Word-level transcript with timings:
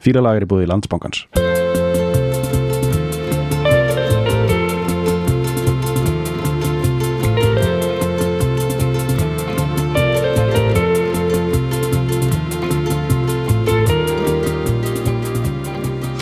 Fýralag 0.00 0.40
er 0.40 0.46
í 0.46 0.48
búið 0.48 0.64
í 0.64 0.70
landsbankans. 0.70 1.26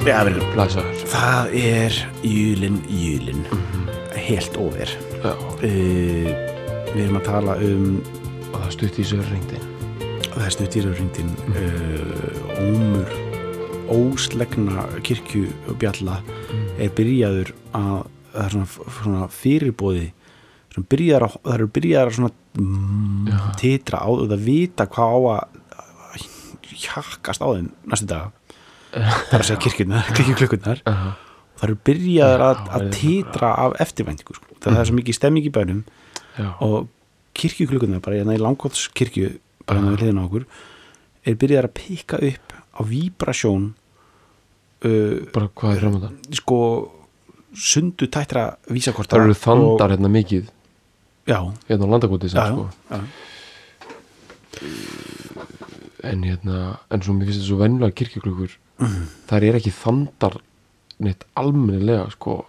Já, 0.08 0.24
verður. 0.24 0.44
Blæsaður 0.54 1.02
Það 1.12 1.54
er 1.60 1.96
júlin, 2.24 2.78
júlin. 2.88 3.44
Helt 4.28 4.56
over. 4.58 4.98
Já, 5.22 5.34
Uh, 5.58 6.28
við 6.94 7.00
erum 7.02 7.16
að 7.18 7.24
tala 7.26 7.56
um 7.58 7.96
og 8.52 8.60
það 8.60 8.70
stutt 8.76 8.98
í 9.02 9.06
sér 9.10 9.24
ringdin 9.32 9.64
það 10.38 10.44
er 10.46 10.54
stuttýrarringtin 10.54 11.32
uh, 11.50 12.60
ómur 12.62 13.27
óslegna 13.92 14.86
kirkjubjalla 15.06 16.20
er 16.78 16.94
byrjaður 16.96 17.52
að 17.76 17.98
það 18.32 18.44
er 18.44 18.54
svona, 18.54 18.88
svona 18.98 19.28
fyrirbóði 19.32 20.06
sem 20.74 20.84
byrjar 20.92 21.26
að, 21.26 21.38
það 21.44 21.54
eru 21.56 21.68
byrjaðar 21.78 22.10
að 22.10 22.18
svona 22.18 22.32
mm, 22.60 23.30
titra 23.58 24.02
á 24.04 24.08
það 24.20 24.44
vita 24.44 24.88
hvað 24.92 25.14
á 25.14 25.18
að 25.34 26.26
hjakkast 26.78 27.42
á 27.42 27.48
þeim 27.48 27.70
næstu 27.88 28.10
dag 28.10 28.34
það 28.92 29.32
er 29.32 29.40
að 29.40 29.48
segja 29.48 29.62
kirkjurnar, 29.64 30.10
kirkjuklukkurnar. 30.16 30.82
Já, 30.84 30.94
það 31.58 31.66
eru 31.68 31.78
byrjaðar 31.88 32.44
að, 32.44 32.62
að 32.62 32.84
það. 32.84 32.92
titra 32.98 33.50
af 33.64 33.76
eftirvæntingu 33.84 34.38
sko. 34.38 34.58
það 34.64 34.80
er 34.80 34.88
svo 34.90 34.98
mikið 34.98 35.18
stemming 35.18 35.48
í 35.48 35.52
bænum. 35.54 35.82
Já, 36.38 36.48
og 36.64 36.88
kirkjuklukkunar 37.38 38.02
bara 38.04 38.20
hérna 38.20 38.36
í 38.36 38.42
langkotskirkju 38.42 39.32
bara 39.66 39.80
hérna 39.80 39.94
við 39.94 40.04
hliðina 40.04 40.24
á 40.24 40.26
okkur 40.28 40.46
er 41.28 41.38
byrjað 41.38 41.68
að 41.68 41.74
pikka 41.76 42.20
upp 42.30 42.56
á 42.78 42.80
víbrasjón 42.86 43.72
uh, 44.86 45.16
bara 45.34 45.50
hvað 45.50 45.74
er 45.74 45.82
framöndan 45.82 46.14
sko 46.38 46.58
sundu 47.58 48.06
tættra 48.06 48.52
vísakorta 48.70 49.16
Það 49.16 49.24
eru 49.24 49.34
þandar 49.40 49.94
hérna 49.96 50.10
mikið. 50.12 50.50
Já, 51.28 51.38
hérna 51.68 51.88
á 51.88 51.92
landakoti 51.92 52.28
sem 52.30 52.38
já, 52.38 52.52
sko. 52.52 52.68
já, 52.92 52.98
en 56.08 56.22
hérna, 56.22 56.58
en 56.90 57.02
svo 57.02 57.14
mér 57.16 57.26
finnst 57.28 57.40
þetta 57.40 57.48
svo 57.50 57.58
venjulega 57.62 57.96
kirkjuklukur 57.98 58.54
þar 59.28 59.46
er 59.48 59.58
ekki 59.58 59.72
þandar 59.74 60.38
neitt 61.02 61.24
almennilega 61.38 62.06
sko. 62.14 62.44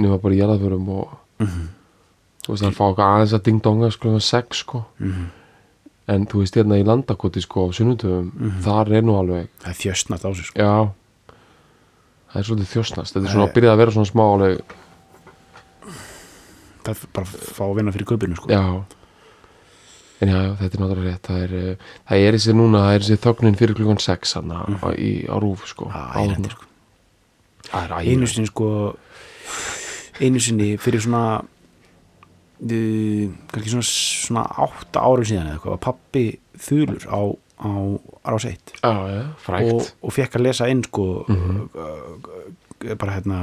Nema 0.00 0.18
bara 0.22 0.34
í 0.34 0.40
jarðaförum 0.40 0.88
og 0.96 1.14
þú 1.38 2.50
veist 2.52 2.64
það 2.64 2.68
er 2.72 2.76
fá 2.80 2.84
okkar 2.88 3.12
aðeins 3.16 3.36
að 3.36 3.44
ding-donga 3.48 3.90
sko 3.94 4.16
sex 4.24 4.64
sko 4.64 4.82
en 6.12 6.26
þú 6.30 6.42
veist 6.42 6.56
hérna 6.58 6.78
í 6.80 6.86
landakoti 6.86 7.42
sko 7.44 7.68
á 7.68 7.74
sunnundöfum, 7.76 8.30
þar 8.64 8.92
er 8.98 9.06
nú 9.06 9.18
alveg 9.18 9.50
það 9.62 9.72
er 9.72 9.78
þjöstnast 9.82 10.26
á 10.26 10.30
sig 10.32 10.48
sko. 10.48 10.62
já. 10.62 10.74
Það 12.32 12.40
er 12.40 12.48
svolítið 12.48 12.72
þjóstnast, 12.72 13.12
þetta 13.14 13.28
er 13.28 13.34
svona 13.34 13.48
að 13.48 13.54
byrja 13.58 13.74
að 13.74 13.80
vera 13.82 13.94
svona 13.96 14.08
smá 14.08 14.24
alveg, 14.24 14.74
það 16.82 16.92
er 16.94 17.06
bara 17.12 17.28
að 17.28 17.46
fá 17.52 17.62
að 17.68 17.76
vinna 17.80 17.94
fyrir 17.96 18.10
köpunu 18.12 18.40
sko. 18.40 18.52
já. 18.52 18.64
En 20.22 20.30
já, 20.30 20.42
þetta 20.54 20.76
er 20.76 20.80
náttúrulega 20.84 21.10
rétt. 21.10 21.24
Það 21.26 21.38
er, 21.42 21.52
eh, 21.58 21.94
það 22.06 22.24
er 22.28 22.36
þessi 22.36 22.52
núna, 22.54 22.82
það 22.84 22.92
er 22.94 23.02
þessi 23.02 23.22
þögnin 23.24 23.56
fyrir 23.58 23.74
klukkan 23.74 23.98
6 23.98 24.34
hann 24.38 24.52
í, 24.94 25.10
á 25.26 25.34
rúf 25.42 25.64
sko. 25.66 25.88
Sko. 25.90 25.90
það 27.72 27.88
er 27.88 27.94
einu 27.96 28.12
ægilega 28.12 28.28
sinni 28.30 28.50
sko 28.50 28.68
einu 30.20 30.42
sinni 30.42 30.68
fyrir 30.80 31.02
svona 31.02 31.42
kannski 32.62 33.72
svona, 33.72 33.86
svona 33.86 34.44
átta 34.66 35.02
árum 35.02 35.26
síðan 35.26 35.48
eða 35.48 35.56
eitthvað 35.56 35.74
var 35.74 35.82
pappi 35.88 36.24
þulur 36.62 37.08
á, 37.10 37.20
á 37.62 37.72
Rás 38.32 38.46
1 38.46 38.76
já, 38.78 38.92
já, 39.10 39.22
frækt 39.42 39.72
og, 39.72 39.88
og 40.02 40.14
fekk 40.14 40.38
að 40.38 40.46
lesa 40.46 40.68
inn 40.70 40.84
sko 40.86 41.08
uh, 41.26 42.94
bara 42.98 43.18
hérna 43.18 43.40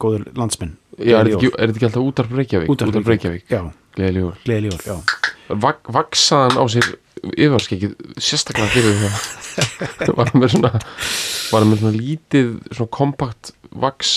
góður 0.00 0.26
landsmenn. 0.36 0.76
Já, 0.98 1.20
er 1.20 1.30
þetta 1.30 1.68
ekki, 1.68 1.86
alltaf 1.86 2.02
útarp 2.02 2.32
Reykjavík? 2.34 2.70
Útarp 2.72 2.96
Reykjavík, 3.06 3.44
já, 3.48 3.60
gleðileg 3.94 4.88
jól. 4.88 5.04
Vak, 5.62 5.86
vaksaðan 5.94 6.58
á 6.58 6.64
sér 6.68 6.88
yfarskekkið 7.18 7.94
sérstaklega 8.20 8.70
fyrir 8.72 8.98
það 9.02 10.12
var 10.18 10.32
með 10.36 10.52
svona 10.54 10.72
var 10.78 11.66
með 11.66 11.80
svona 11.82 11.94
lítið 11.96 12.50
svona 12.70 12.92
kompakt 12.94 13.52
vaks 13.74 14.12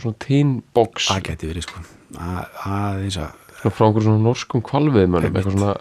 svona 0.00 0.16
tínbox 0.24 1.08
það 1.10 1.24
geti 1.28 1.50
verið 1.50 1.66
sko. 1.66 1.82
A- 2.16 2.46
aðeins 2.68 3.18
að 3.20 3.34
svona 3.60 3.74
frá 3.76 3.84
einhverjum 3.88 4.06
svona 4.08 4.24
norskum 4.28 4.62
kvalviðmönnum 4.68 5.36
eitthvað 5.36 5.56
svona 5.58 5.74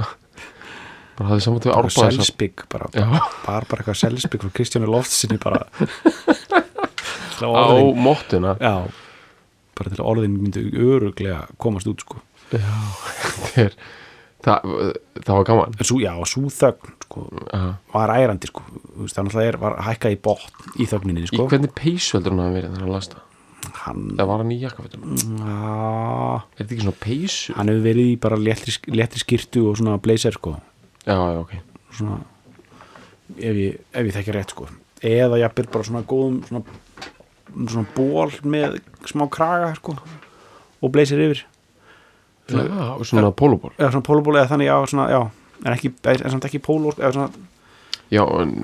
bara 1.18 1.30
hafði 1.32 1.46
saman 1.46 1.62
til 1.64 1.72
bara 1.72 1.82
árbæðis 1.86 2.18
selspygg 2.18 2.66
bara, 2.72 2.90
Já. 2.96 3.06
bara, 3.06 3.22
bara, 3.46 3.66
bara 3.70 3.80
eitthvað 3.84 4.00
selspygg 4.02 4.44
frá 4.46 4.54
Kristjánu 4.60 4.90
Loftsinni 4.92 5.40
bara. 5.44 5.64
Að 7.42 7.56
á 7.58 7.78
móttuna 7.98 8.52
já, 8.62 8.74
bara 9.78 9.90
til 9.94 9.98
að 10.02 10.10
orðin 10.12 10.36
myndi 10.38 10.62
öruglega 10.78 11.40
komast 11.62 11.90
út 11.90 12.04
sko. 12.06 12.20
Það, 12.52 13.58
er, 13.62 13.74
það, 14.44 14.64
það 15.22 15.36
var 15.38 15.44
gaman. 15.48 15.74
En 15.78 15.86
svo, 15.88 15.98
já, 16.02 16.12
svo 16.28 16.50
þögn 16.50 16.94
sko 17.06 17.24
Já. 17.54 17.60
var 17.94 18.14
ærandi 18.16 18.50
sko. 18.50 18.64
Þannig 19.06 19.20
að 19.30 19.36
það 19.38 19.46
er, 19.52 19.58
var 19.62 19.76
hækkað 19.86 20.16
í 20.16 20.20
botn 20.26 20.72
í 20.82 20.88
þögninni 20.90 21.24
í 21.26 21.30
sko. 21.30 21.46
hvernig 21.52 21.74
peysu 21.78 22.16
heldur 22.18 22.34
hann 22.36 22.42
að 22.48 22.56
vera 22.58 22.72
þegar 22.74 22.86
hann 22.88 22.96
lasta 22.96 23.22
hann, 23.84 24.04
það 24.18 24.30
var 24.30 24.42
hann 24.44 24.54
í 24.54 24.60
jakkafötum 24.62 25.06
er 25.12 26.44
þetta 26.58 26.68
ekki 26.68 26.84
svona 26.84 27.00
peysu? 27.02 27.56
Hann 27.58 27.72
hefur 27.72 27.86
verið 27.86 28.12
í 28.12 28.18
bara 28.22 28.40
léttri, 28.40 28.76
léttri 28.92 29.22
skýrtu 29.24 29.66
og 29.70 29.80
svona 29.80 29.98
blazer 30.02 30.36
sko. 30.36 30.56
Já, 31.06 31.16
já, 31.16 31.40
ok. 31.42 31.54
Svona 31.98 32.20
ef 33.38 33.60
ég, 33.62 33.78
ég 33.96 34.16
þekki 34.16 34.36
rétt 34.36 34.56
sko. 34.56 34.68
Eða 35.02 35.40
jafnvel 35.42 35.70
bara 35.74 35.88
svona 35.88 36.04
góðum 36.08 36.42
svona, 36.48 36.64
svona 37.66 37.86
ból 37.96 38.28
með 38.44 38.82
smá 39.10 39.26
kraga 39.32 39.72
sko 39.80 39.96
og 40.82 40.94
blazer 40.94 41.22
yfir. 41.22 41.46
Já, 42.52 42.66
og 42.98 43.06
svona 43.08 43.32
pólóból 43.32 43.72
eða 43.78 43.94
svona 43.94 44.08
pólóból 44.08 44.36
eða 44.38 44.52
þannig 44.52 44.70
já, 44.70 44.76
svona, 44.92 45.08
já. 45.14 45.22
En 45.62 45.74
ekki, 45.76 45.94
en 46.10 46.32
samt 46.34 46.48
ekki 46.50 46.62
póló 46.64 46.92
eða 46.98 47.12
svona, 47.16 47.48
já, 48.12 48.24
en 48.42 48.56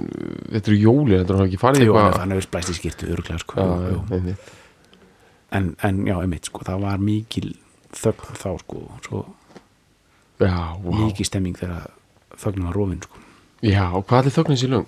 þetta 0.51 0.72
eru 0.72 0.79
jólir 0.81 1.22
þetta 1.22 1.34
er 1.34 1.39
hann 1.39 1.47
ekki 1.47 1.62
farið 1.62 1.84
eitthvað 1.85 2.18
hann 2.18 2.34
hefur 2.34 2.47
splæst 2.47 2.74
í 2.74 2.78
skýrtu 2.79 3.12
öruglega 3.13 3.44
sko. 3.44 3.62
Já, 3.62 3.91
já, 3.94 4.00
einmitt. 4.18 4.56
En, 5.52 5.75
en 5.84 6.02
já, 6.08 6.16
einmitt 6.22 6.50
sko, 6.50 6.63
það 6.68 6.81
var 6.84 7.03
mikil 7.03 7.52
þögn 7.96 8.40
þá 8.41 8.50
sko, 8.63 8.81
svo 9.06 9.24
já, 10.44 10.58
wow. 10.84 10.97
mikil 11.06 11.28
stemming 11.28 11.58
þegar 11.58 11.91
þögnin 12.38 12.68
var 12.69 12.78
rofin 12.78 13.03
sko 13.06 13.24
já, 13.66 13.86
og 13.91 14.06
hvað 14.09 14.30
er 14.31 14.36
þögnin 14.38 14.59
sér 14.62 14.75
er 14.78 14.86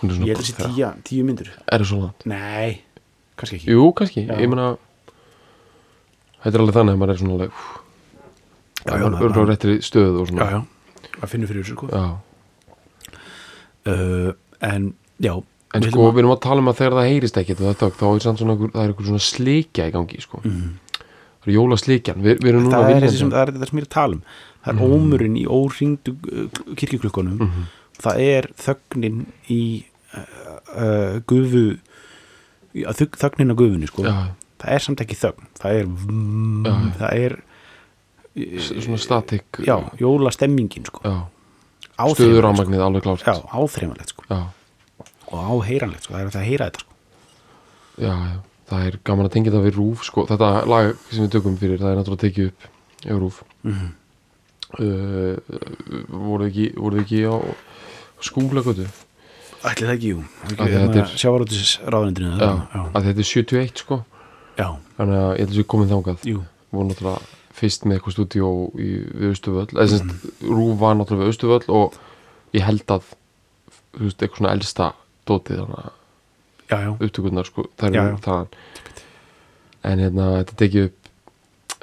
ég 0.00 0.30
held 0.32 0.38
að 0.38 0.40
þessi 0.40 0.54
tíu, 0.60 0.92
tíu 1.04 1.26
myndur 1.28 1.50
er 1.50 1.82
það 1.82 1.88
svo 1.90 2.00
langt? 2.04 2.24
nei, 2.30 2.80
kannski 3.36 3.58
ekki 3.60 3.74
jú, 3.74 3.90
kannski, 3.96 4.24
Já. 4.28 4.36
ég 4.40 4.48
meina 4.48 4.70
þetta 6.40 6.54
er 6.54 6.64
alveg 6.64 6.78
þannig 6.78 6.96
að 6.96 7.02
maður 7.02 7.14
er 7.14 7.22
svona 7.22 7.36
alveg 7.38 7.62
Já, 8.80 8.94
já, 8.96 9.02
það 9.04 9.04
er 9.04 9.04
örgulega 9.12 9.34
bara- 9.36 9.50
réttri 9.52 9.74
stöðu 9.84 10.22
og 10.22 10.24
já, 10.24 10.30
svona 10.30 10.50
já, 10.50 10.60
að 11.20 11.32
finna 11.34 11.50
fyrir 11.50 11.66
þessu 11.66 11.76
sko 11.76 11.90
já. 11.92 12.04
uh, 13.92 14.30
en 14.70 14.92
já 15.20 15.34
en 15.74 15.86
sko, 15.86 16.06
við 16.10 16.22
erum 16.24 16.34
að 16.34 16.40
tala 16.46 16.62
um 16.64 16.70
að 16.72 16.78
þegar 16.80 16.96
það 16.98 17.10
heyrist 17.10 17.40
ekkert 17.40 17.60
er 17.62 17.76
þá 17.80 17.84
er 17.88 18.22
það 18.24 18.40
er 18.44 18.86
einhver 18.86 19.08
svona 19.10 19.24
slikja 19.24 19.86
í 19.86 19.92
gangi 19.94 20.22
sko. 20.24 20.40
það 20.42 21.50
er 21.50 21.54
jólaslikjan 21.56 22.24
við, 22.24 22.40
við 22.42 22.48
erum 22.50 22.60
að, 22.60 22.66
núna 22.66 22.74
það, 22.74 22.80
að 22.80 22.88
er 22.88 22.94
vinna 22.94 23.06
þessi 23.06 23.20
sem, 23.22 23.30
það 23.34 23.42
er 23.44 23.52
þetta 23.54 23.70
sem 23.70 23.78
ég 23.80 23.84
er 23.84 23.90
að 23.90 23.94
tala 23.96 24.18
um 24.18 24.24
það 24.60 24.72
er 24.74 24.96
ómurinn 24.96 25.38
í 25.40 25.44
óringdu 25.48 26.16
kirkjuklukkunum 26.80 27.52
það 28.00 28.22
er 28.26 28.50
þögnin 28.60 29.22
í 29.52 29.62
uh, 30.16 30.26
uh, 30.74 31.14
gufu 31.30 31.64
þögnin 32.70 33.50
á 33.50 33.56
gufunni 33.58 33.88
sko. 33.90 34.04
já, 34.06 34.14
það 34.62 34.74
er 34.76 34.84
samt 34.84 35.04
ekki 35.04 35.18
þögn 35.18 35.48
það 35.60 35.78
er, 35.80 35.88
mm, 35.88 36.64
Já, 36.66 36.72
já. 36.74 36.92
það 37.00 37.24
er 37.24 37.38
svona 38.80 39.00
statik 39.02 39.58
já, 39.66 39.74
jólastemmingin 39.98 40.84
sko. 40.86 41.02
Áþreifanlegt, 42.00 42.20
stöður 42.20 42.44
sko. 42.44 42.50
ámagnið 42.54 42.84
alveg 42.84 43.02
klárt 43.04 43.24
já, 43.26 43.34
áþreifanlegt 43.50 44.12
sko. 44.14 44.26
Og 45.30 45.38
áheyranlegt 45.62 46.04
sko. 46.06 46.14
það 46.14 46.20
er 46.20 46.30
að 46.40 46.48
heyra 46.50 46.68
þetta 46.70 46.80
sko. 46.80 46.94
já, 48.00 48.12
já. 48.14 48.36
það 48.70 48.86
er 48.90 48.98
gaman 49.04 49.26
að 49.28 49.32
tengja 49.36 49.52
það 49.54 49.64
við 49.68 49.78
rúf 49.80 50.04
sko. 50.06 50.26
þetta 50.30 50.50
lag 50.70 50.92
sem 51.10 51.24
við 51.26 51.32
tökum 51.36 51.56
fyrir 51.60 51.78
það 51.82 51.90
er 51.94 52.00
náttúrulega 52.00 52.24
tekið 52.26 52.46
upp 52.50 52.68
í 53.06 53.18
rúf 53.20 53.42
Mhm. 53.64 53.88
uh, 54.78 55.36
voruð 56.08 56.46
ekki, 56.50 56.66
voru 56.78 57.00
ekki 57.02 57.22
á 57.26 57.34
skúlagötu 58.22 58.86
ætli 59.66 59.86
það 59.86 59.94
ekki, 59.96 60.12
jú 60.14 60.22
er- 60.56 61.10
sjávarótis 61.18 61.72
að 61.84 63.04
þetta 63.04 63.18
er 63.20 63.28
71 63.28 63.82
sko 63.84 64.00
já, 64.58 64.68
þannig 64.96 65.18
að 65.20 65.32
ég 65.34 65.42
held 65.44 65.50
að 65.50 65.58
við 65.60 65.66
komum 65.74 65.90
þangað 65.90 66.24
jú 66.30 66.42
voru 66.70 66.88
náttúrulega 66.90 67.36
fyrst 67.60 67.84
með 67.84 67.98
eitthvað 67.98 68.14
stúdíó 68.14 68.50
við 68.78 69.26
Östuvöll 69.34 69.66
eða 69.74 69.88
sem 69.90 69.98
sagt, 70.08 70.28
Rúf 70.46 70.78
var 70.80 70.94
náttúrulega 70.96 71.26
við 71.26 71.32
Östuvöll 71.34 71.66
og 71.68 71.98
ég 72.56 72.62
held 72.64 72.86
að 72.94 73.02
veist, 73.98 74.22
eitthvað 74.22 74.38
svona 74.38 74.54
elsta 74.54 74.92
já, 76.70 76.90
upptökurnar 76.96 77.48
sko, 77.48 77.66
það 77.80 77.96
Já, 77.98 78.02
er 78.04 78.10
já. 78.14 78.16
en 79.90 80.02
hérna, 80.04 80.26
þetta 80.42 80.56
tekið 80.64 80.88
upp 80.90 81.10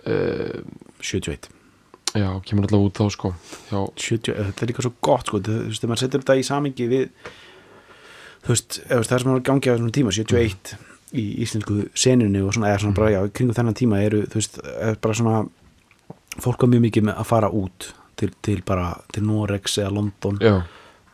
uh, 0.08 0.60
71 1.02 1.50
já, 2.18 2.30
kemur 2.48 2.68
alltaf 2.68 2.86
út 2.88 3.00
þá 3.02 3.08
sko 3.14 3.34
hjá, 3.70 3.82
70, 3.98 4.32
eh, 4.34 4.46
þetta 4.52 4.64
er 4.66 4.72
líka 4.72 4.86
svo 4.86 4.94
gott 5.04 5.28
sko, 5.32 5.42
þú 5.44 5.58
veist, 5.68 5.82
þegar 5.82 5.92
maður 5.92 6.04
setur 6.06 6.24
þetta 6.24 6.38
í 6.40 6.46
samingi 6.48 6.88
við 6.92 7.08
þú 8.46 8.54
veist, 8.54 8.78
það 8.88 9.04
sem 9.10 9.32
er 9.34 9.36
að 9.36 9.44
gangi 9.50 9.68
á 9.70 9.74
þessum 9.76 9.92
tíma 9.98 10.14
71 10.16 10.76
í 11.18 11.26
íslensku 11.44 11.78
senunni 11.98 12.42
og 12.44 12.54
svona, 12.56 12.72
eða 12.74 12.82
svona 12.84 12.98
bara, 12.98 13.12
já, 13.16 13.20
kringum 13.32 13.56
þennan 13.58 13.78
tíma 13.80 14.02
eru, 14.04 14.24
þú 14.28 14.40
veist, 14.42 14.58
er 14.88 14.98
bara 15.04 15.18
svona 15.20 15.44
fólk 16.44 16.64
var 16.64 16.72
mjög 16.74 16.84
mikið 16.88 17.06
með 17.10 17.22
að 17.24 17.30
fara 17.32 17.50
út 17.56 17.92
til, 18.20 18.32
til 18.46 18.58
bara, 18.68 18.90
til 19.16 19.24
Norex 19.28 19.78
eða 19.82 19.94
London 19.96 20.40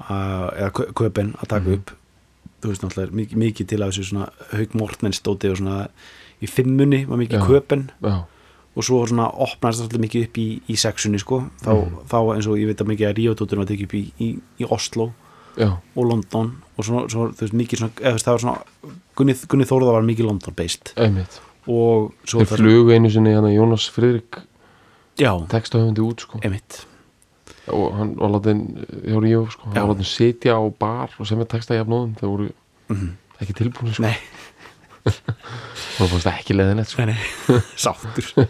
að, 0.09 0.47
eða 0.59 0.71
Kö- 0.79 0.89
Köpen 1.01 1.33
að 1.39 1.51
taka 1.53 1.75
upp 1.77 1.93
þú 2.63 2.71
veist, 2.71 2.83
náttúrulega, 2.85 3.17
mikið, 3.19 3.39
mikið 3.43 3.71
til 3.71 3.81
af 3.81 3.91
þessu 3.93 4.09
svona 4.09 4.27
Haug 4.53 4.77
Mortmens 4.79 5.19
stóti 5.21 5.51
og 5.51 5.59
svona 5.59 5.79
í 6.43 6.49
fimmunni 6.49 7.03
var 7.09 7.19
mikið. 7.21 7.43
Köpen 7.47 7.89
já, 8.03 8.15
og 8.73 8.85
svo 8.87 9.03
svona 9.05 9.27
það 9.29 9.75
svolítið 9.77 10.01
mikið 10.01 10.27
upp 10.27 10.39
í, 10.41 10.47
í 10.65 10.77
sexunni 10.81 11.19
sko, 11.21 11.43
þá, 11.61 11.73
þá 12.09 12.17
eins 12.33 12.47
og 12.49 12.57
ég 12.57 12.71
veit 12.71 12.81
að 12.81 12.89
mikið 12.89 13.09
að 13.09 13.19
Ríodóttur 13.19 13.61
var 13.61 13.69
tekið 13.69 13.89
upp 13.89 13.97
í, 13.99 14.03
í, 14.17 14.29
í 14.63 14.69
Oslo 14.73 15.11
já, 15.59 15.69
og 15.69 16.07
London. 16.09 16.53
Og 16.73 16.87
svo, 16.87 17.03
svo 17.11 17.27
þú 17.29 17.45
veist, 17.45 17.57
mikið 17.59 17.83
svona, 17.83 17.97
eða 18.01 18.23
það 18.23 18.37
var 18.37 18.45
svona 18.45 18.93
Gunni, 19.13 19.35
Gunni 19.51 19.67
Þórða 19.69 19.97
var 19.99 20.07
mikið 20.07 20.29
London 20.31 20.57
based 20.57 20.95
einmitt. 20.97 21.37
Og 21.69 22.09
svo 22.25 22.41
þeir 22.41 22.63
flugu 22.63 22.95
einu 22.97 23.13
sinni 23.13 23.35
Jónas 23.53 23.85
Friðrik 23.93 24.41
já, 25.21 25.31
textahöfundi 25.53 26.01
út 26.03 26.25
sko. 26.25 26.41
Emitt 26.41 26.81
og 27.71 27.93
hann 27.95 28.15
var 28.19 28.33
látin 28.33 28.61
hjá 29.07 29.17
Ríó 29.23 29.45
sko, 29.53 29.69
hann 29.71 29.87
var 29.87 29.93
látin 29.95 30.09
sitja 30.09 30.57
á 30.59 30.63
bar 30.79 31.13
og 31.19 31.27
semja 31.29 31.45
texta 31.47 31.77
jafnóðum, 31.77 32.15
þeir 32.19 32.31
voru 32.33 32.49
Mhm. 32.91 33.13
ekki 33.41 33.53
tilbúin 33.55 33.93
sko, 33.95 34.03
það 35.97 36.09
fannst 36.11 36.27
ekki 36.33 36.55
leðinett 36.57 36.91
sko. 36.91 37.05
Nei, 37.05 37.13
nei, 37.15 37.61
sáttur. 37.85 38.27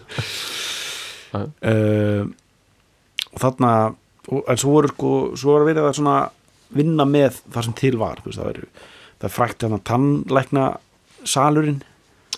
Uh, 1.34 2.28
og 3.34 3.40
þarna 3.42 3.70
en 4.46 4.58
svo 4.60 4.70
voru 4.76 4.90
sko, 4.92 5.08
svo 5.34 5.56
voru 5.56 5.66
verið 5.66 5.88
að 5.88 5.96
svona 5.98 6.12
vinna 6.78 7.02
með 7.10 7.40
það 7.50 7.66
sem 7.66 7.74
til 7.80 7.96
var 7.98 8.20
veist, 8.22 8.38
það, 8.38 8.52
er, 8.52 8.84
það 9.18 9.26
er 9.26 9.34
frækt 9.34 9.64
þarna 9.64 9.80
tannlækna 9.90 10.66
salurinn 11.26 11.80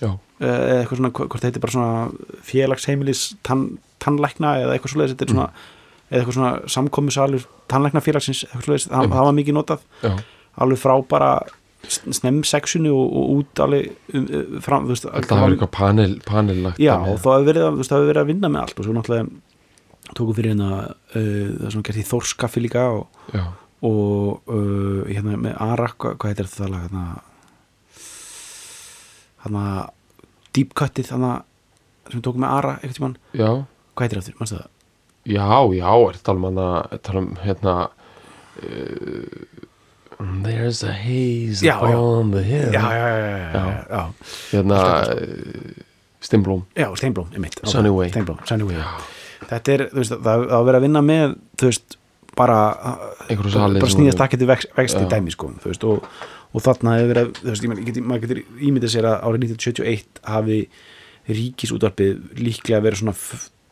já, 0.01 0.15
eða 0.41 0.79
eitthvað 0.79 1.03
svona, 1.03 1.13
hvort 1.19 1.45
þetta 1.45 1.61
er 1.61 1.65
bara 1.67 1.75
svona 1.77 2.41
félagsheimilis 2.49 3.27
tann, 3.45 3.67
tannlækna 4.01 4.55
eða 4.63 4.79
eitthvað 4.79 4.95
svoleiðis, 4.95 5.13
þetta 5.19 5.29
er 5.29 5.35
svona 5.35 5.51
eða 6.07 6.21
eitthvað 6.21 6.39
svona 6.39 6.51
eitthvað 8.49 8.67
svoleiðis, 8.67 8.91
það, 8.91 9.13
það 9.15 9.29
var 9.29 9.39
mikið 9.41 9.57
notað. 9.57 9.87
Já, 10.03 10.13
alveg 10.65 10.81
frá 10.81 10.95
bara 11.11 11.31
snemsexinu 11.87 12.93
og, 12.95 13.11
og 13.17 13.33
út 13.37 13.61
alveg 13.63 13.91
um, 14.15 14.25
um, 14.25 14.57
fram, 14.65 14.87
þú 14.87 14.95
veist, 14.95 15.07
hafa 15.07 15.37
verið 15.43 15.57
eitthvað 15.57 15.73
panel, 15.77 16.15
panellagt 16.27 16.81
já, 16.83 16.95
þá 16.97 17.29
hefur 17.29 17.47
verið, 17.47 17.67
það 17.87 18.09
verið 18.09 18.23
að 18.23 18.31
vinna 18.33 18.51
með 18.53 18.63
allt 18.63 18.81
og 18.81 18.89
svo 18.89 18.97
náttúrulega 18.97 20.15
tókum 20.17 20.37
fyrir 20.39 20.55
hérna 20.55 20.71
uh, 20.83 21.53
það 21.61 21.75
sem 21.75 21.87
gert 21.89 22.01
í 22.01 22.07
Þórskaffi 22.11 22.63
líka 22.65 22.85
og, 22.97 23.27
og 23.87 24.51
uh, 24.51 25.03
hérna 25.11 25.39
með 25.47 25.59
Arak, 25.69 25.97
hvað, 26.03 26.17
hvað 26.23 26.33
heitir 26.33 26.51
þetta 26.51 26.71
lag 26.73 26.87
hérna? 26.87 27.05
Hérna 29.45 29.67
Deep 30.57 30.75
Cutið 30.79 31.13
hérna 31.15 31.35
sem 32.11 32.23
tókum 32.25 32.43
með 32.43 32.57
Ara 32.57 32.79
eitthvað 32.81 32.99
tímann, 33.01 33.21
já, 33.37 33.51
hvað 33.95 34.09
heitir 34.09 34.23
þetta, 34.23 34.41
mannstu 34.41 34.59
það? 34.63 34.73
Já, 35.27 35.47
já 35.75 35.93
er 36.11 36.19
tala 36.23 36.39
um 36.39 36.45
hana, 36.51 36.99
tala 37.03 37.21
um 37.21 37.35
hérna 37.45 37.75
uh, 38.63 39.47
There's 40.43 40.83
a 40.83 40.93
haze 40.93 41.61
Já, 41.67 41.77
já. 41.77 41.99
upon 41.99 42.31
the 42.31 42.43
hill. 42.43 42.73
Já, 42.73 42.81
já, 42.81 43.09
já, 43.09 43.29
já, 43.29 43.53
já, 43.53 43.87
já, 43.91 44.11
hérna 44.53 44.77
Allt 44.81 45.09
uh, 45.09 45.83
Stimblóm 46.21 46.63
já 46.77 46.97
Steinblóm, 46.97 47.29
einmitt. 47.33 47.61
Ok, 47.61 47.71
Sunny 47.71 47.91
Way. 47.91 48.09
Steinblóm, 48.11 48.39
Þetta 49.47 49.73
er, 49.73 49.83
þú 49.93 50.01
veist, 50.01 50.15
það 50.25 50.47
að 50.57 50.65
vera 50.67 50.79
að 50.81 50.85
vinna 50.87 51.03
með 51.05 51.35
þú 51.61 51.69
veist, 51.69 51.97
bara 52.37 52.57
bara, 53.29 53.91
snýðast 53.93 54.23
ekki 54.25 54.39
til 54.41 54.49
vext, 54.49 54.71
vext 54.77 54.97
í 54.99 55.05
Já. 55.05 55.11
dæmi 55.13 55.35
sko, 55.35 55.51
þú 55.63 55.71
veist, 55.71 55.85
og, 55.87 56.07
og 56.57 56.65
þarna 56.65 56.97
hefur 56.97 57.11
verið, 57.13 57.29
þú 57.43 57.51
veist, 57.53 57.67
ég 57.67 57.73
menn, 57.73 57.83
ég 57.85 58.01
maður 58.09 58.25
getur 58.25 58.41
ímyndið 58.71 58.95
sér 58.95 59.09
að 59.11 59.19
árið 59.29 59.45
1971 59.51 60.23
hafi 60.33 60.59
ríkisútvarpið 61.37 62.41
líklega 62.41 62.83
verið 62.87 63.03
svona 63.03 63.17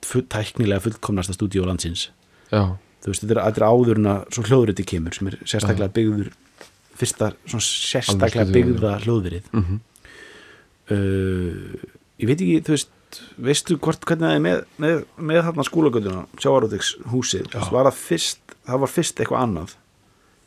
full, 0.06 0.24
tæknilega 0.32 0.84
fullkomnasta 0.84 1.36
stúdíó 1.36 1.66
landsins. 1.68 2.08
Já, 2.50 2.76
þú 3.04 3.12
veist, 3.12 3.24
þetta 3.24 3.34
er, 3.36 3.42
þetta 3.48 3.62
er 3.62 3.66
áður 3.68 4.00
en 4.00 4.10
að 4.12 4.24
svo 4.36 4.46
hljóðriti 4.48 4.86
kemur 4.94 5.16
sem 5.16 5.30
er 5.30 5.38
sérstaklega 5.42 5.94
byggður 5.98 6.30
fyrsta, 6.94 7.30
svona 7.48 7.66
sérstaklega 7.66 8.46
byggða 8.54 8.96
hljóðverið 9.06 9.50
mhm. 9.52 9.82
Uh, 10.84 11.78
ég 12.20 12.28
veit 12.28 12.42
ekki, 12.44 12.58
þú 12.60 12.74
veist 12.74 12.90
veistu 13.40 13.78
hvort, 13.80 14.02
hvernig 14.04 14.26
það 14.26 14.34
er 14.36 14.42
með, 14.44 14.58
með, 14.84 14.98
með 15.16 15.38
þarna 15.46 15.64
skólagölduna, 15.64 16.24
sjávarótiks 16.36 16.90
húsið 17.08 17.46
var 17.72 17.88
það 17.88 18.02
fyrst, 18.02 18.56
það 18.68 18.82
var 18.82 18.92
fyrst 18.92 19.22
eitthvað 19.22 19.46
annað? 19.46 19.72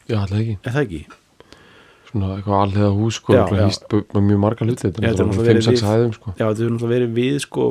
Já, 0.05 0.19
alltaf 0.19 0.37
ekki. 0.37 0.59
Er 0.61 0.75
það 0.75 0.83
ekki? 0.83 0.99
svona 2.11 2.37
eitthvað 2.37 2.61
alliða 2.63 2.89
hús 2.95 3.19
sko, 3.19 3.35
Já, 3.35 3.43
já, 3.51 3.65
hýst 3.67 3.95
mjög 4.15 4.41
marga 4.41 4.67
hluti 4.67 4.85
þetta 4.85 5.01
er 5.01 5.07
er 5.07 5.15
náttúrulega 5.17 5.47
verið 5.47 5.67
5-6 5.67 5.73
við- 5.73 5.87
hæðum 5.87 6.13
sko. 6.15 6.33
Já, 6.33 6.43
þetta 6.45 6.61
hefur 6.61 6.73
náttúrulega 6.75 6.95
verið 6.95 7.17
við 7.17 7.39
sko 7.43 7.67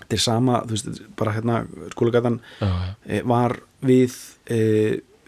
þetta 0.00 0.18
er 0.18 0.22
sama, 0.24 0.60
þú 0.66 0.76
veist, 0.76 1.02
bara 1.18 1.32
hérna 1.36 1.60
skólagatan 1.94 2.40
e, 2.60 3.22
var 3.24 3.56
við 3.84 4.16
e, 4.50 4.60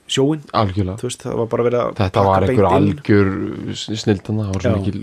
sjóin 0.06 0.42
algjörlega. 0.54 0.98
Þú 1.00 1.08
veist, 1.10 1.24
það 1.24 1.40
var 1.40 1.48
bara 1.54 1.66
verið 1.70 1.80
að 1.84 1.94
þetta 2.02 2.26
var 2.28 2.46
einhver 2.46 2.68
algjör 2.72 3.32
snildana, 3.94 4.46
það 4.50 4.52
var 4.54 4.66
svo 4.66 4.70
Já. 4.70 4.76
mikil 4.82 5.00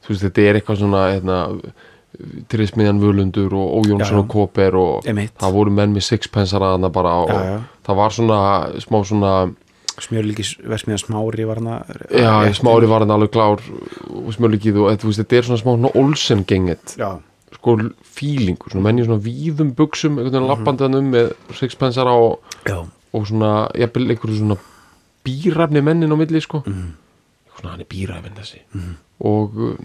þú 0.00 0.12
veist, 0.14 0.26
þetta 0.26 0.44
er 0.48 0.58
eitthvað 0.60 0.82
svona 0.82 1.06
hérna, 1.12 1.38
Trismiðjan 2.50 2.98
Völundur 3.00 3.52
og 3.56 3.84
Ójónsson 3.84 4.18
og 4.24 4.28
Kóper 4.32 4.74
og 4.76 5.06
Einmitt. 5.08 5.32
það 5.40 5.54
voru 5.54 5.72
menn 5.72 5.92
með 5.94 6.04
sixpensara 6.08 6.72
þarna 6.74 6.90
bara 6.92 7.12
og 7.22 7.30
Já, 7.30 7.38
já. 7.46 7.58
það 7.86 8.00
var 8.00 8.16
svona 8.16 8.38
smá 8.82 8.98
svona 9.06 9.32
smjörlíkis 10.00 10.50
versmiðan 10.64 11.00
smári 11.04 11.46
var 11.48 11.60
hana 11.60 11.78
já, 12.10 12.32
smári 12.56 12.88
var 12.90 13.04
hann 13.04 13.14
alveg 13.14 13.30
klár 13.34 13.62
og 14.10 14.30
smjörlíkið 14.36 14.80
og 14.82 14.98
þú 15.00 15.10
veist, 15.12 15.22
þetta 15.22 15.38
er 15.38 15.48
svona 15.48 15.60
smá 15.62 15.70
svona 15.76 15.92
Olsen 16.02 16.44
genget 16.48 16.96
já, 16.98 17.10
sko 17.56 17.76
fílingur, 18.20 18.70
svona 18.70 18.84
menn 18.88 19.00
í 19.00 19.04
svona 19.06 19.22
víðum 19.24 19.70
buksum, 19.78 20.18
einhvern 20.18 20.30
veginn 20.32 20.44
Mhm. 20.44 20.50
lappandi 20.52 20.84
hann 20.84 20.94
um 21.00 21.10
með 21.14 21.32
sixpensara 21.56 22.12
og, 22.12 22.40
og 23.12 23.26
svona, 23.26 23.68
jafnvel 23.74 24.10
einhverju 24.14 24.38
svona 24.38 24.56
bíræfni 25.24 25.82
mennin 25.84 26.12
á 26.12 26.16
milli 26.16 26.40
sko. 26.40 26.62
Mhm. 26.66 26.92
svona 27.56 27.70
hann 27.74 27.80
er 27.80 27.88
bíræfin 27.90 28.36
þessi. 28.38 28.60
Og, 29.20 29.54
uh, 29.56 29.76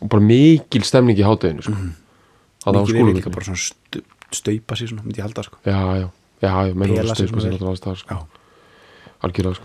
og 0.00 0.08
bara 0.08 0.22
mikil 0.22 0.82
stemning 0.84 1.18
í 1.18 1.22
hátæðinu 1.24 1.62
sko. 1.62 1.72
mm 1.72 1.82
-hmm. 1.82 1.92
það 2.64 2.74
var 2.74 2.86
verið 2.86 3.14
líka 3.18 3.30
bara 3.30 3.44
svona 3.44 3.56
stu, 3.60 4.00
staupa 4.32 4.74
sér 4.74 4.88
svona, 4.88 5.02
myndi 5.02 5.18
ég 5.20 5.22
halda 5.22 5.42
sko. 5.42 5.56
Já, 5.66 5.80
já, 6.00 6.08
já, 6.42 6.68
já, 6.68 6.74
menn 6.74 6.90
stöðspa 6.90 7.40
svona 7.40 7.42
sér 7.42 7.52
alltaf 7.68 7.84
þar 7.84 7.96
sko. 7.96 8.26
algjörlega 9.22 9.54
sko. 9.54 9.64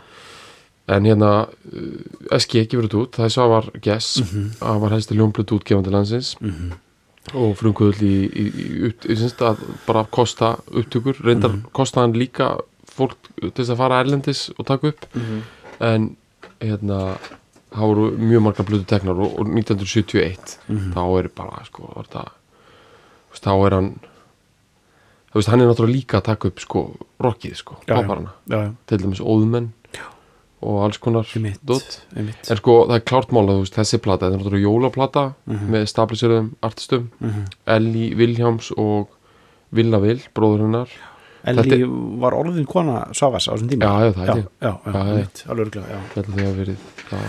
en 0.88 1.04
hérna 1.06 1.48
uh, 1.74 2.38
SG 2.40 2.56
ekki 2.56 2.78
verið 2.78 2.94
út, 3.02 3.12
það 3.16 3.26
er 3.26 3.30
Svavar 3.30 3.66
Gess. 3.82 4.22
Það 4.60 4.80
var 4.82 4.90
helsti 4.92 5.16
ljónblötu 5.16 5.56
útgefandi 5.60 5.92
landsins 5.92 6.36
og 7.34 7.56
frumkvöðl 7.60 8.02
í, 8.04 8.14
í, 8.30 8.46
í, 8.48 8.94
í 9.14 9.56
bara 9.88 10.04
kosta 10.12 10.56
upptökur. 10.72 11.20
Reyndar 11.24 11.50
Mhm. 11.52 11.72
kosta 11.74 12.02
hann 12.02 12.14
líka 12.14 12.58
fólk 12.90 13.16
til 13.40 13.52
þess 13.52 13.70
að 13.72 13.78
fara 13.78 14.00
erlendis 14.04 14.50
og 14.58 14.66
taka 14.66 14.88
upp. 14.88 15.06
Mhm. 15.16 15.42
en 15.82 16.16
hérna 16.60 17.18
það 17.72 17.88
voru 17.88 18.18
mjög 18.18 18.42
margar 18.44 18.66
blötu 18.66 18.86
teknar 18.86 19.16
og, 19.20 19.40
og 19.40 19.48
1971 19.48 20.58
Mhm. 20.68 20.94
þá 20.94 21.20
er 21.20 21.28
bara 21.30 21.64
sko 21.66 22.04
það, 22.12 22.28
þá 23.40 23.66
er 23.66 23.72
hann 23.76 24.00
veist, 25.34 25.48
hann 25.50 25.62
er 25.62 25.68
náttúrulega 25.70 25.96
líka 25.96 26.18
að 26.20 26.24
taka 26.24 26.48
upp 26.48 26.60
sko 26.60 26.96
rockið 27.22 27.56
sko, 27.56 27.76
Já, 27.88 27.96
já, 28.02 28.30
já, 28.50 28.74
til 28.88 28.98
dæmis 28.98 29.22
óðumenn 29.22 29.70
og 30.62 30.84
alls 30.84 30.98
konar 31.00 31.24
einmitt, 31.36 31.60
dót. 31.66 32.02
einmitt. 32.18 32.50
En 32.52 32.58
sko 32.58 32.86
það 32.90 32.96
er 32.98 33.06
klárt 33.08 33.32
mál 33.32 33.46
að 33.48 33.70
þessi 33.72 33.98
plata 34.02 34.26
þetta 34.28 34.36
er 34.36 34.42
náttúrulega 34.44 34.68
jólaplata 34.68 35.34
Mhm. 35.48 35.70
með 35.72 35.86
stabiliseruðum 35.88 36.50
artistum. 36.62 37.12
Mhm. 37.22 37.46
Ellie 37.68 38.16
Viljáms 38.16 38.72
og 38.78 39.08
Villa 39.72 40.00
Vil, 40.00 40.20
bróður 40.36 40.60
hennar. 40.66 40.90
Elli 41.46 41.84
var 42.20 42.34
orðin 42.34 42.66
kona 42.68 43.08
Savas 43.14 43.48
á 43.48 43.54
þessum 43.56 43.70
tíma. 43.70 43.86
Já, 43.86 44.12
já, 44.12 44.12
það 44.12 44.26
já. 45.88 46.00
þetta 46.14 46.34
þegar 46.36 46.56
verið 46.58 46.78
það. 47.10 47.22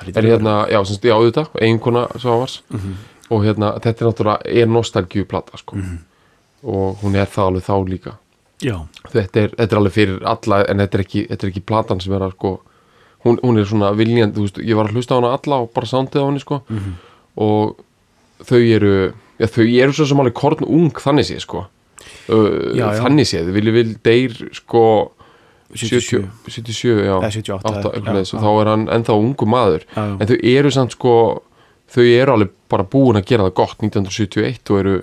Það 0.00 0.16
er 0.16 0.22
hérna, 0.30 0.54
já, 0.70 0.78
semst, 0.88 1.02
já, 1.04 1.12
auðvitað, 1.14 1.48
eiginkona 1.60 2.06
Svavars 2.18 2.62
Mhm. 2.70 2.94
og 3.30 3.42
hérna, 3.44 3.74
þetta 3.80 4.00
er 4.00 4.08
náttúrulega 4.08 4.40
er 4.62 4.66
nostalgíu 4.66 5.28
plata, 5.28 5.58
sko. 5.58 5.76
Mhm. 5.76 5.98
og 6.62 6.96
hún 7.02 7.14
er 7.16 7.24
það 7.26 7.46
alveg 7.48 7.62
þá 7.64 7.88
líka. 7.88 8.12
Þetta 8.60 9.36
er, 9.40 9.48
þetta 9.48 9.72
er 9.72 9.78
alveg 9.78 9.92
fyrir 9.92 10.22
alla 10.24 10.64
en 10.68 10.76
þetta 10.78 10.94
er 10.94 11.00
ekki, 11.04 11.28
þetta 11.28 11.44
er 11.46 11.50
ekki 11.50 11.62
platan 11.64 12.00
sem 12.02 12.12
er 12.12 12.20
að 12.20 12.32
sko 12.32 12.60
hún, 13.24 13.38
hún 13.42 13.58
er 13.60 13.68
svona 13.68 13.92
viljandi, 13.96 14.36
þú 14.38 14.46
veist, 14.46 14.60
ég 14.64 14.76
var 14.78 14.88
að 14.90 14.96
hlusta 14.98 15.14
á 15.14 15.18
hana 15.20 15.34
alla 15.36 15.60
og 15.64 15.72
bara 15.76 15.86
soundið 15.90 16.22
á 16.22 16.28
henni, 16.28 16.40
sko. 16.42 16.60
Mhm. 16.68 16.92
og 17.40 17.76
þau 18.44 18.60
eru 18.76 18.94
já, 19.40 19.46
þau 19.46 19.64
eru 19.68 19.92
svo 19.96 20.06
sem 20.08 20.20
alveg 20.20 20.34
korn 20.34 20.64
ung 20.66 20.90
þannig 20.92 21.28
séð, 21.28 21.40
sko. 21.46 21.66
Uh, 22.30 22.72
Já, 22.76 22.86
já. 22.94 23.00
þannig 23.04 23.26
séð, 23.28 23.50
vilja 23.52 23.72
vil 23.72 23.94
deyr, 24.04 24.32
sko 24.56 25.12
77 25.74 26.24
77, 26.48 27.04
já. 27.06 27.14
Eða 27.20 27.30
78, 27.30 27.68
átta, 27.70 27.90
já, 27.90 27.94
einhvern 27.94 28.16
veginn, 28.18 28.32
já. 28.32 28.40
þá 28.42 28.50
er 28.60 28.70
hann 28.72 28.86
ennþá 28.96 29.16
ungu 29.20 29.46
maður. 29.46 29.84
En 29.96 30.26
þau 30.26 30.36
eru 30.42 30.70
samt 30.74 30.96
sko 30.96 31.14
þau 31.90 32.02
eru 32.06 32.34
alveg 32.34 32.50
bara 32.70 32.86
búin 32.86 33.18
að 33.18 33.26
gera 33.30 33.46
það 33.48 33.54
gott 33.60 33.78
1971 33.82 34.70
og 34.70 34.78
eru, 34.80 34.94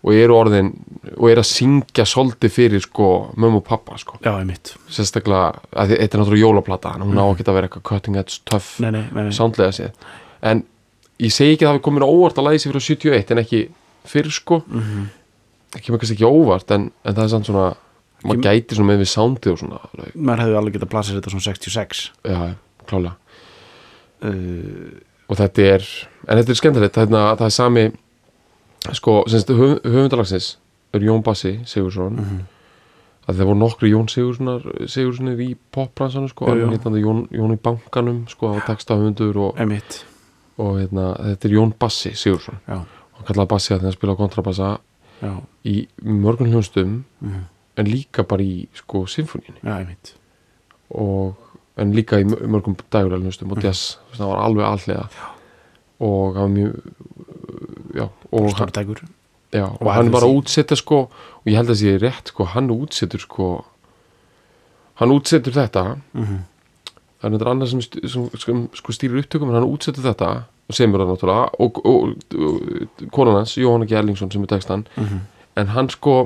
og 0.00 0.14
eru 0.16 0.36
orðin 0.38 0.70
og 1.16 1.26
eru 1.28 1.42
að 1.42 1.48
syngja 1.50 2.06
svolítið 2.08 2.54
fyrir 2.54 2.80
sko 2.84 3.08
mömmu 3.36 3.60
og 3.60 3.66
pappa 3.66 3.98
sko. 4.00 4.16
Já, 4.24 4.32
einmitt. 4.38 4.74
Sérstaklega, 4.88 5.60
að 5.76 5.92
þetta 5.96 6.16
er 6.16 6.22
náttúrulega 6.22 6.44
jólaplata 6.46 6.94
að 6.94 7.04
hún 7.04 7.20
á 7.20 7.26
ekki 7.28 7.44
að 7.46 7.58
vera 7.58 7.68
eitthvað 7.68 7.86
cutting 7.90 8.16
edge 8.20 8.40
nei. 9.12 9.30
soundlega 9.36 9.74
séð. 9.76 10.08
En 10.40 10.64
ég 11.20 11.34
segi 11.34 11.54
ekki 11.58 11.66
að 11.66 11.68
það 11.68 11.76
hafi 11.76 11.84
komin 11.88 12.06
óvart 12.08 12.40
að 12.40 12.48
sig 12.62 12.72
fyrir 12.72 12.86
71 12.88 13.34
en 13.34 13.42
ekki 13.44 13.62
fyrir 14.08 14.32
sko. 14.32 14.62
Mhm. 14.66 15.08
það 15.70 15.82
kemur 15.84 16.00
kannski 16.02 16.16
ekki 16.16 16.26
óvart 16.26 16.72
en, 16.74 16.90
en 17.04 17.14
það 17.14 17.24
er 17.24 17.28
samt 17.30 17.46
svona 17.46 17.66
maður 18.24 18.40
gæti 18.42 18.74
svona 18.76 18.90
með 18.90 19.02
við 19.04 19.10
soundið 19.12 19.52
og 19.52 19.58
svona 19.60 19.78
alveg, 19.86 20.14
maður 20.16 20.42
hefði 20.42 20.56
alveg 20.60 20.74
getað 20.76 20.90
plasið 20.92 21.18
þetta 21.20 21.30
svona 21.30 21.46
66 21.46 22.00
já, 22.26 22.40
klálega. 22.90 23.14
Uh, 24.20 24.98
og 25.30 25.38
þetta 25.38 25.66
er, 25.76 25.86
en 26.26 26.40
þetta 26.40 26.52
er 26.52 26.58
skemmtilegt 26.58 26.96
það, 26.98 27.14
er- 27.14 27.38
það 27.40 27.46
er 27.46 27.54
sami 27.54 27.84
sko, 28.96 29.24
semst 29.28 29.48
höf, 29.52 29.80
höfundalagsins 29.84 30.56
er 30.94 31.00
Jón 31.04 31.22
Bassi 31.22 31.60
Sigursson 31.64 32.16
Mhm. 32.16 32.40
að 33.28 33.36
það 33.36 33.44
voru 33.50 33.58
nokkri 33.60 33.90
Jón 33.92 34.08
Sigurssonar 34.10 34.62
Sigurssonir 34.88 35.38
í 35.44 35.56
popbransanum 35.72 36.28
sko, 36.32 36.46
Jón, 37.04 37.28
Jón 37.30 37.52
í 37.54 37.58
bankanum 37.62 38.24
sko, 38.28 38.54
á 38.56 38.60
textahöfundur 38.66 39.36
og, 39.36 39.60
og 40.58 40.78
hérna, 40.80 41.14
þetta 41.36 41.44
er 41.48 41.54
Jón 41.54 41.72
Bassi 41.78 42.14
Sigursson 42.14 42.58
já, 42.66 42.78
hann 42.80 43.26
kallaði 43.28 43.48
Bassi 43.52 43.74
að 43.74 43.80
það 43.84 43.92
spila 43.98 44.16
kontrabassa 44.16 44.78
já, 45.22 45.34
í 45.64 45.76
mörgum 46.02 46.48
hljónstum 46.50 47.04
mhm, 47.20 47.44
en 47.76 47.86
líka 47.86 48.24
bara 48.26 48.42
í 48.42 48.66
sko 48.74 49.04
einmitt. 49.06 50.14
Og 50.90 51.36
en 51.76 51.92
líka 51.94 52.18
í 52.20 52.24
mö- 52.24 52.42
mörgum 52.50 52.74
dagulega 52.90 53.22
hljónstum 53.22 53.52
og 53.52 53.62
jazz, 53.62 53.98
það 54.16 54.26
var 54.26 54.42
alveg 54.42 54.64
allega 54.66 55.08
og 56.00 56.34
hann 56.34 56.42
var 56.42 56.48
mjög 56.56 56.80
já, 57.94 58.06
og 58.30 58.50
stórtækur 58.54 59.02
já, 59.52 59.64
Og 59.64 59.82
og 59.86 59.92
hann 59.94 60.12
var 60.12 60.26
að 60.26 60.36
útsetja 60.38 60.76
sko 60.78 61.08
og 61.08 61.46
ég 61.46 61.56
held 61.58 61.70
að 61.70 61.80
sé 61.80 61.96
rétt 61.98 62.32
sko, 62.32 62.44
hann 62.44 62.70
útsetur 62.70 63.20
sko 63.20 63.50
hann 65.00 65.12
útsetur 65.14 65.56
þetta. 65.56 65.96
Mhm, 66.12 66.40
það 67.20 67.28
er 67.28 67.36
þetta 67.36 67.52
annað 67.54 67.70
sem, 67.72 67.80
sem, 67.80 68.66
sko, 68.74 68.92
stýrir 68.92 69.22
upptökum 69.24 69.50
en 69.50 69.60
hann 69.60 69.68
útsetur 69.68 70.04
þetta 70.04 70.44
og 70.70 70.76
semur 70.76 71.02
það 71.02 71.12
náttúrulega 71.12 71.46
og, 71.58 71.80
og, 71.84 72.12
og 72.34 73.06
konan 73.14 73.40
hans, 73.40 73.56
Jóhanna 73.58 73.88
G. 73.88 73.96
Erlingsson 73.98 74.30
sem 74.32 74.44
er 74.46 74.52
textan 74.52 74.86
mhm, 74.96 75.24
en 75.60 75.72
hann 75.74 75.90
sko 75.92 76.18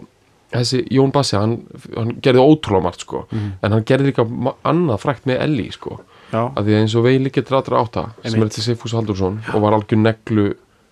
þessi 0.55 0.85
Jón 0.95 1.13
Bassi, 1.15 1.35
hann, 1.39 1.57
hann 1.97 2.13
gerði 2.23 2.45
ótrúlega 2.45 2.87
margt 2.87 3.07
sko, 3.07 3.25
mhm. 3.31 3.55
en 3.65 3.77
hann 3.77 3.87
gerði 3.89 4.13
líka 4.13 4.27
annað 4.63 5.01
frækt 5.03 5.31
með 5.31 5.41
Elli 5.47 5.71
sko 5.75 5.99
já, 6.31 6.43
að 6.45 6.61
því 6.61 6.77
að 6.77 6.83
eins 6.83 6.99
og 6.99 7.07
Veili 7.07 7.33
getur 7.35 7.59
aðra 7.61 7.81
átta 7.83 8.05
sem 8.23 8.39
er 8.39 8.51
eftir 8.51 8.67
Seifús 8.69 8.95
Haldursson 8.97 9.41
og 9.55 9.65
var 9.65 9.79
algjör 9.79 10.03
neglu 10.03 10.47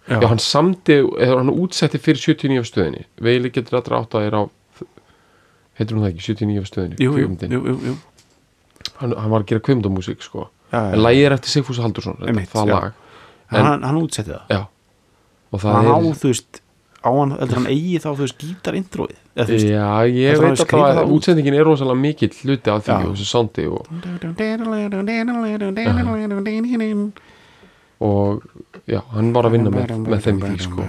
já, 0.09 0.19
já, 0.21 0.29
hann 0.29 0.39
samdi, 0.43 0.97
eða 1.19 1.39
hann 1.39 1.51
útsetti 1.53 1.99
fyrir 2.03 2.19
79 2.21 2.59
af 2.63 2.67
stöðinni, 2.71 3.05
Veili 3.23 3.51
getur 3.55 3.79
aðra 3.81 4.01
átta 4.03 4.23
er 4.27 4.35
á 4.35 4.43
heitir 5.79 5.97
hún 5.97 6.03
það 6.05 6.11
ekki, 6.13 6.25
79 6.33 6.59
af 6.65 6.71
stöðinni 6.73 6.99
jú, 6.99 7.13
jú, 7.63 7.77
jú. 7.93 7.95
Hann, 8.99 9.15
hann 9.17 9.31
var 9.31 9.41
að 9.45 9.47
gera 9.53 9.61
kvimdamúsík 9.69 10.23
sko 10.25 10.49
Já, 10.73 10.81
en 10.95 11.03
lægið 11.05 11.27
er 11.29 11.35
eftir 11.37 11.53
Seifús 11.53 11.79
Haldursson 11.83 12.17
þetta- 12.19 12.47
það 12.53 12.69
lag 12.73 12.93
en- 13.53 13.65
hann, 13.67 13.83
hann 13.83 14.01
útsetti 14.03 14.33
það 14.33 14.53
já. 14.57 14.61
og 15.53 15.61
það 15.61 15.73
hann 15.77 15.87
er 15.87 15.93
veist 16.25 16.61
á 17.03 17.11
hann, 17.19 17.33
heldur 17.35 17.59
hann 17.59 17.67
eigi 17.67 17.99
þá, 17.99 18.09
þú 18.15 18.21
veist, 18.23 18.39
veist 19.53 19.67
já, 19.67 19.89
ég 20.07 20.39
veit 20.39 20.61
að 20.63 20.69
það 20.71 21.03
út? 21.03 21.13
útsendingin 21.17 21.55
er 21.59 21.65
rosalega 21.67 21.99
mikill 21.99 22.31
hluti 22.43 22.71
af 22.71 22.85
því 22.87 22.95
og 23.09 23.17
þessu 23.17 23.27
sondi 23.27 23.65
og, 23.67 23.87
og 28.03 28.43
já, 28.91 29.01
hann 29.13 29.33
var 29.35 29.47
að 29.49 29.57
vinna 29.57 29.71
með, 29.75 29.93
með 30.09 30.25
þeim 30.27 30.39
í 30.43 30.51
því 30.53 30.63
sko. 30.67 30.87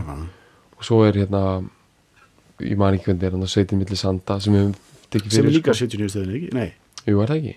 og 0.77 0.88
svo 0.88 1.01
er 1.07 1.19
hérna 1.23 1.43
ég 2.63 2.77
man 2.79 2.93
ekki 2.95 3.12
hvernig 3.12 3.27
er 3.27 3.35
hann 3.35 3.45
að 3.45 3.51
sveitin 3.53 3.81
milli 3.81 3.97
sanda 4.00 4.39
sem 4.43 4.53
við 4.53 4.63
höfum 4.63 4.75
tekið 5.13 5.29
sem 5.29 5.43
er 5.43 5.50
fyrir 5.50 5.57
líka 5.57 5.73
sko. 5.75 5.85
79 5.91 6.13
stöðinu, 6.13 6.39
ekki? 6.39 6.50
Nei, 6.57 6.73
jú, 7.09 7.19
er 7.21 7.27
það 7.33 7.38
ekki? 7.41 7.55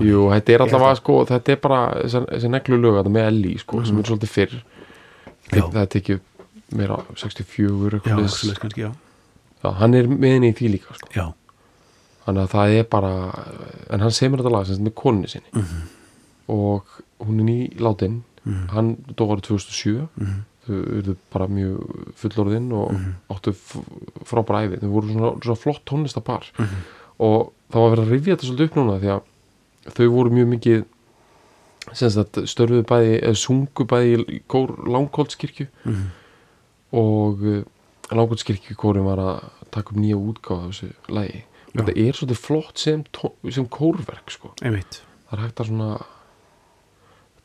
Jú, 0.00 0.20
þetta 0.32 0.54
er 0.54 0.62
held 0.64 0.72
allavega 0.74 0.96
sko, 0.98 1.16
þetta 1.28 1.52
er 1.52 1.58
bara 1.60 1.80
þessi, 2.08 2.48
neglu 2.52 2.78
lög 2.80 2.94
þetta 2.98 3.12
með 3.12 3.26
Elli 3.28 3.50
sko, 3.60 3.82
sem 3.84 3.98
er 4.00 4.08
svolítið 4.08 4.30
fyrr. 4.32 4.54
Já. 5.52 5.60
það 5.60 5.80
er 5.82 5.90
tekið 5.92 6.22
meira 6.74 6.96
64 7.20 8.00
já, 8.00 8.14
svoleiðis. 8.16 8.60
kannski, 8.62 8.86
já. 8.86 8.92
Já, 9.60 9.68
hann 9.80 9.96
er 9.98 10.08
með 10.08 10.32
henni 10.38 10.50
í 10.54 10.56
því 10.56 10.70
líka 10.72 10.96
sko. 10.96 11.10
já, 11.12 11.26
þannig 12.24 12.46
að 12.46 12.54
það 12.54 12.76
er 12.78 12.88
bara 12.96 13.12
en 13.92 14.06
hann 14.06 14.16
semur 14.16 14.40
þetta 14.40 14.54
lag 14.56 14.64
sem 14.66 14.78
sagt 14.78 14.86
með 14.88 14.96
konu 15.02 15.28
sinni. 15.30 15.52
Mhm. 15.52 15.84
Og 16.48 16.84
hún 17.20 17.40
er 17.40 17.44
ný 17.44 17.76
látin 17.80 18.22
Mhm. 18.44 18.68
hann 18.68 18.96
dó 19.16 19.24
árið 19.32 19.40
2007 19.48 20.08
Mhm. 20.16 20.44
þau 20.66 20.74
urðu 20.98 21.16
bara 21.32 21.46
mjög 21.46 21.78
fullorðin 22.16 22.72
og 22.72 22.92
Mhm. 22.92 23.14
áttu 23.30 23.52
frábæra 24.24 24.64
æfi 24.68 24.80
þau 24.80 24.88
voru 24.92 25.08
svona, 25.12 25.40
svona 25.42 25.56
flott 25.56 25.84
tónlistapar 25.86 26.42
Mhm. 26.58 26.76
og 27.20 27.52
það 27.72 27.80
var 27.80 27.96
verið 27.96 28.04
að 28.06 28.10
rifja 28.10 28.36
þetta 28.36 28.46
svolítið 28.48 28.64
upp 28.64 28.74
núna 28.76 29.00
því 29.00 29.08
að 29.14 29.22
þau 29.94 30.08
voru 30.10 30.30
mjög 30.30 30.48
mikið 30.58 30.84
störfuðu 31.92 32.82
bæði 32.88 33.20
eða 33.22 33.36
sungu 33.36 33.84
bæði 33.84 34.24
í 34.28 34.42
kór 34.48 34.72
langkóldskirkju 34.88 35.66
Mhm. 35.84 36.06
og 36.92 37.42
uh, 37.42 37.62
langkóldskirkju 38.10 38.76
kórin 38.76 39.04
var 39.04 39.18
að 39.18 39.44
taka 39.70 39.90
upp 39.90 39.96
nýja 39.96 40.16
útgáfa 40.16 40.64
af 40.68 40.70
þessu 40.70 40.92
lægi 41.08 41.42
þetta 41.74 41.96
er 41.96 42.12
svolítið 42.12 42.38
flott 42.38 42.78
sem, 42.78 43.04
sem 43.50 43.66
kórverk 43.66 44.30
sko. 44.30 44.52
einmitt 44.62 45.02
það 45.30 45.38
er 45.38 45.42
hægt 45.48 45.60
að 45.60 45.66
svona 45.68 46.04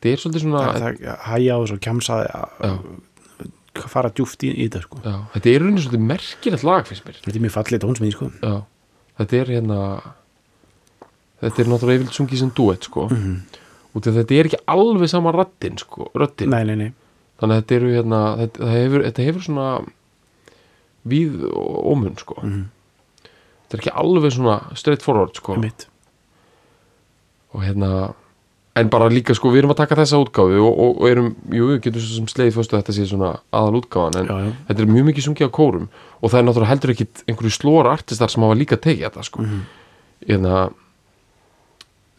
þetta 0.00 0.12
er 0.12 0.22
svolítið 0.22 0.44
svona 0.46 0.64
það, 0.66 1.00
það 1.04 1.18
hæja 1.28 1.56
og 1.60 1.68
Já. 1.70 2.72
að 3.80 3.88
fara 3.92 4.10
djúft 4.10 4.42
í, 4.42 4.50
í 4.50 4.66
þetta 4.66 4.80
sko 4.82 5.02
þetta 5.04 5.50
er 5.52 5.60
rauninni 5.62 5.84
svolítið 5.84 6.06
merkilegt 6.08 6.64
lag 6.66 6.88
þetta 6.88 7.34
er 7.34 7.44
mjög 7.44 7.54
fallið 7.54 7.84
tónsmið 7.84 8.16
sko 8.16 8.30
þetta 9.20 9.36
er 9.36 9.52
hérna 9.54 9.80
þetta 11.40 11.62
er 11.62 11.70
náttúrulega 11.70 12.00
yfirleitt 12.00 12.16
sungið 12.16 12.42
sem 12.42 12.52
duett 12.56 12.84
sko. 12.88 13.06
Mhm. 13.08 13.36
út 13.96 14.06
af 14.06 14.14
þetta 14.14 14.34
er 14.38 14.48
ekki 14.48 14.60
alveg 14.70 15.08
sama 15.10 15.32
röddin 15.34 15.78
sko, 15.80 16.10
þannig 16.14 16.92
að 17.40 17.56
þetta 17.62 17.74
eru 17.74 17.88
hérna 17.94 18.20
þetta, 18.38 18.68
hefur, 18.70 19.04
þetta 19.08 19.24
hefur 19.24 19.42
svona 19.42 19.68
víð 21.08 21.40
ómun 21.50 22.18
sko. 22.20 22.36
Mhm. 22.42 22.64
þetta 23.68 23.74
er 23.74 23.80
ekki 23.80 23.96
alveg 23.96 24.32
svona 24.32 24.76
straight 24.76 25.02
forward 25.02 25.34
sko. 25.34 25.56
og 27.52 27.62
hérna 27.62 28.14
en 28.78 28.90
bara 28.92 29.08
líka 29.10 29.34
sko, 29.34 29.50
við 29.50 29.64
erum 29.64 29.72
að 29.74 29.80
taka 29.82 29.96
þessa 29.98 30.20
útgáfu 30.22 30.60
og, 30.62 30.70
og, 30.70 31.00
og 31.02 31.08
erum, 31.10 31.30
jú, 31.50 31.66
við 31.72 31.80
getum 31.86 32.04
svo 32.04 32.20
sem 32.20 32.28
sleið 32.30 32.52
fyrstu 32.54 32.76
að 32.76 32.82
þetta 32.84 32.94
sé 32.96 33.06
svona 33.10 33.30
aðal 33.56 33.80
útgáfan 33.80 34.20
en 34.20 34.30
já, 34.30 34.36
já, 34.46 34.52
þetta 34.68 34.84
er 34.84 34.92
mjög 34.94 35.08
mikið 35.08 35.26
sungið 35.26 35.50
á 35.50 35.56
kórum 35.58 35.88
og 36.20 36.30
það 36.30 36.38
er 36.38 36.46
náttúrulega 36.46 36.70
heldur 36.70 36.92
ekkit 36.94 37.22
einhverju 37.26 37.54
slóra 37.56 37.94
artistar 37.96 38.30
sem 38.30 38.46
hafa 38.46 38.58
líka 38.60 38.78
tekið 38.78 39.06
þetta 39.08 39.26
sko. 39.26 39.42
Mhm. 39.42 39.60
hérna 40.28 40.54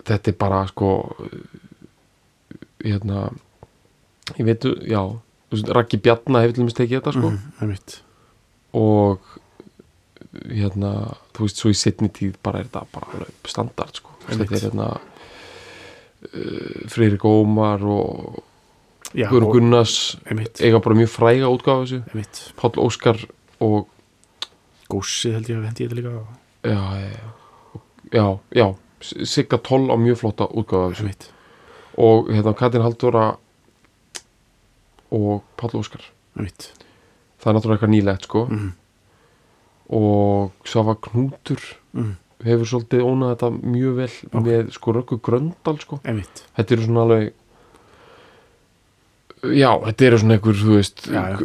þetta 0.09 0.31
er 0.33 0.37
bara 0.41 0.61
sko 0.67 0.91
hérna 2.81 3.29
ég 4.37 4.47
veit, 4.47 4.65
já 4.89 5.01
þú 5.51 5.55
veist, 5.57 5.71
Raggi 5.75 5.99
Bjarna 6.01 6.41
hefur 6.43 6.55
til 6.57 6.63
dæmis 6.65 6.77
tekið 6.77 6.99
þetta 6.99 7.13
sko. 7.15 7.31
Einmitt 7.61 7.97
og 8.77 9.31
hérna 10.47 10.91
þú 11.35 11.45
veist, 11.47 11.59
svo 11.59 11.71
í 11.71 11.77
setni 11.77 12.09
tíð 12.11 12.37
bara 12.43 12.61
er 12.61 12.69
þetta 12.69 12.85
bara 12.95 13.27
standard 13.51 13.99
sko. 13.99 14.13
Þetta 14.27 14.47
er 14.47 14.65
hérna 14.67 14.89
uh, 16.21 16.87
Freyrik 16.87 17.23
Ómar 17.25 17.81
og 17.83 18.43
og- 19.47 19.53
Gunnars 19.53 20.17
eiga 20.61 20.79
bara 20.79 20.95
mjög 20.95 21.09
fræga 21.11 21.47
einmitt. 22.11 22.53
Páll 22.57 22.77
Óskar 22.79 23.17
og 23.59 23.87
gósið 24.89 25.33
held 25.33 25.49
ég 25.49 25.57
að 25.57 25.65
hendi 25.65 25.83
ég 25.83 25.89
þetta 25.89 25.99
líka 25.99 26.13
já, 26.63 26.81
já, 27.01 27.19
já, 28.13 28.39
já 28.55 28.75
Sigga 29.01 29.57
Toll 29.57 29.89
á 29.89 29.95
mjög 29.97 30.17
flotta 30.21 30.45
einmitt, 31.01 31.31
og 31.97 32.27
hérna 32.29 32.53
Katrin 32.55 32.83
Halldóra 32.85 33.37
og 35.11 35.41
Páll 35.57 35.75
Óskar. 35.79 36.03
Einmitt. 36.37 36.69
Það 37.41 37.49
er 37.49 37.55
náttúrulega 37.57 37.77
eitthvað 37.79 37.95
nýlegt 37.95 38.27
sko. 38.29 38.45
Mhm. 38.45 38.71
og 39.91 40.51
Svafa 40.63 40.93
Knútur 40.95 41.59
Mhm. 41.93 42.15
Hefur 42.45 42.65
svolítið 42.71 43.03
ónað 43.05 43.35
þetta 43.35 43.49
mjög 43.75 43.95
vel 43.95 44.09
Ok. 44.33 44.43
með 44.45 44.71
sko 44.77 44.93
Röggu 44.97 45.19
Gröndal 45.21 45.79
sko. 45.79 45.99
Einmitt, 46.05 46.43
þetta 46.57 46.71
eru 46.77 46.85
svona 46.87 47.01
alveg 47.05 47.33
já, 49.57 49.71
þetta 49.87 50.05
eru 50.07 50.19
svona 50.21 50.37
einhver 50.37 50.57
þú 50.61 50.75
veist, 50.77 51.03
Já, 51.09 51.23
já. 51.33 51.37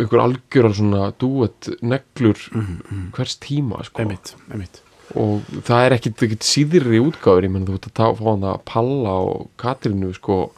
einhver 0.00 0.22
algjörar 0.24 0.74
svona 0.78 1.02
duett 1.20 1.68
neglur 1.82 2.38
Mhm, 2.52 2.76
mhm. 2.90 3.10
hvers 3.12 3.36
tíma 3.40 3.82
sko. 3.84 4.02
Einmitt, 4.02 4.34
einmitt. 4.50 4.80
Og 5.14 5.42
það 5.62 5.86
er 5.86 5.92
ekkit, 5.98 6.22
ekkit 6.26 6.42
síðri 6.42 6.98
útgáður 6.98 7.44
ég 7.46 7.50
menn 7.50 7.66
þú 7.66 7.74
ert 7.78 7.86
að 7.86 7.94
ta- 7.94 8.12
fá 8.14 8.24
hann 8.32 8.42
að 8.42 8.64
Palla 8.64 9.10
og 9.22 9.48
Katrínu 9.56 10.14
sko. 10.14 10.50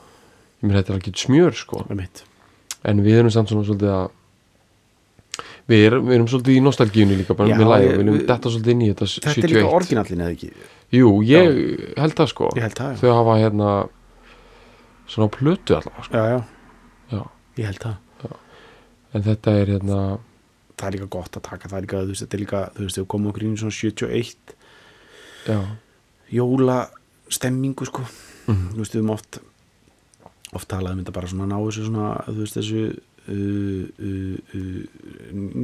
Ég 0.62 0.68
menn 0.70 0.78
þetta 0.82 0.94
er 0.94 0.99
ekkit 1.00 1.16
smjör 1.26 1.52
sko. 1.54 1.85
En 2.85 3.02
við 3.02 3.18
erum 3.18 3.30
samt 3.30 3.49
svona 3.50 3.66
svolítið 3.66 3.90
að 3.92 4.11
við 5.68 5.84
erum, 5.88 6.06
við 6.08 6.14
erum 6.18 6.28
svolítið 6.32 6.56
í 6.58 6.62
nostalgíunni 6.64 7.16
líka 7.20 7.34
bara 7.37 7.50
Já, 7.52 7.56
með 7.60 7.70
læg, 7.72 7.82
ég- 7.84 7.92
við 7.98 8.04
erum 8.06 8.18
detta 8.32 8.48
svolítið 8.54 8.72
inn 8.75 8.82
í 8.82 8.88
þetta 8.92 9.08
þetta 9.12 9.28
er 9.28 9.34
71 9.34 9.54
líka 9.54 9.72
orginallin 9.78 10.22
eða 10.25 10.34
ekki? 10.37 10.50
Jú, 10.96 11.08
ég 11.28 11.48
held 12.00 12.14
það 12.16 12.28
sko. 12.32 12.50
Ég 12.56 12.62
held 12.64 12.78
það, 12.78 12.92
já, 12.94 13.00
þau 13.02 13.12
hafa 13.18 13.34
hérna 13.42 13.72
svona 15.08 15.28
plötu 15.32 15.76
allavega 15.76 16.04
sko. 16.04 16.14
já, 16.16 16.25
já, 16.32 16.40
já. 17.12 17.22
ég 17.60 17.64
held 17.72 17.82
það. 17.84 17.96
En 19.16 19.22
þetta 19.25 19.52
er 19.62 19.66
hérna 19.72 19.98
það 20.78 20.87
er 20.88 20.92
líka 20.98 21.06
gott 21.10 21.37
að 21.37 21.42
taka 21.48 21.68
það 21.68 21.78
er 21.78 21.84
líka, 21.87 22.00
þú 22.04 22.12
veist, 22.12 22.22
þetta 22.25 22.37
er 22.37 22.42
líka 22.44 22.58
þú 22.76 22.82
veist, 22.87 22.98
við 23.00 23.06
komum 23.12 23.30
okkur 23.32 23.44
inn 23.46 23.54
í 23.56 23.60
svona 23.60 23.76
71 23.76 24.54
já, 25.48 25.60
jóla 26.32 26.78
stemmingu 27.28 27.87
sko. 27.88 28.04
Mhm. 28.48 28.68
þú 28.72 28.82
veist, 28.82 28.94
við 28.94 29.00
höfum 29.02 29.10
oft 29.16 29.38
oft 30.56 30.68
talað 30.68 30.92
um 30.96 31.00
þetta 31.04 31.12
bara 31.12 31.28
svona 31.28 31.48
ná 31.50 31.56
þessu 31.60 31.84
svona, 31.88 32.10
þú 32.28 32.37
veist, 32.40 32.56
þessu 32.56 32.82
uh, 33.28 33.85
uh, 33.99 34.38
uh, 34.54 34.80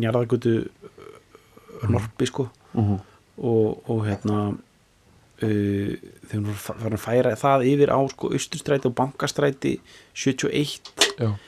njarðagötu 0.01 0.55
uh, 0.65 1.89
norpi 1.91 2.29
sko. 2.31 2.49
Mhm. 2.75 3.01
og, 3.35 3.91
og 3.91 4.05
hérna 4.07 4.39
uh, 4.51 5.95
þegar 6.31 6.45
við 6.47 6.61
farum 6.63 6.97
að 6.99 7.03
færa 7.03 7.35
það 7.39 7.67
yfir 7.71 7.93
á 7.95 7.99
sko 8.13 8.31
austurstræti 8.35 8.91
og 8.91 8.95
bankastræti 8.99 9.75
71 10.15 10.93
já, 11.19 11.31
uh, 11.31 11.39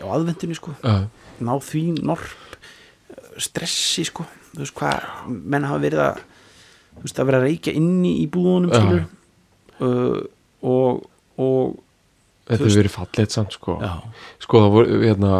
á 0.00 0.06
aðvendunni 0.16 0.56
sko. 0.56 0.74
Já, 0.82 1.08
ná 1.42 1.52
því 1.60 1.84
norp 2.02 2.58
stressi 3.40 4.04
sko. 4.08 4.26
Þú 4.52 4.60
veist 4.64 4.76
hvað, 4.76 5.06
menn 5.32 5.64
hafa 5.64 5.80
verið 5.80 6.04
að 6.04 6.20
þú 6.92 7.06
veist 7.06 7.20
að 7.22 7.28
vera 7.30 7.40
að 7.40 7.46
reykja 7.48 7.72
inni 7.78 8.12
í 8.20 8.26
búðunum 8.32 8.72
uh, 9.80 10.20
og 10.62 11.08
og 11.40 11.78
þetta 12.48 12.60
Þú 12.60 12.68
hefur 12.68 12.80
verið 12.82 12.94
fallegt 12.96 13.34
samt 13.34 13.56
sko. 13.56 13.76
Já, 13.82 13.92
sko 14.42 14.62
það 14.64 14.74
voru, 14.76 14.98
hérna 15.02 15.34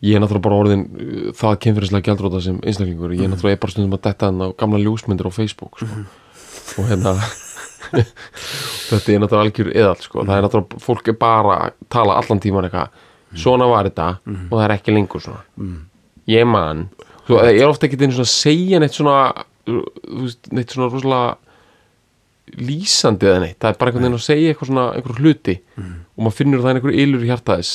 ég 0.00 0.16
er 0.16 0.22
náttúrulega 0.22 0.46
bara 0.46 0.60
orðin 0.62 0.86
uh, 0.88 1.28
það 1.36 1.58
kynfyrirslega 1.66 2.08
gjaldróta 2.08 2.40
sem 2.44 2.60
einstaklingur 2.64 3.12
ég 3.16 3.26
er 3.26 3.32
náttúrulega 3.32 3.58
er 3.58 3.62
bara 3.64 3.74
stundum 3.74 3.96
að 3.98 4.06
detta 4.08 4.30
hann 4.30 4.40
á 4.40 4.48
gamla 4.62 4.80
ljósmyndir 4.80 5.28
á 5.28 5.32
Facebook 5.34 5.82
sko. 5.82 6.00
og 6.80 6.88
hérna 6.88 7.14
þetta 8.88 9.12
er 9.12 9.20
náttúrulega 9.20 9.44
algjör 9.44 9.70
eðall 9.74 10.00
sko. 10.00 10.24
það 10.24 10.34
er 10.38 10.46
náttúrulega, 10.46 10.82
fólk 10.86 11.12
er 11.12 11.20
bara 11.20 11.60
tala 11.92 12.16
allan 12.22 12.40
tíman 12.40 12.68
eitthvað, 12.70 13.04
svona 13.44 13.68
var 13.70 13.90
þetta 13.90 14.08
og 14.24 14.56
það 14.56 14.64
er 14.64 14.76
ekki 14.78 14.96
lengur 14.96 15.22
svona. 15.22 15.44
Mm, 15.60 15.76
ég 16.32 16.48
man, 16.48 16.88
svo, 17.26 17.42
ég 17.44 17.60
er 17.60 17.68
ofta 17.68 17.86
ekki 17.86 18.00
einu 18.00 18.16
svona 18.16 18.28
að 18.30 18.34
segja 18.34 18.80
neitt 18.80 18.96
svona 18.96 19.20
þú 19.68 20.32
neitt 20.56 20.74
svona 20.74 20.88
rosalega 20.90 21.36
lýsandi 22.60 23.28
eða 23.30 23.42
neitt, 23.44 23.58
það 23.62 23.68
er 23.70 23.76
bara 23.78 23.90
einhvern 23.92 24.06
veginn 24.06 24.18
að 24.18 24.24
segja 24.24 24.52
eitthvað 24.52 24.70
svona, 24.72 24.86
einhver 24.96 25.20
hluti 25.20 25.54
og 26.20 26.26
maður 26.26 26.36
finnur 26.36 26.60
að 26.60 26.66
það 26.66 26.70
er 26.70 26.80
einhver 26.80 26.98
ylur 27.06 27.24
í 27.24 27.32
hjartaðis 27.32 27.72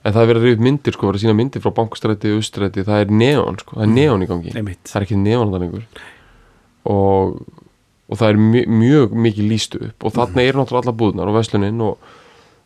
En 0.00 0.14
það 0.14 0.22
er 0.22 0.28
verið 0.30 0.40
að 0.40 0.46
reyða 0.46 0.64
myndir 0.64 0.94
sko, 0.96 1.08
verið 1.10 1.18
að 1.18 1.22
sína 1.26 1.36
myndir 1.36 1.60
frá 1.60 1.72
bankastræti 1.76 2.30
og 2.32 2.38
austræti, 2.40 2.84
það 2.86 3.02
er 3.02 3.10
neon 3.12 3.58
sko, 3.60 3.74
það 3.76 3.82
er 3.84 3.90
neon 3.92 4.22
í 4.24 4.28
gangi, 4.30 4.54
einmitt. 4.56 4.80
Það 4.88 4.96
er 4.96 5.04
ekki 5.04 5.18
neon 5.20 5.50
þannig 5.52 5.74
og, 6.88 7.34
og 8.08 8.20
það 8.20 8.30
er 8.30 8.40
mjög, 8.40 8.72
mjög 8.80 9.18
mikið 9.26 9.50
lístu 9.50 9.82
upp 9.90 10.06
og 10.08 10.14
þarna 10.16 10.46
er 10.46 10.56
náttúrulega 10.56 10.86
alla 10.86 10.96
búðnar 11.02 11.30
og 11.30 11.36
veslunin 11.36 11.84
og, 11.84 12.10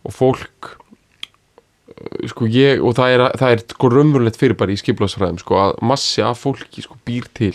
og 0.07 0.15
fólk 0.15 0.71
uh, 0.71 2.25
sko 2.31 2.49
ég, 2.55 2.83
og 2.85 2.95
það 3.01 3.17
er, 3.17 3.27
það 3.43 3.57
er 3.57 3.65
sko 3.75 3.91
raunverulegt 3.97 4.39
fyrirbæri 4.41 4.77
í 4.77 4.83
skiplasfræðum 4.85 5.43
sko 5.43 5.59
að 5.65 5.77
massi 5.91 6.23
af 6.23 6.45
fólki 6.45 6.87
sko 6.87 6.99
býr 7.03 7.27
til 7.35 7.55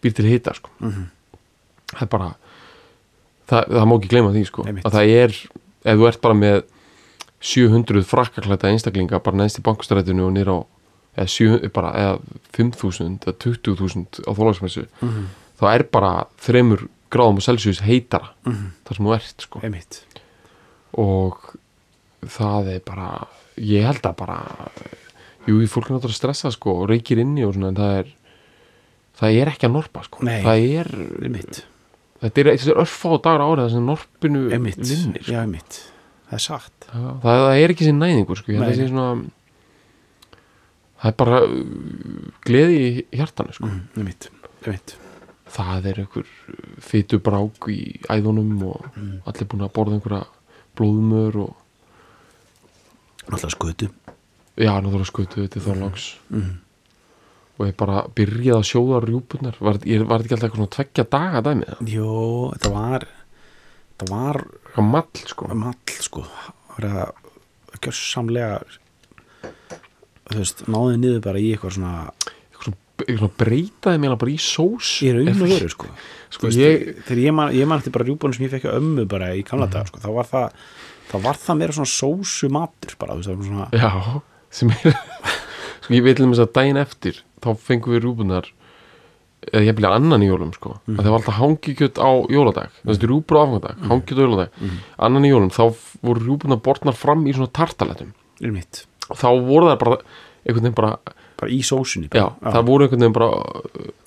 býr 0.00 0.16
til 0.16 0.30
hita 0.30 0.56
sko. 0.56 0.72
Mhm. 0.80 1.10
það 1.92 2.06
er 2.06 2.12
bara 2.16 2.30
það, 3.50 3.64
það 3.68 3.88
má 3.90 3.96
ekki 3.98 4.12
gleyma 4.14 4.32
því 4.34 4.46
sko 4.48 4.64
Einmitt. 4.64 4.86
að 4.88 4.96
það 4.96 5.14
er, 5.24 5.40
ef 5.84 5.96
þú 5.98 6.08
ert 6.08 6.20
bara 6.20 6.34
með 6.34 6.62
700 7.40 8.04
frakkaklæta 8.04 8.68
einstaklinga 8.68 9.20
bara 9.24 9.36
neðst 9.40 9.60
í 9.60 9.64
bankastrætinu 9.64 10.26
og 10.26 10.32
nýr 10.36 10.50
á 10.52 10.58
eða, 11.16 11.26
7, 11.32 11.70
bara, 11.74 11.90
eða 11.96 12.18
5.000 12.52 13.24
eða 13.24 13.36
20.000 13.40 14.24
á 14.28 14.30
þólagsmessu 14.36 14.86
Mhm. 15.00 15.24
þá 15.60 15.64
er 15.74 15.82
bara 15.92 16.26
þremur 16.40 16.88
gráðum 17.10 17.40
og 17.40 17.42
Celsius 17.42 17.80
heitara 17.80 18.30
Mhm. 18.46 18.70
þar 18.84 18.96
sem 18.96 19.06
þú 19.06 19.14
ert 19.14 19.40
sko 19.40 19.60
einmitt 19.64 20.02
og 20.94 21.56
það 22.26 22.74
er 22.76 22.80
bara 22.84 23.26
ég 23.56 23.84
held 23.86 24.02
að 24.02 24.16
bara 24.16 24.38
jú, 25.48 25.66
fólk 25.66 25.88
er 25.90 25.96
náttúrulega 25.96 26.20
stressað 26.20 26.52
sko 26.52 26.82
og 26.82 26.88
reykir 26.90 27.18
inni 27.18 27.42
og 27.44 27.54
svona 27.54 27.68
en 27.68 27.74
það 27.76 27.98
er 27.98 28.06
það 29.20 29.40
er 29.40 29.46
ekki 29.52 29.66
að 29.68 29.72
norpa 29.72 30.02
sko 30.04 30.24
Nei. 30.24 30.42
það 30.44 30.80
er, 30.80 30.86
einmitt, 31.24 31.64
þetta 32.20 32.42
er, 32.44 32.50
er 32.54 32.80
örfá 32.84 33.10
dagar 33.24 33.44
árið 33.46 33.64
þar 33.66 33.74
sem 33.74 33.86
norpinu 33.90 34.42
einmitt, 34.54 34.80
vinnir 34.84 35.22
sko. 35.24 35.32
já, 35.34 35.40
einmitt. 35.44 35.78
Það 36.30 36.36
er 36.38 36.44
satt. 36.46 36.88
Það, 36.90 37.06
það, 37.24 37.44
það 37.44 37.60
er 37.64 37.74
ekki 37.74 37.86
sér 37.88 37.96
næðingur 37.98 38.38
sko. 38.40 38.56
Að 38.60 38.74
sé 38.78 38.88
svona 38.90 39.06
það 41.00 41.08
er 41.10 41.16
bara 41.22 41.38
uh, 41.46 41.62
gleði 42.46 42.80
í 42.80 42.90
hjartanu 43.18 43.56
sko. 43.56 43.70
Mm, 43.70 43.80
einmitt, 44.02 44.28
einmitt. 44.66 44.96
Það 45.50 45.88
er 45.90 45.98
einhver 46.04 46.28
fytu 46.86 47.18
brák 47.26 47.66
í 47.72 47.80
æðunum 48.12 48.52
og 48.68 48.84
Mm. 48.94 49.16
allir 49.26 49.48
búin 49.50 49.64
að 49.66 49.72
borða 49.74 49.96
einhverja 49.96 50.26
blóðmör 50.78 51.36
og 51.46 51.56
náttúrulega 53.26 53.54
skötu. 53.56 53.88
Já, 54.60 54.70
náttúrulega 54.78 55.08
skutu 55.10 55.40
þetta 55.46 55.62
þorlags 55.64 56.06
mm. 56.30 56.52
Og 57.60 57.68
ég 57.68 57.76
bara 57.76 58.02
byrjaði 58.16 58.56
að 58.56 58.68
sjóða 58.70 59.00
rjúpunar 59.04 59.58
var, 59.60 59.78
ég, 59.84 60.04
var 60.08 60.22
þetta 60.22 60.26
ekki 60.26 60.36
alltaf 60.36 60.46
eitthvað 60.48 60.60
svona 60.62 60.74
tveggja 60.76 61.06
daga 61.12 61.42
dæmið 61.44 61.90
jó, 61.92 62.12
þetta 62.54 62.72
var 62.74 63.06
þetta 64.00 64.10
var 64.14 64.40
eitthvað 64.40 64.86
mall 64.88 65.24
sko. 65.28 65.50
mall 65.60 65.96
sko. 66.00 66.24
Það 66.24 66.76
var 66.76 66.86
að 66.90 67.80
gjörsamlega 67.80 68.60
þú 70.30 70.38
veist, 70.38 70.62
náði 70.70 71.00
niður 71.02 71.24
bara 71.26 71.42
í 71.42 71.50
eitthvað 71.52 71.76
svona 71.76 71.94
eitthvað 72.14 72.68
svona, 72.68 72.78
svona 73.10 73.32
breytaði 73.42 74.02
mér 74.02 74.16
bara 74.20 74.32
í 74.32 74.38
sós. 74.40 74.92
Í 75.04 75.12
raun 75.16 75.32
og 75.34 75.50
veru 75.50 75.70
sko. 75.72 75.90
Sko 76.30 76.48
veist, 76.48 76.60
ég, 76.60 77.02
þegar 77.08 77.22
ég 77.24 77.36
man, 77.36 77.54
ég 77.56 77.68
man 77.68 77.82
eftir 77.82 77.94
bara 77.96 78.06
rjúbunum 78.08 78.36
sem 78.36 78.46
ég 78.46 78.54
fekk 78.54 78.70
að 78.70 78.80
ömmu 78.80 79.06
bara 79.10 79.32
í 79.36 79.44
gamla 79.46 79.68
dag 79.72 79.88
sko, 79.90 80.02
þá 80.02 80.10
var 80.16 80.30
það 80.30 80.60
þá 81.10 81.16
var 81.24 81.40
það 81.42 81.60
meira 81.60 81.76
svona 81.76 81.90
sósu 81.90 82.50
matur 82.54 82.94
bara, 83.00 83.16
þú 83.16 83.22
veist, 83.22 83.30
það 83.30 83.38
var 83.40 83.48
svona 83.50 83.68
já 83.74 84.22
sem 84.50 84.72
er 84.76 85.96
ég 85.96 86.04
veit 86.06 86.18
til 86.18 86.28
þess 86.28 86.44
að 86.44 86.54
daginn 86.58 86.80
eftir 86.80 87.20
þá 87.40 87.50
fengum 87.56 87.96
við 87.96 88.04
rjúpunar 88.04 88.50
eða 89.50 89.64
ég 89.64 89.76
byrja 89.78 89.94
annan 89.96 90.22
í 90.24 90.28
jólum 90.28 90.52
sko. 90.52 90.74
Mm. 90.84 90.98
það 91.00 91.10
var 91.10 91.18
alltaf 91.20 91.38
hangikjöt 91.40 92.00
á 92.00 92.10
jóladag. 92.28 92.68
Mm. 92.70 92.90
þessi 92.90 93.08
rjúpur 93.08 93.38
á 93.38 93.40
afgangadag, 93.40 93.78
mm. 93.78 93.88
hangikjöt 93.88 94.20
á 94.20 94.24
jóladag. 94.26 94.62
Annan 95.08 95.26
í 95.26 95.32
jólum, 95.32 95.52
þá 95.54 95.64
voru 96.04 96.24
rjúpunar 96.26 96.60
bortnar 96.60 96.96
fram 96.98 97.24
í 97.24 97.34
svona 97.36 97.50
og 99.10 99.18
þá 99.18 99.28
voru 99.46 99.70
það 99.70 99.80
bara 99.82 99.98
einhvern 100.00 100.64
veginn 100.64 100.76
bara 100.78 100.92
bara 101.40 101.52
í 101.52 101.60
sósunni 101.64 102.10
Já, 102.12 102.28
bara. 102.28 102.54
það 102.54 102.66
voru 102.68 102.86
einhvern 102.86 103.04
veginn 103.04 103.16
bara 103.16 103.28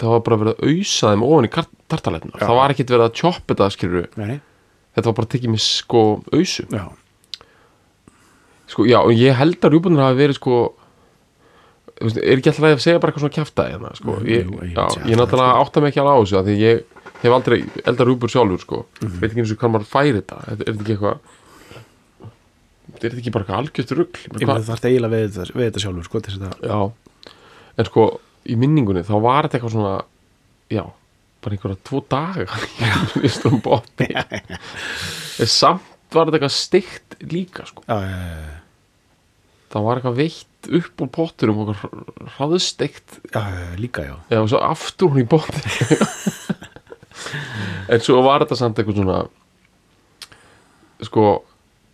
það 0.02 0.14
var 0.14 0.26
bara 0.28 0.40
verið 0.44 0.54
að 0.54 0.74
ausa 0.74 1.14
þeim 1.14 1.26
ofan 1.28 1.48
í 1.48 1.54
tartaletna 1.54 2.34
Já. 2.34 2.44
það 2.46 2.60
var 2.60 2.74
ekkert 2.74 2.94
verið 2.94 3.06
að 3.06 3.16
tjoppa 3.20 3.54
þetta 3.54 3.70
skilur 3.76 4.10
Nei, 4.22 4.36
þetta 4.94 5.10
var 5.10 5.18
bara 5.20 5.28
að 5.30 5.34
tekið 5.36 5.54
með 5.54 5.64
sko 5.66 6.04
ausu. 6.34 6.68
Já, 6.70 6.86
sko, 8.74 8.88
já, 8.90 9.00
og 9.02 9.14
ég 9.18 9.40
held 9.42 9.60
að 9.60 9.76
rjúbunir 9.76 10.06
hafi 10.06 10.22
verið 10.22 10.40
sko 10.40 10.62
veist, 12.08 12.18
er 12.24 12.40
ekki 12.42 12.52
alltaf 12.52 12.68
að 12.70 12.82
segja 12.84 13.00
bara 13.04 13.12
eitthvað 13.14 13.24
svona 13.26 13.38
kjafta 13.38 13.68
hérna, 13.70 13.92
sko. 14.00 14.18
Mm, 14.20 14.28
ég, 14.34 14.52
ég 15.10 15.20
náttúrulega 15.20 15.62
átta 15.64 15.84
mig 15.84 15.94
ekki 15.94 16.02
alveg 16.04 16.14
á 16.14 16.22
þessu 16.24 16.44
því 16.48 16.56
ég 16.64 16.84
hef 17.24 17.36
aldrei 17.38 17.60
eldar 17.88 18.10
rjúbur 18.10 18.32
sjálfur 18.34 18.60
sko. 18.64 18.82
Mhm. 19.02 19.16
veit 19.22 19.30
ekki 19.32 19.44
eins 19.44 19.54
og 19.56 19.62
hvað 19.64 19.74
maður 19.76 19.90
færi 19.94 20.14
þetta. 20.18 20.40
Er, 20.48 20.58
þetta 20.64 20.84
ekki 20.84 20.96
eitthvað 20.98 21.20
er 22.94 23.10
þetta 23.10 23.22
ekki 23.24 23.34
bara 23.34 23.46
eitthvað 23.46 23.62
algjört 23.62 23.94
meina 24.34 24.58
það 24.60 24.68
þarf 24.70 24.88
eiginlega 24.90 25.14
við, 25.14 25.30
þetta- 25.38 25.56
við 25.58 25.66
þetta 25.70 25.84
sjálfur 25.84 26.08
sko, 26.08 26.22
Já, 26.64 26.80
en 27.78 27.86
sko 27.90 28.04
í 28.44 28.58
minningunni 28.60 29.04
þá 29.08 29.14
var 29.24 29.48
þetta 29.48 29.58
eitthvað 29.60 29.76
svona 29.78 29.94
já, 30.74 30.84
bara 31.44 31.56
einhverja 31.58 31.80
tvo 31.88 32.02
daga. 32.12 32.60
Í 33.26 33.32
stórum 33.32 33.62
bótti 33.64 34.08
en 34.14 35.50
samt 35.50 35.90
var 36.14 36.28
þetta 36.30 36.38
eitthvað 36.40 36.56
steikt 36.56 37.18
líka 37.32 37.66
sko, 37.68 37.84
já, 37.88 37.98
já, 38.04 38.18
já, 38.20 38.60
það 39.74 39.88
var 39.88 40.00
eitthvað 40.02 40.20
veitt 40.20 40.50
upp 40.70 41.04
úr 41.04 41.10
potturum 41.14 41.62
og 41.64 41.74
eitthvað 41.74 42.34
hraðsteikt 42.38 43.20
líka 43.80 44.06
já. 44.06 44.16
Eða 44.30 44.50
svo 44.52 44.62
aftur 44.64 45.14
hún 45.14 45.24
í 45.24 45.28
bótti 45.30 45.62
en 47.94 48.04
svo 48.04 48.22
var 48.26 48.44
þetta 48.44 48.60
samt 48.60 48.80
eitthvað 48.80 49.02
svona 49.02 49.20
sko 51.04 51.26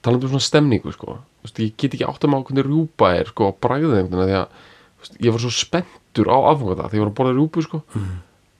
talandi 0.05 0.27
um 0.27 0.33
svona 0.35 0.45
stemningu 0.45 0.93
sko. 0.95 1.17
Þú 1.39 1.47
veist, 1.47 1.61
ég 1.63 1.75
get 1.79 1.95
ekki 1.95 2.07
átt 2.07 2.25
að 2.25 2.33
maður 2.33 2.49
hvernig 2.49 2.67
rjúpa 2.67 3.11
er 3.17 3.29
sko 3.31 3.51
einhvern 3.51 3.93
veginn 3.95 4.23
af 4.23 4.29
því 4.29 4.37
að 4.39 4.47
þú 4.49 5.03
veist, 5.03 5.19
ég 5.25 5.35
var 5.35 5.43
svo 5.43 5.53
spenntur 5.55 6.31
á 6.31 6.37
aðfangadag 6.39 6.91
þegar 6.91 6.99
ég 6.99 7.03
var 7.05 7.11
að 7.11 7.17
borða 7.19 7.37
rjúpu 7.37 7.63
sko. 7.65 7.81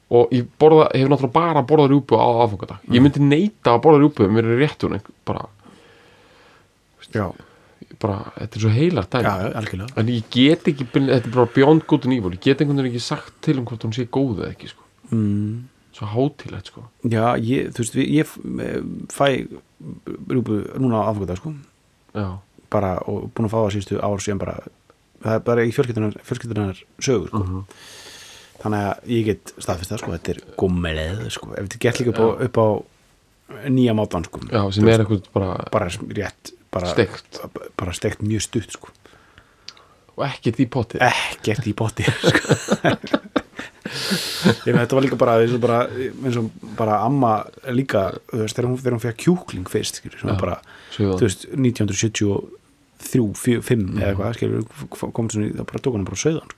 Og 0.10 0.32
ég 0.34 0.48
borða, 0.60 0.88
hef 0.96 1.12
náttúrulega 1.12 1.36
bara 1.36 1.66
borðað 1.70 1.94
rjúpu 1.94 2.18
á 2.18 2.26
aðfangadag 2.28 2.90
ég 2.96 3.04
myndi 3.06 3.22
neita 3.24 3.76
að 3.76 3.84
borða 3.86 4.02
rjúpu 4.04 4.30
mér 4.32 4.50
er 4.50 4.64
réttur 4.64 4.96
bara, 5.28 5.46
já, 7.14 7.28
bara, 8.00 8.20
þetta 8.38 8.58
er 8.60 8.64
svo 8.64 8.72
heilar 8.74 9.08
dæmi. 9.10 9.24
Já, 9.26 9.50
algjörlega. 9.60 9.96
En 9.98 10.12
ég 10.14 10.30
get 10.34 10.68
ekki, 10.72 10.88
þetta 10.94 11.18
er 11.18 11.34
bara 11.34 11.50
beyond 11.56 11.86
good 11.90 12.06
and 12.06 12.14
evil. 12.14 12.32
Ég 12.36 12.44
get 12.46 12.62
einhvern 12.62 12.82
veginn 12.84 12.94
ekki 12.94 13.04
sagt 13.04 13.34
til 13.46 13.58
um 13.60 13.66
hvort 13.70 13.86
hún 13.88 13.96
sé 13.96 14.06
góð 14.06 14.44
eða 14.44 14.52
ekki 14.54 14.70
sko, 14.72 14.86
mm, 15.12 15.56
svo 15.98 16.12
hátílegt 16.14 16.72
sko. 16.72 16.86
Já, 17.04 17.26
ég, 17.42 17.72
þú 17.74 17.86
veist, 17.86 17.98
ég 18.04 18.36
eh, 18.66 18.82
fæ 19.14 19.26
rjúbu 20.30 20.62
núna 20.78 21.02
á 21.02 21.10
afgöða 21.10 21.40
sko. 21.40 21.56
Já, 22.14 22.28
bara, 22.70 23.00
og 23.10 23.32
búin 23.34 23.50
að 23.50 23.56
fá 23.56 23.60
það 23.64 23.74
síðustu 23.78 24.04
ár 24.04 24.22
síðan 24.24 24.44
bara, 24.44 24.60
það 25.24 25.34
er 25.34 25.44
bara 25.50 25.66
í 25.66 25.74
fjölskyldunar 25.74 26.84
sögur 27.02 27.34
sko. 27.34 27.44
Mhm. 27.44 27.66
þannig 28.60 28.86
að 28.90 29.12
ég 29.16 29.26
get 29.30 29.52
staðfist 29.56 29.92
það 29.94 30.00
sko, 30.02 30.12
þetta 30.18 30.32
er 30.34 30.40
gummelið 30.60 31.20
sko, 31.32 31.54
ef 31.56 31.68
þetta 31.68 31.80
gert 31.80 32.00
líka 32.02 32.12
upp 32.12 32.20
á, 32.20 32.28
upp 32.44 32.58
á 32.60 32.68
nýja 33.72 33.94
mátan 33.96 34.26
sko. 34.28 34.42
Já, 34.52 34.62
sem 34.76 34.88
er 34.88 35.00
eitthvað 35.00 35.30
bara, 35.34 35.54
bara 35.72 35.88
rétt 35.88 36.52
bara, 36.72 36.88
Steikt. 36.94 37.40
bara 37.78 37.92
steikt 37.94 38.22
mjög 38.22 38.42
stutt 38.46 38.72
sko 38.78 38.88
og 40.20 40.26
ekkert 40.28 40.60
í 40.60 40.66
potti 40.70 40.98
ekkert 41.00 41.68
í 41.70 41.74
botti 41.74 42.04
sko. 42.30 42.40
þetta 44.66 44.96
var 44.98 45.04
líka 45.06 45.18
bara 45.20 45.36
eins 45.42 45.54
og 45.56 45.62
bara, 45.64 45.80
eins 45.90 46.38
og 46.40 46.46
bara 46.78 46.96
amma 47.06 47.32
líka, 47.74 48.02
veist, 48.34 48.56
þegar 48.58 48.68
hún, 48.70 48.78
hún 48.96 49.02
fekk 49.04 49.18
kjúkling 49.26 49.68
fyrst, 49.72 49.96
skilur, 50.02 50.20
Já. 50.22 50.26
bara 50.40 50.56
veist, 51.00 51.42
1973 51.56 53.62
5 53.64 53.80
Mhm. 53.80 53.96
eða 54.02 54.10
eitthvað, 54.12 54.34
skilur, 54.36 54.64
kom 55.16 55.28
svona 55.32 55.48
það 55.56 55.66
bara 55.72 55.80
tók 55.86 55.94
hann 55.96 56.06
bara 56.06 56.20
söðan, 56.20 56.52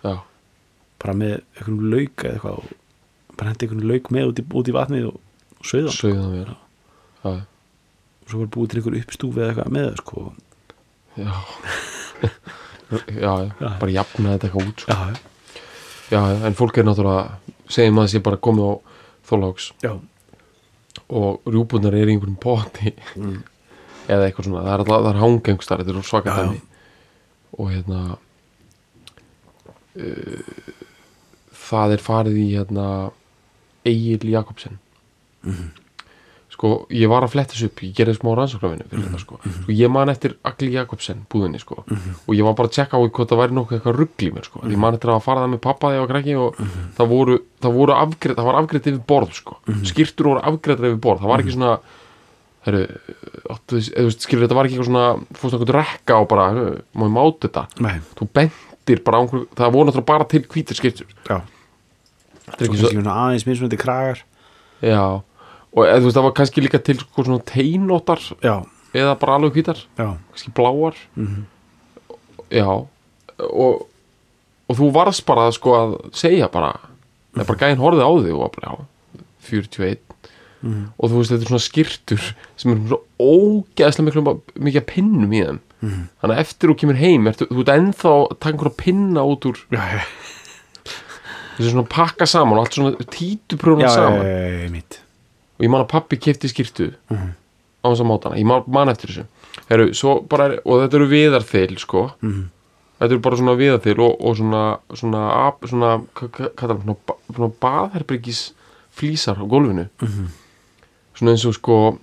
sko, 0.00 0.14
bara 1.02 1.14
með 1.18 1.34
einhvern 1.58 1.90
lauk 1.90 2.16
eða 2.24 2.34
eitthvað 2.38 2.58
bara 3.36 3.48
hendi 3.50 3.64
einhvern 3.66 3.88
lauk 3.90 4.06
með 4.14 4.24
út 4.30 4.38
í, 4.38 4.42
út 4.60 4.68
í 4.70 4.74
vatnið 4.76 5.04
og, 5.10 5.16
og 5.58 5.64
söðan, 5.66 5.96
sko. 5.96 6.08
vera 6.30 6.54
já, 7.24 7.32
og 8.30 8.36
svo 8.36 8.44
var 8.44 8.50
búið 8.54 8.70
til 8.70 8.78
einhver 8.80 8.96
uppstúfi 9.00 9.40
eða 9.40 9.50
eitthvað 9.50 9.72
með 9.74 9.88
sko. 9.98 10.24
Já. 11.18 11.32
Já, 12.90 13.32
já, 13.46 13.68
bara 13.78 13.92
jafna 13.94 14.32
þetta 14.34 14.48
eitthvað 14.48 14.70
út 14.70 14.82
sko. 14.82 14.94
já, 16.10 16.18
já, 16.18 16.46
en 16.46 16.56
fólk 16.58 16.78
er 16.78 16.86
náttúrulega 16.88 17.54
segjum 17.70 18.00
að 18.02 18.08
sé 18.10 18.22
bara 18.26 18.40
komið 18.42 18.66
á 18.66 18.74
þóláks 19.30 19.68
og 21.10 21.46
rjúpunar 21.46 21.94
er 21.94 22.10
í 22.10 22.16
einhverjum 22.16 22.38
potti. 22.42 22.92
Mm. 23.14 23.42
eða 24.10 24.26
eitthvað 24.26 24.48
svona, 24.48 24.64
það 24.64 24.72
er 24.72 24.82
alltaf, 24.82 25.04
það 25.04 25.10
er 25.12 25.20
hangengustar 25.20 25.82
þetta 25.82 25.94
er 25.94 26.08
svaka 26.08 26.34
dæmi. 26.34 26.60
og 27.58 27.70
hérna 27.70 28.00
uh, 30.02 30.74
það 31.70 31.94
er 31.94 32.04
farið 32.04 32.40
í 32.42 32.48
hérna 32.56 32.86
Egil 33.86 34.32
Jakobsen. 34.34 34.78
Mhm. 35.46 35.70
Sko, 36.60 36.84
ég 36.92 37.08
var 37.08 37.24
að 37.24 37.30
fletta 37.32 37.54
þessu 37.56 37.70
upp 37.70 37.78
ég 37.86 37.92
gerði 37.96 38.14
smá 38.18 38.34
rannsóknarvinnu 38.36 38.84
fyrir 38.90 39.00
Mhm. 39.00 39.14
þetta 39.14 39.20
sko. 39.22 39.38
sko 39.40 39.72
ég 39.72 39.90
man 39.90 40.08
eftir 40.12 40.34
Agli 40.44 40.72
Jakobsen 40.74 41.22
búðinni 41.32 41.58
sko, 41.60 41.84
og 41.88 42.34
ég 42.36 42.44
var 42.44 42.52
bara 42.52 42.68
að 42.68 42.74
tjekka 42.76 42.96
á 42.96 43.00
hvort 43.00 43.28
það 43.32 43.40
væri 43.40 43.54
nokkuð 43.56 43.78
eitthvað 43.80 43.96
ruggl 43.96 44.26
í 44.28 44.32
mér 44.34 44.44
sko, 44.44 44.60
Mhm. 44.60 44.70
ég 44.72 44.76
man 44.76 44.94
eftir 44.94 45.08
að 45.08 45.22
fara 45.22 45.40
það 45.40 45.54
með 45.54 45.60
pappa 45.64 45.88
þegar 45.88 45.96
ég 45.96 46.04
var 46.04 46.12
krakki 46.12 46.34
og 46.36 46.56
það 46.98 47.08
voru, 47.08 47.38
það 47.62 47.72
voru 47.80 47.92
afgreitt, 47.96 48.36
það 48.36 48.44
var 48.44 48.60
afgreitt 48.60 48.86
yfir 48.92 49.06
borð 49.08 49.32
sko, 49.32 49.56
Mhm. 49.66 49.84
skýrtur 49.88 50.24
voru 50.28 50.40
afgreitt 50.44 50.78
yfir 50.84 51.00
borð, 51.00 51.20
það 51.20 51.28
var 51.32 51.38
ekki 51.40 51.56
svona 51.56 51.78
veist, 52.66 54.20
skilur 54.26 54.44
þetta 54.46 54.54
var 54.58 54.66
ekki 54.68 54.76
eitthvað 54.76 54.90
svona 54.90 55.24
fórst 55.32 55.56
eitthvað 55.56 55.74
rekka 55.80 56.20
og 56.20 56.28
bara, 56.28 56.48
heru, 56.52 56.82
má 56.94 57.06
ég 57.08 57.14
máta 57.14 57.48
þetta? 57.48 57.62
Nei, 57.80 58.00
þú 58.18 58.28
bentir 58.36 59.02
bara 59.04 59.16
á 59.16 59.20
einhver, 59.24 59.46
það 59.56 59.72
voru 59.72 59.88
náttúrulega 59.88 60.06
bara 60.06 60.24
til 60.24 60.42
hvítir 60.42 60.76
skiptur 60.76 61.06
aðeins 62.60 63.46
mismunandi 63.46 63.78
kragar? 63.78 64.22
Já 64.82 65.22
og 65.76 65.86
eða, 65.86 66.02
veist, 66.02 66.16
það 66.16 66.26
var 66.26 66.36
kannski 66.38 66.64
líka 66.64 66.80
til 66.82 66.98
sko, 66.98 67.24
svona 67.26 67.44
teinóttar 67.46 68.22
já, 68.42 68.54
eða 68.96 69.14
bara 69.20 69.38
alveg 69.38 69.58
hvítar, 69.58 69.82
kannski 69.96 70.52
bláar. 70.56 70.98
Mhm, 71.14 71.44
já. 72.50 72.66
Og, 73.40 73.86
og 74.68 74.76
þú 74.76 74.90
varst 74.94 75.24
bara 75.26 75.48
sko 75.54 75.74
að 75.78 75.96
segja 76.16 76.50
bara 76.52 76.74
það 77.34 77.42
er 77.44 77.48
bara 77.48 77.60
gæðin 77.62 77.82
horfið 77.84 78.02
á 78.04 78.10
þig 78.24 78.34
og 78.34 78.40
var 78.42 78.54
bara, 78.56 78.70
já, 78.70 78.86
41 79.50 80.00
mhm, 80.60 80.82
og 80.98 81.10
þú 81.10 81.20
veist 81.20 81.32
þetta 81.32 81.46
er 81.46 81.52
svona 81.52 81.66
skýrtur 81.68 82.24
sem 82.60 82.72
er 82.74 82.80
svona 82.82 83.00
ógeðslega 83.20 84.08
miklu 84.08 84.24
mikið 84.58 84.82
af 84.82 84.88
pinnum 84.90 85.32
í 85.32 85.44
þeim. 85.46 85.60
Mhm. 85.80 86.02
Þannig 86.20 86.34
að 86.36 86.42
eftir 86.44 86.68
þú 86.72 86.78
kemur 86.82 86.98
heim 87.00 87.30
ertu, 87.30 87.46
þú 87.48 87.62
ert 87.62 87.72
ennþá 87.76 88.10
að 88.16 88.34
taka 88.36 88.52
einhverja 88.52 88.80
pinna 88.82 89.22
út 89.24 89.46
úr 89.48 89.62
þessu 91.60 91.70
svona 91.74 91.86
pakka 91.88 92.26
saman 92.28 92.58
og 92.58 92.66
allt 92.66 92.76
svona 92.76 92.92
já, 93.86 93.94
saman. 93.94 94.26
já, 94.26 94.64
já, 94.64 94.70
mitt 94.72 95.00
og 95.60 95.66
ég 95.66 95.70
man 95.70 95.84
að 95.84 95.90
pappi 95.92 96.16
kefti 96.16 96.48
skýrtu 96.48 96.94
Mhm. 97.10 97.34
á 97.84 97.86
þess 97.92 98.00
að 98.00 98.08
máta 98.08 98.28
hana, 98.30 98.40
ég 98.40 98.46
man, 98.48 98.64
man 98.66 98.88
eftir 98.88 99.10
þessu 99.12 99.26
Heru, 99.68 99.92
bara, 100.28 100.44
og 100.64 100.80
þetta 100.88 100.94
eru 100.96 101.08
viðarþeil 101.10 101.78
sko, 101.78 102.10
Mhm. 102.22 102.48
þetta 103.00 103.10
eru 103.12 103.18
bara 103.20 103.36
svona 103.36 103.56
viðarþeil 103.56 103.98
og, 104.00 104.16
og 104.20 104.36
svona 104.36 104.78
svona, 104.94 105.22
svona, 105.68 106.00
svona, 106.58 106.96
svona 107.34 107.52
baðherbryggis 107.60 108.52
flísar 108.92 109.36
á 109.36 109.44
gólfinu 109.46 109.88
Mhm. 110.00 110.26
svona 111.14 111.30
eins 111.32 111.44
og 111.46 111.54
sko 111.54 111.98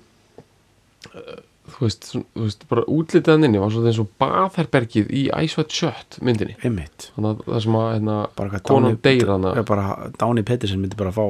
eh, 1.15 1.41
þú 1.67 1.79
veist, 1.83 2.07
þú 2.15 2.43
veist 2.45 2.67
bara 2.69 2.83
útlitaðinni 2.87 3.59
var 3.59 3.69
svona 3.69 3.87
eins 3.91 3.99
og 3.99 4.09
baðherbergið 4.19 5.09
í 5.11 5.27
White 5.57 5.73
Shut 5.75 6.19
myndinni 6.21 6.55
einmitt 6.63 7.11
þannig 7.15 7.37
að 7.37 7.43
það 7.45 7.61
sem 7.63 7.73
að 7.73 7.89
hérna, 7.93 8.17
konan 8.63 8.97
deyr 9.03 9.25
bara 9.67 10.11
Dáni 10.17 10.43
Pettersen 10.45 10.79
myndi 10.81 10.95
bara 10.97 11.11
fá 11.11 11.25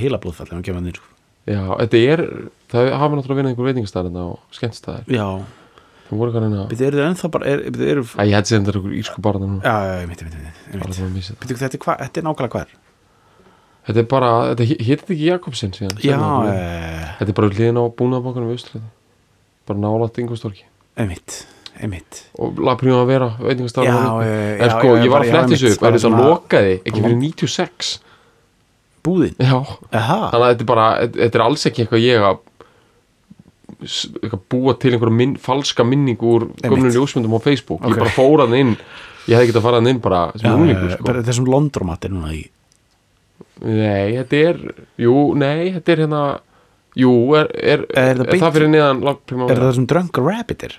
heila 0.00 0.18
blóðfall 0.18 0.46
ef 0.46 0.50
hann 0.52 0.62
kemur 0.62 0.80
hann 0.80 0.86
inn 0.86 0.94
sko. 0.94 1.06
Já, 1.48 1.62
þetta 1.80 2.02
er, 2.14 2.22
það 2.72 2.90
hafa 3.00 3.16
náttúrulega 3.16 3.40
vinnað 3.40 3.52
einhver 3.54 3.68
veitingastæðar 3.70 4.20
og 4.24 4.56
skemmtstæðar 4.56 5.08
já, 5.14 5.26
það 6.08 6.20
voru 6.20 6.30
eitthvað 6.30 6.46
reyna 6.46 6.66
byrju, 6.70 6.86
eru 6.86 7.00
þið 7.00 7.06
ennþá 7.06 7.30
bara 7.36 7.56
byrju, 7.70 7.90
eru, 7.94 8.04
Æ, 8.10 8.22
ég 8.26 8.36
hætti 8.36 8.52
sem 8.52 8.64
þetta 8.64 8.72
er 8.74 8.80
einhver 8.80 8.96
írsku 9.00 9.24
barna 9.24 9.50
nú 9.50 9.58
já, 9.64 9.74
mitt. 10.10 10.24
það 10.24 11.04
að 11.06 11.12
missa 11.16 11.34
þetta. 11.34 11.50
Þetta, 11.50 11.70
er 11.70 12.00
þetta 12.04 12.22
er 12.22 12.28
nákvæmlega 12.28 12.56
hver 12.56 12.74
þetta 13.90 14.02
er 14.02 14.10
bara, 14.10 14.32
þetta 14.52 14.86
hétt 14.90 15.14
ekki 15.14 15.30
Jakobsen 15.30 15.76
síðan? 15.76 15.96
Já, 16.04 16.18
þetta 17.20 17.30
er 17.32 17.38
bara 17.40 17.54
hliðin 17.54 17.80
á 17.80 17.84
búnaðabankanum 17.96 18.52
við 18.52 18.60
Östræði 18.60 18.84
bara 19.70 19.82
nálægt 19.86 20.20
yngvastorki 20.20 20.68
einmitt 21.00 21.40
einmitt. 21.80 22.24
Og 22.40 22.58
lapríðum 22.60 23.04
að 23.04 23.10
vera 23.10 23.28
veitingastæðar 23.40 23.88
Já, 23.88 24.30
já, 24.60 24.70
sko, 24.74 24.90
já, 24.90 25.02
ég 25.04 25.12
var 25.12 25.24
að 25.24 25.32
fletti 25.32 25.56
þessu 25.56 25.70
þetta 25.80 26.10
lokaði 26.12 26.74
ekki 26.80 27.04
fyrir 27.04 27.18
96 27.20 27.92
búðin, 29.06 29.34
þannig 29.40 30.38
að 30.38 30.46
þetta 30.46 30.64
er 30.64 30.70
bara 30.70 30.86
þetta 31.06 31.40
er 31.40 31.44
alls 31.46 31.66
ekki 31.70 31.84
eitthvað 31.84 32.06
ég 32.06 32.28
að 32.30 32.40
eitthvað 33.80 34.40
búa 34.52 34.74
til 34.76 34.94
einhverja 34.94 35.16
minn, 35.22 35.36
falska 35.40 35.86
minning 35.86 36.20
úr 36.20 36.50
Einmitt. 36.60 36.92
ljósmyndum 36.96 37.38
á 37.38 37.40
Facebook. 37.40 37.80
Ok. 37.80 37.94
ég 37.94 38.02
bara 38.02 38.12
fór 38.12 38.42
hann 38.44 38.56
inn. 38.58 38.74
Ég 39.28 39.38
hefði 39.38 39.52
getað 39.52 39.64
farað 39.64 39.82
hann 39.82 39.92
inn 39.94 40.00
bara 40.04 40.22
sem 40.40 40.64
eh, 40.68 40.86
sko. 40.94 41.06
bara 41.06 41.22
þessum 41.24 41.48
Londromat 41.48 42.04
er 42.04 42.12
núna 42.12 42.32
í 42.34 42.42
nei, 43.60 44.16
þetta 44.16 44.40
er 44.50 44.60
jú, 45.00 45.16
nei, 45.38 45.72
þetta 45.76 45.92
er 45.92 46.02
hérna 46.04 46.22
jú, 46.98 47.12
er, 47.38 47.50
er, 47.54 47.84
Er 47.90 48.20
þetta 48.22 48.36
er, 48.36 48.42
það 48.42 48.56
fyrir 48.56 48.72
neðan 48.72 49.02
lapríðum 49.06 49.44
er 49.46 49.60
það 49.60 49.68
þessum 49.68 49.88
Drunk 49.92 50.20
Rabbit 50.24 50.66
er? 50.68 50.76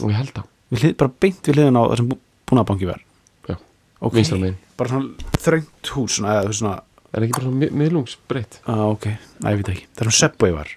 Og 0.00 0.12
ég 0.12 0.20
held 0.20 0.36
það, 0.36 0.86
bara 1.02 1.14
beint 1.24 1.50
við 1.50 1.58
hliðin 1.58 1.80
á 1.80 1.82
þessum 1.92 2.12
búnaðbanki 2.50 2.88
var 2.88 3.02
Já, 3.50 3.56
ok, 4.08 4.20
bara 4.78 4.94
svona 4.94 5.36
þröngt 5.42 5.92
hús 5.96 6.18
svona, 6.18 6.38
eða 6.40 6.56
svona, 6.60 6.76
er 7.12 7.18
það 7.18 7.26
ekki 7.28 7.40
bara 7.40 7.74
miðlungsbreytt 7.82 8.60
ah, 8.64 8.86
ok, 8.92 9.10
næ, 9.42 9.50
ég 9.50 9.60
veit 9.60 9.70
ekki. 9.74 9.84
Það 9.90 10.04
er 10.04 10.08
svona 10.08 10.18
Subway 10.20 10.56
var, 10.56 10.72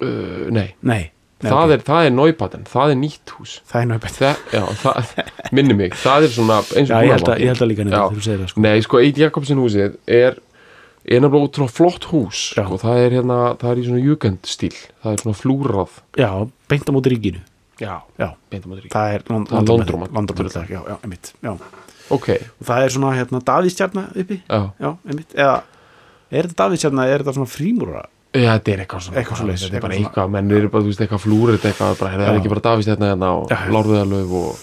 uh, 0.00 0.46
nei, 0.56 0.68
nei, 0.80 1.02
nei 1.42 1.50
það, 1.50 1.60
ok. 1.62 1.74
er, 1.76 1.84
það 1.90 2.08
er 2.08 2.16
náipaten 2.16 2.66
það 2.72 2.94
er 2.94 3.00
nýtt 3.02 3.34
hús. 3.36 3.58
Það 3.70 3.96
er 3.96 4.08
það, 4.82 5.12
minni 5.58 5.78
mig, 5.78 5.96
það 6.02 6.28
er 6.28 6.34
svona 6.38 6.60
eins 6.64 6.92
Já, 6.92 6.98
ég 7.02 7.16
held, 7.16 7.30
að, 7.30 7.42
ég 7.44 7.52
held 7.54 7.66
að 7.66 7.72
líka 7.72 7.86
nefnir 7.86 7.98
Já. 7.98 8.04
þegar 8.06 8.20
þú 8.20 8.26
segir 8.28 8.42
það 8.44 8.52
sko. 8.54 8.66
Nei, 8.66 8.76
sko, 8.86 9.02
Eit 9.02 9.24
Jakobsen 9.24 9.62
húsið 9.62 9.98
er 10.06 10.40
nefnilega 11.06 11.46
útrá 11.46 11.68
flott 11.70 12.08
hús 12.10 12.46
sko, 12.56 12.80
það 12.82 13.02
er 13.04 13.20
hérna, 13.20 13.42
það 13.60 13.74
er 13.74 13.82
í 13.82 13.90
svona 13.90 14.06
jugendstíl. 14.06 14.72
Það 15.04 15.12
er 15.12 15.22
svona 15.22 15.38
flúrað. 15.38 16.00
Já, 16.18 16.30
beint 16.72 16.90
á 16.90 16.92
móti 16.96 17.12
ríkinu. 17.14 17.44
Já, 17.76 18.00
Já, 18.16 18.30
beintum 18.48 18.72
að 18.72 18.86
ríka 18.86 18.96
það 18.96 19.14
er 19.14 19.24
Það 21.44 21.85
er 22.10 22.14
Laundromat. 22.14 22.14
Londromat, 22.14 22.14
já, 22.14 22.14
já, 22.14 22.14
einmitt 22.14 22.14
já. 22.14 22.14
Ok, 22.14 22.28
Og 22.60 22.66
það 22.66 22.82
er 22.84 22.90
svona, 22.94 23.14
hérna, 23.16 23.40
Davíðstjarna 23.42 24.04
uppi 24.14 24.36
já, 24.46 24.60
Já, 24.80 24.90
eða 25.34 25.62
Er 26.30 26.46
þetta 26.46 26.58
Davíðstjarna, 26.62 27.06
er 27.10 27.22
þetta 27.22 27.34
svona 27.34 27.50
frímúra 27.50 28.02
já, 28.36 28.52
þetta 28.58 28.72
er 28.72 28.80
eitthvað 28.84 29.00
svona 29.06 29.18
Eitthvað 29.20 29.40
er 29.40 29.80
bara 29.80 29.94
eitthvað 29.94 29.96
eitthvað, 29.96 30.30
menn 30.36 30.50
eru 30.52 30.68
bara, 30.68 30.82
þú 30.82 30.90
veist, 30.92 31.00
eitthvað 31.00 31.22
flúrið 31.24 31.66
eitthvað, 31.70 31.98
bara, 32.00 32.10
það 32.16 32.26
er 32.30 32.38
ekki 32.40 32.52
bara 32.52 32.64
Davís 32.66 32.86
hérna 32.90 33.30
og 33.32 33.50
Já. 33.50 33.58
Lárviðalöf 33.72 34.34
og 34.40 34.56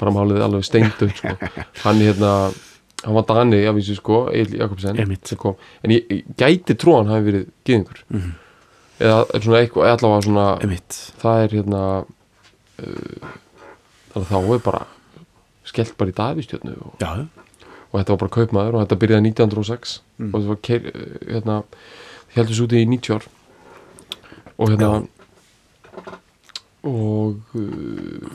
bara 0.00 0.10
málið 0.16 0.40
alveg 0.42 0.64
steindu 0.66 1.08
sko. 1.14 1.34
hann 1.84 2.00
hérna, 2.02 2.30
hann 3.04 3.14
var 3.14 3.26
Dani 3.28 3.60
af 3.68 3.74
þessu 3.78 3.94
sko, 4.00 4.30
Egil 4.34 4.58
Jakobsen 4.58 4.98
en 5.84 5.90
ég, 5.94 6.08
ég 6.10 6.24
gæti 6.36 6.74
trú 6.74 6.96
hann 6.98 7.06
hafi 7.12 7.28
verið 7.30 7.44
gyðingur 7.64 8.00
Mhm. 8.10 8.32
eða 8.98 9.20
er 9.34 9.40
svona 9.40 9.60
eitthvað, 9.62 9.86
eða 9.86 9.96
allavega 9.98 10.26
svona 10.26 10.46
Einmitt 10.60 10.98
það 11.22 11.44
er 11.44 11.48
hérna 11.60 11.82
uh, 12.82 13.30
þá 14.14 14.38
er 14.54 14.58
bara 14.64 14.82
skellt 15.74 15.96
bara 16.00 16.14
í 16.14 16.16
Davistjörnu 16.22 16.74
og, 16.80 16.94
Já, 17.02 17.10
og 17.90 17.98
þetta 18.00 18.14
var 18.14 18.22
bara 18.24 18.34
kaupmaður 18.38 18.78
og 18.78 18.84
þetta 18.86 19.00
byrjaði 19.04 19.28
1906 19.34 20.00
Mm. 20.14 20.28
og 20.30 20.34
þetta 20.40 20.48
var 20.52 20.58
keir, 20.62 20.84
hérna, 21.26 21.54
heldur 22.36 22.54
svo 22.54 22.68
út 22.68 22.74
í 22.78 22.84
90 22.86 23.16
ár. 23.16 23.24
Og 24.62 24.68
hérna 24.70 24.90
og 26.84 27.40
uh, 27.56 28.26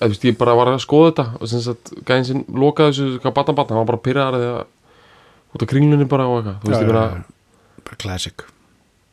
eða, 0.00 0.06
þú 0.06 0.08
veist, 0.12 0.24
ég 0.28 0.36
bara 0.40 0.54
var 0.56 0.70
að 0.72 0.82
skoða 0.84 1.10
þetta 1.10 1.24
og 1.42 1.50
sem 1.50 1.62
sagt, 1.64 1.90
gæðin 2.08 2.28
sinn 2.28 2.44
lokaði 2.54 2.94
þessu 2.94 3.18
hvað 3.24 3.34
batna 3.40 3.56
batna, 3.58 3.76
hann 3.76 3.82
var 3.84 3.90
bara 3.92 4.02
pyrraðar 4.06 4.38
eða 4.46 4.62
út 5.50 5.64
af 5.66 5.70
kringlunni 5.72 6.06
bara 6.08 6.28
og 6.30 6.38
eitthvað 6.40 6.62
þú 6.62 6.70
veist, 6.70 6.80
já, 6.80 6.86
ég 6.86 6.94
já, 6.94 7.04
já. 7.18 7.84
Bara 7.90 8.00
classic. 8.04 8.46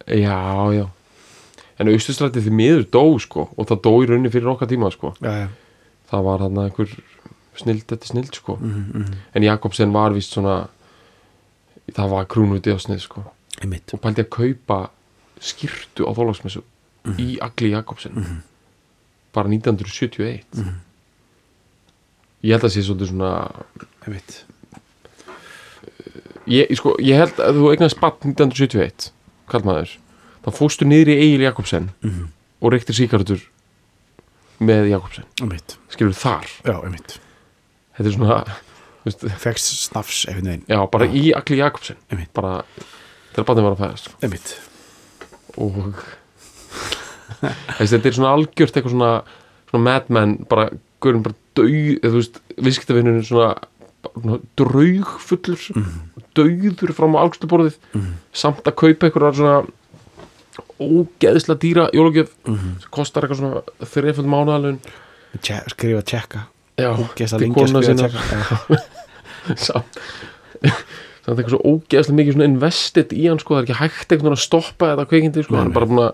Já, 0.08 0.40
já. 0.78 0.86
En 1.78 1.92
austustrætti 1.92 2.42
því 2.46 2.54
miður 2.58 2.86
dó 2.94 3.04
sko 3.22 3.48
og 3.58 3.68
það 3.70 3.82
dó 3.88 3.92
í 4.04 4.08
rauninni 4.10 4.32
fyrir 4.34 4.52
okkar 4.54 4.70
tíma 4.72 4.92
sko. 4.94 5.12
Já, 5.24 5.34
já. 5.44 5.48
Það 6.12 6.26
var 6.30 6.46
hann 6.46 6.62
einhver 6.64 6.94
snild, 7.60 7.84
þetta 7.88 8.04
er 8.04 8.08
snild 8.12 8.34
sko. 8.36 8.56
Mm 8.62 8.86
-hmm. 8.94 9.14
en 9.36 9.44
Jakobsen 9.44 9.94
var 9.94 10.14
vist 10.14 10.34
svona 10.34 10.68
það 11.94 12.10
var 12.10 12.26
krúnuti 12.26 12.72
á 12.74 12.78
snið 12.80 13.00
sko. 13.02 13.24
Einmitt. 13.62 13.94
Og 13.94 14.02
pældi 14.02 14.22
að 14.22 14.30
kaupa 14.30 14.90
skýrtu 15.40 16.04
á 16.06 16.12
þólagsmessu 16.14 16.62
í 17.18 17.38
Agli 17.42 17.70
Jakobsen. 17.72 18.42
Bara 19.34 19.48
1971 19.50 20.44
ég 22.44 22.52
held 22.54 22.64
að 22.64 22.70
sé 22.74 22.82
svolítið 22.84 23.08
svona 23.08 23.52
einmitt. 24.06 24.44
Ég, 26.48 26.70
sko, 26.80 26.96
ég 27.04 27.16
held 27.20 27.40
að 27.44 27.58
þú 27.60 27.72
eignast 27.74 27.98
spatt 27.98 28.24
1971 28.24 29.12
kall 29.52 29.64
maður 29.68 29.98
þá 30.46 30.50
fóstu 30.56 30.86
niður 30.88 31.08
í 31.12 31.18
Egil 31.26 31.42
Jakobsen 31.44 31.90
Mhm. 32.04 32.28
og 32.62 32.72
reyktir 32.72 32.96
síkartur 32.96 33.42
með 34.60 34.90
Jakobsen. 34.90 35.24
Skilur 35.90 36.14
þar, 36.14 36.46
já, 36.64 36.84
einmitt 36.84 37.20
þetta 37.98 38.08
er 38.08 38.16
svona 38.16 38.46
fegst 39.40 39.72
snafs 39.88 40.26
einhvern 40.28 40.46
veginn. 40.52 40.66
já, 40.68 40.80
bara 40.92 41.06
í 41.08 41.32
Akli 41.36 41.58
Jakobsen. 41.62 41.96
Bara 42.34 42.64
þegar 43.34 43.46
barnið 43.48 43.64
var 43.68 43.76
að 43.76 43.84
fæðast 43.84 44.10
einmitt, 44.24 44.60
og 45.58 45.94
þetta 47.80 48.10
er 48.10 48.16
svona 48.18 48.34
algjört 48.36 48.76
eitthvað 48.78 48.94
svona, 48.96 49.12
svona 49.70 49.84
madman 49.86 50.38
bara, 50.50 50.70
guðurinn 51.04 51.24
bara 51.28 51.36
döið 51.58 52.00
þú 52.04 52.14
veist, 52.20 52.40
viðskiptavinnurinn 52.58 53.26
svona, 53.28 53.50
svona 54.18 54.40
draugfullur 54.60 55.66
Mhm. 55.76 55.98
döiður 56.38 56.94
fram 56.94 57.16
á 57.18 57.24
algsluborðið 57.26 57.78
Mhm. 57.94 58.14
samt 58.34 58.64
að 58.64 58.76
kaupa 58.76 59.08
eitthvað 59.10 59.36
svona 59.36 59.68
ógeðsla 60.80 61.56
dýra 61.58 61.90
jólugjöf 61.94 62.30
Mhm. 62.46 62.80
sem 62.82 62.90
kostar 62.92 63.24
eitthvað 63.24 63.40
svona 63.42 63.62
þreiföld 63.82 64.28
mánaðalun 64.30 64.80
Tje, 65.42 65.62
skrifa 65.70 66.02
tjekka 66.02 66.48
já, 66.78 66.92
til 67.16 67.52
tjekka 68.02 68.22
Já. 68.78 68.82
samt. 69.68 70.00
Samt 71.28 71.40
eitthvað 71.42 71.54
svo 71.56 71.62
ógeðslega 71.74 72.18
mikið 72.20 72.44
invested 72.46 73.12
í 73.16 73.26
hann 73.28 73.40
sko, 73.42 73.56
það 73.56 73.62
er 73.62 73.66
ekki 73.68 73.80
hægt 73.82 74.12
einhvern 74.14 74.30
veginn 74.30 74.38
að 74.38 74.44
stoppa 74.46 74.92
þetta 74.94 75.08
kveikindi 75.12 75.44
sko, 75.48 75.58
hann 75.60 75.72
er 75.72 75.76
bara 75.76 75.90
búin 75.90 76.04
að 76.06 76.14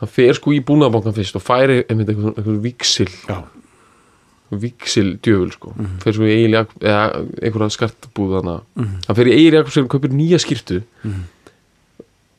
hann 0.00 0.12
fer 0.12 0.32
sko 0.36 0.52
í 0.56 0.60
búnaðbankan 0.68 1.14
fyrst 1.16 1.36
og 1.38 1.44
færi 1.44 1.78
einmitt 1.88 2.10
eitthvað, 2.12 2.34
eitthvað 2.36 2.58
viksil 2.64 3.08
já, 3.28 3.38
viksil 4.66 5.08
djöful 5.24 5.52
sko. 5.56 5.72
Mhm. 5.76 5.94
fer 6.04 6.12
svo 6.16 6.28
í 6.30 6.36
Jakob 6.52 6.84
eða 6.86 7.04
einhverja 7.42 7.74
skartbúð 7.76 8.36
hana 8.40 8.56
Mhm. 8.76 8.92
hann 9.08 9.16
fer 9.16 9.26
í 9.32 9.50
Jakobsen 9.52 9.84
og 9.84 9.90
kaupir 9.96 10.12
nýja 10.12 10.38
skýrtu 10.40 10.82
Mhm. 11.04 11.24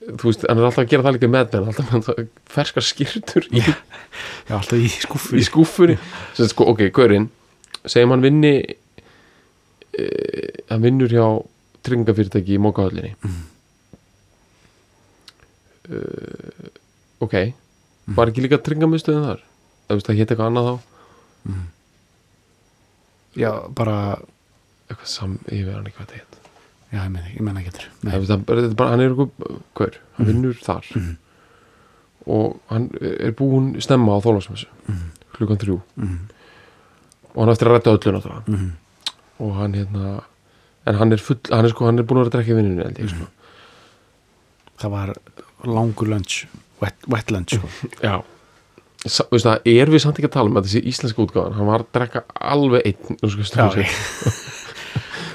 Þú 0.08 0.30
veist, 0.30 0.46
hann 0.48 0.60
er 0.62 0.68
alltaf 0.70 0.84
að 0.86 0.90
gera 0.94 1.04
það 1.08 1.16
líka 1.18 1.30
með 1.34 1.54
menn 1.58 1.68
alltaf 1.72 2.08
það 2.08 2.22
ferskar 2.56 2.86
skýrtur 2.88 3.48
í, 3.52 3.60
já, 3.64 4.54
alltaf 4.56 4.80
í 4.80 4.88
skúffu 4.94 5.36
í 5.40 5.44
skúffunni. 5.48 5.98
Sko, 6.40 6.70
ok, 6.74 6.86
gaurinn 6.96 7.28
segjum 7.88 8.14
hann 8.16 8.24
vinni 8.24 8.54
e, 9.98 10.08
hann 10.72 10.84
vinnur 10.84 11.12
hjá 11.12 11.26
tryggingafyrirtæki 11.88 12.56
í 12.58 12.62
mókahöllinni 12.64 13.14
Mhm. 13.24 13.44
uh, 15.92 16.72
ok. 17.24 17.36
Var 18.18 18.32
ekki 18.32 18.44
líka 18.44 18.58
tryggingamistöðin 18.64 19.26
þar? 19.28 19.42
Það, 19.88 20.18
hétt 20.20 20.32
eitthvað 20.34 20.50
annað 20.52 20.68
þá? 20.68 20.76
Já, 23.38 23.52
bara, 23.78 23.98
eitthvað 24.90 25.12
sam, 25.12 25.38
ég 25.52 25.64
veit 25.68 25.76
hann 25.78 25.88
ekki 25.88 26.00
hvað 26.00 26.10
það 26.12 26.20
hétt 26.22 26.27
já, 26.94 27.02
ég 27.04 27.12
menna, 27.12 27.28
ég 27.36 27.42
menna 27.44 27.62
veist, 28.22 28.32
hann, 28.32 28.46
er 28.48 28.70
er 29.04 29.10
eitthvað 29.12 29.62
hver, 29.80 29.98
hann 30.18 30.28
vinnur 30.32 30.54
þar. 30.64 30.86
Mhm. 30.96 31.18
og 32.28 32.58
hann 32.70 32.90
er 33.02 33.32
búinn 33.32 33.70
snemma 33.84 34.18
á 34.18 34.24
þólasmessu 34.24 34.68
Mhm. 34.88 35.12
klukkan 35.38 35.58
þrjú. 35.62 35.82
Mhm. 35.96 36.18
og 37.36 37.40
hann 37.44 37.54
eftir 37.54 37.68
að 37.70 37.76
rætta 37.78 37.94
öllu 37.98 38.14
náttúrulega. 38.18 38.48
Mhm. 38.48 38.72
og 39.40 39.56
hann 39.56 39.74
hérna 39.74 40.24
en 40.88 40.96
hann 40.96 41.12
er 41.14 41.18
full, 41.18 41.40
hann 41.52 41.66
er 41.66 41.70
sko, 41.70 41.86
hann 41.86 42.00
er 42.00 42.04
búinn 42.04 42.22
að 42.24 42.28
í 42.54 42.56
vinnunni 42.56 42.84
held 42.84 42.98
ég 42.98 43.10
sko. 43.10 43.28
það 44.80 44.90
var 44.92 45.14
langur 45.66 46.08
lunch 46.08 46.46
wet, 46.82 46.96
wet 47.08 47.32
lunch 47.32 47.56
sko. 47.58 47.68
já. 48.04 48.24
Sa, 49.06 49.24
veist 49.32 49.46
það, 49.46 49.62
er 49.66 49.86
við 49.94 50.02
samt 50.04 50.18
ekki 50.20 50.28
að 50.28 50.34
tala 50.34 50.50
um 50.50 50.58
að 50.58 50.66
þessi 50.68 50.82
íslenska 50.90 51.22
útgáðan, 51.24 51.54
hann 51.56 51.68
var 51.70 51.80
að 51.84 51.92
drekka 51.94 52.24
alveg 52.42 52.82
einn 52.90 53.18
nú 53.22 53.30
sko 53.30 53.44
já, 53.46 53.50
stöðu 53.52 53.86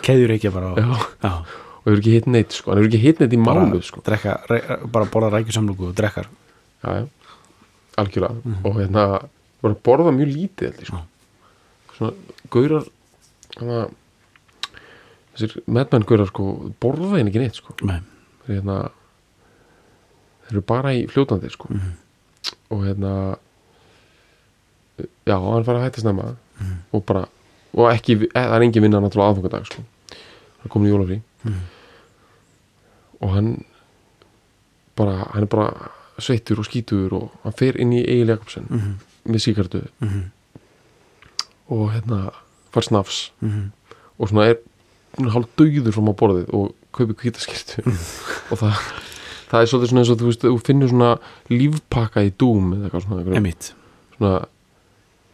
sig 0.02 0.08
keðjur 0.08 0.34
ekki 0.36 0.52
bara 0.54 0.72
á- 0.74 1.44
og 1.82 1.90
hefur 1.90 1.98
ekki 1.98 2.12
hitt 2.14 2.26
neitt 2.30 2.54
sko, 2.54 2.70
hann 2.70 2.78
hefur 2.78 2.92
ekki 2.92 3.02
hitt 3.02 3.20
neitt 3.20 3.32
í 3.34 3.40
mánuð 3.42 3.82
sko. 3.82 4.02
drekka, 4.06 4.36
re, 4.50 4.60
bara 4.86 5.08
borða 5.10 5.32
rækjusamlugu 5.34 5.88
og 5.90 5.96
drekkar 5.98 6.28
já, 6.82 6.90
já, 6.94 7.06
algjörlega. 7.98 8.58
Og 8.64 8.76
hérna, 8.78 9.06
bara 9.62 9.74
borða 9.74 10.12
mjög 10.14 10.30
lítið 10.30 10.68
held 10.68 10.78
ég, 10.78 10.86
sko. 10.86 11.02
svona, 11.96 12.12
gaurar 12.54 12.86
hana, 13.58 13.80
þessir 15.34 15.56
medmenn 15.66 16.06
gaurar 16.06 16.30
sko, 16.30 16.48
borða 16.80 17.16
henni 17.16 17.32
ekki 17.32 17.42
neitt 17.42 17.58
sko. 17.58 17.74
Nei. 17.82 17.98
þeir 18.46 18.60
hérna 18.60 18.78
eru 20.50 20.62
bara 20.66 20.94
í 20.94 21.06
fljótandi 21.10 21.50
sko. 21.50 21.68
Og 22.70 22.86
hérna 22.86 23.38
já, 25.26 25.34
hann 25.34 25.66
fara 25.66 25.80
að 25.80 25.86
hætta 25.88 26.02
snemma. 26.04 26.36
Og 26.94 27.02
bara, 27.06 27.26
og 27.74 27.90
ekki 27.90 28.20
e, 28.22 28.30
það 28.36 28.54
er 28.54 28.64
engin 28.68 28.84
vinna 28.86 29.00
náttúrulega 29.02 29.34
aðfangadag 29.34 29.66
sko 29.66 29.82
hann 30.62 30.70
komin 30.72 30.88
í 30.90 30.94
jólafrí. 30.94 31.20
Og 33.22 33.34
hann 33.36 33.64
bara, 34.98 35.28
hann 35.32 35.42
er 35.46 35.50
bara 35.50 35.90
sveittur 36.22 36.58
og 36.62 36.66
skítur 36.68 37.12
og 37.16 37.30
hann 37.44 37.54
fer 37.58 37.78
inn 37.80 37.92
í 37.94 38.02
Egil 38.04 38.28
Jakobsen 38.34 38.66
Mhm. 38.70 38.92
með 39.28 39.40
síkartu 39.46 39.86
Mhm. 40.00 40.30
og 41.70 41.90
hérna 41.92 42.32
fær 42.72 42.82
snafs. 42.82 43.30
Mhm. 43.40 43.70
og 44.20 44.28
svona 44.28 44.50
er 44.50 44.56
hálf 45.18 45.48
döður 45.56 45.92
fram 45.92 46.08
á 46.08 46.14
borðið 46.14 46.54
og 46.54 46.74
kaupi 46.92 47.14
kvítaskirtu 47.14 47.82
og 48.50 48.58
það, 48.58 48.72
það 49.50 49.60
er 49.62 49.66
svolítið 49.66 49.88
svona 49.88 50.00
eins 50.00 50.10
og 50.10 50.18
þú 50.18 50.26
veist, 50.28 50.42
þú 50.42 50.60
finnur 50.64 50.88
svona 50.88 51.18
lífpakka 51.50 52.20
í 52.22 52.30
dúm 52.32 52.72
eða 52.74 52.90
eitthvað 52.90 53.02
svona, 53.06 53.36
emitt, 53.36 53.72
svona 54.16 54.46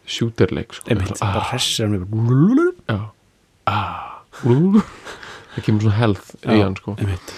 shooterleik 0.07 0.73
sko. 0.73 0.89
bara 1.19 1.41
hressir 1.51 1.85
hann 1.87 2.73
já. 2.87 3.11
Ah. 3.67 4.23
Það 5.55 5.63
kemur 5.65 5.81
svona 5.85 5.97
health 5.97 6.35
í 6.45 6.57
Já. 6.57 6.63
hann 6.63 6.75
sko. 6.79 6.95
emitt 6.99 7.33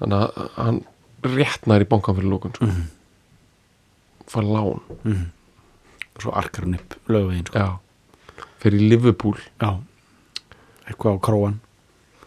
þannig 0.00 0.18
að 0.20 0.50
hann 0.56 0.80
réttnar 1.26 1.82
í 1.82 1.88
bankan 1.88 2.16
fyrir 2.18 2.30
lókun 2.30 2.54
sko. 2.56 2.66
Mhm. 2.66 2.84
fær 4.26 4.42
lán 4.42 4.80
Mhm. 5.04 5.26
og 6.16 6.22
svo 6.22 6.32
arkar 6.34 6.64
hann 6.64 6.74
upp 6.74 6.94
lögvegin 7.08 7.46
sko. 7.46 7.58
já. 7.58 7.78
fyrir 8.60 8.80
Liverpool 8.90 9.36
já, 9.60 9.80
eitthvað 10.88 11.16
á 11.16 11.20
króan 11.20 11.60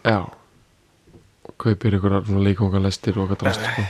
Já 0.05 0.29
kaupir 1.59 1.91
einhverjar 1.93 2.23
svona 2.25 2.43
leikonga 2.43 2.79
lestir 2.79 3.17
og 3.19 3.27
eitthvað 3.29 3.39
drast 3.43 3.59
sko. 3.61 3.81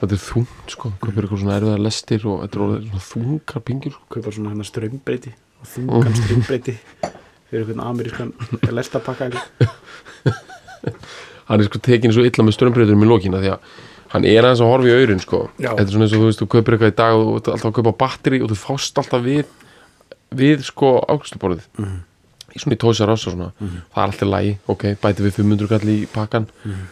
þetta 0.00 0.12
er 0.12 0.22
þungt 0.30 0.70
sko 0.70 0.92
kaupir 1.00 1.24
eitthvað 1.26 1.40
svona 1.42 1.56
erfiðar 1.58 1.82
lestir 1.82 2.26
og 2.26 2.42
þetta 2.44 2.56
er 2.56 2.62
orðið 2.66 2.86
svona 2.86 3.06
þungar 3.10 3.60
pingjur 3.66 3.92
sko. 3.92 4.04
kaupa 4.14 4.30
svona 4.32 4.48
hann 4.50 4.64
strömbreyti 4.64 5.32
og 5.60 5.66
þungan 5.66 6.14
strömbreyti 6.14 6.76
fyrir 7.50 7.62
einhvern 7.64 7.80
amerískan 7.80 8.32
lestapakka 8.72 9.30
hann 11.46 11.60
er 11.60 11.68
sko 11.68 11.78
tekin 11.82 12.12
svo 12.14 12.24
illa 12.26 12.44
með 12.46 12.56
strömbreyturum 12.56 13.04
í 13.06 13.10
lokina 13.10 13.40
því 13.42 13.52
að 13.54 13.76
hann 14.14 14.26
er 14.28 14.46
aðeins 14.46 14.62
að 14.64 14.70
horfa 14.72 14.90
í 14.90 14.96
aurin 14.96 15.22
sko 15.22 15.40
Já. 15.58 15.70
þetta 15.74 15.86
er 15.86 15.92
svona 15.94 16.06
eins 16.06 16.16
og 16.16 16.20
þú 16.22 16.28
veist, 16.30 16.42
þú 16.42 16.48
kaupir 16.54 16.76
eitthvað 16.76 16.92
í 16.92 16.96
dag 17.02 17.14
og 17.20 17.24
þú 17.28 17.36
ert 17.38 17.48
alltaf 17.54 17.70
að 17.70 17.76
kaupa 17.78 17.94
batteri 18.02 18.40
og 18.42 18.50
þú 18.52 18.58
fást 18.62 19.00
alltaf 19.02 19.24
við 19.26 19.54
við 20.36 20.66
sko 20.66 20.92
ákvæmstuborðið 21.06 21.66
Mhm. 21.78 21.96
í 22.56 22.60
svona 22.62 22.76
í 22.76 22.80
tósar 22.82 23.10
ás 23.12 23.26
og 23.28 23.34
svona 23.36 23.50
það 23.60 24.02
er 24.02 24.04
alltaf 24.06 24.28
lægi, 24.32 24.52
ok, 24.68 24.82
bæti 25.02 25.22
við 25.26 25.34
500 25.40 25.68
kall 25.68 25.88
í 25.92 26.06
pakkan 26.12 26.46
Mhm. 26.64 26.86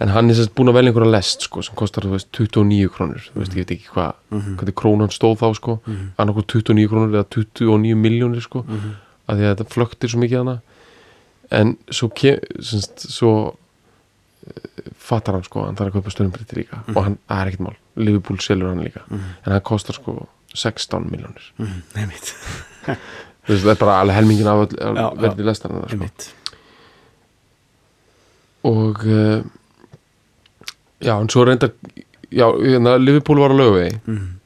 en 0.00 0.08
hann 0.14 0.30
er 0.30 0.34
sérst 0.38 0.54
búin 0.54 0.68
að 0.70 0.76
velja 0.78 0.92
einhverja 0.92 1.10
lest 1.10 1.42
sko 1.42 1.62
sem 1.62 1.74
kostar, 1.74 2.04
þú 2.04 2.10
veist, 2.14 2.28
29 2.32 2.88
krónur 2.88 3.18
þú 3.34 3.40
veist, 3.42 3.52
ég 3.52 3.64
veit 3.66 3.72
ekki 3.76 3.88
hvað, 3.92 4.12
Mhm. 4.30 4.56
hvað 4.56 4.72
krónan 4.74 5.10
stóð 5.10 5.38
þá 5.40 5.54
sko, 5.56 5.80
Mhm. 5.86 6.12
annarkoð 6.18 6.46
29 6.46 6.88
krónur 6.88 7.10
eða 7.16 7.26
29 7.28 7.94
miljónir 7.96 8.40
sko 8.42 8.62
Mhm. 8.68 8.94
Að 9.28 9.38
því 9.40 9.44
að 9.48 9.54
þetta 9.56 9.72
flöktir 9.74 10.08
svo 10.12 10.20
mikið 10.22 10.38
hana 10.42 10.56
en 11.50 11.76
svo, 11.90 12.08
semst, 12.60 13.06
svo 13.12 13.32
eh, 14.46 14.88
fattar 14.98 15.34
hann 15.38 15.44
sko, 15.46 15.64
hann 15.66 15.76
þarf 15.78 15.92
að 15.92 15.98
kaupa 16.00 16.10
stöðumbreytti 16.14 16.56
líka 16.62 16.82
og 16.94 17.02
hann, 17.04 17.18
það 17.28 17.40
er 17.44 17.50
ekkert 17.52 17.64
mál, 17.68 17.76
Liverpool 17.96 18.38
selur 18.44 18.68
hann 18.72 18.84
líka 18.84 19.04
Mhm. 19.08 19.28
en 19.46 19.52
hann 19.52 19.60
kostar 19.64 19.94
sko 19.96 20.26
16 20.54 21.08
miljónir 21.10 21.52
Mhm. 21.58 21.82
þú 23.48 23.54
veist, 23.54 23.64
það 23.64 23.70
er 23.74 23.80
bara 23.80 24.00
alveg 24.00 24.16
helmingin 24.16 24.46
af 24.46 24.68
öll- 24.68 24.76
Já, 24.78 24.92
já. 24.96 25.20
verði 25.20 25.44
lestarinn 25.44 25.88
sko. 25.88 25.96
emitt 25.96 26.32
og 28.68 29.04
uh, 29.06 29.42
já, 31.00 31.14
en 31.20 31.28
svo 31.30 31.44
reyndar 31.46 31.70
já, 32.30 32.46
hérna, 32.58 32.96
Liverpool 32.98 33.38
var 33.40 33.50
á 33.54 33.56
lögvegi 33.56 34.00
Mhm. 34.06 34.37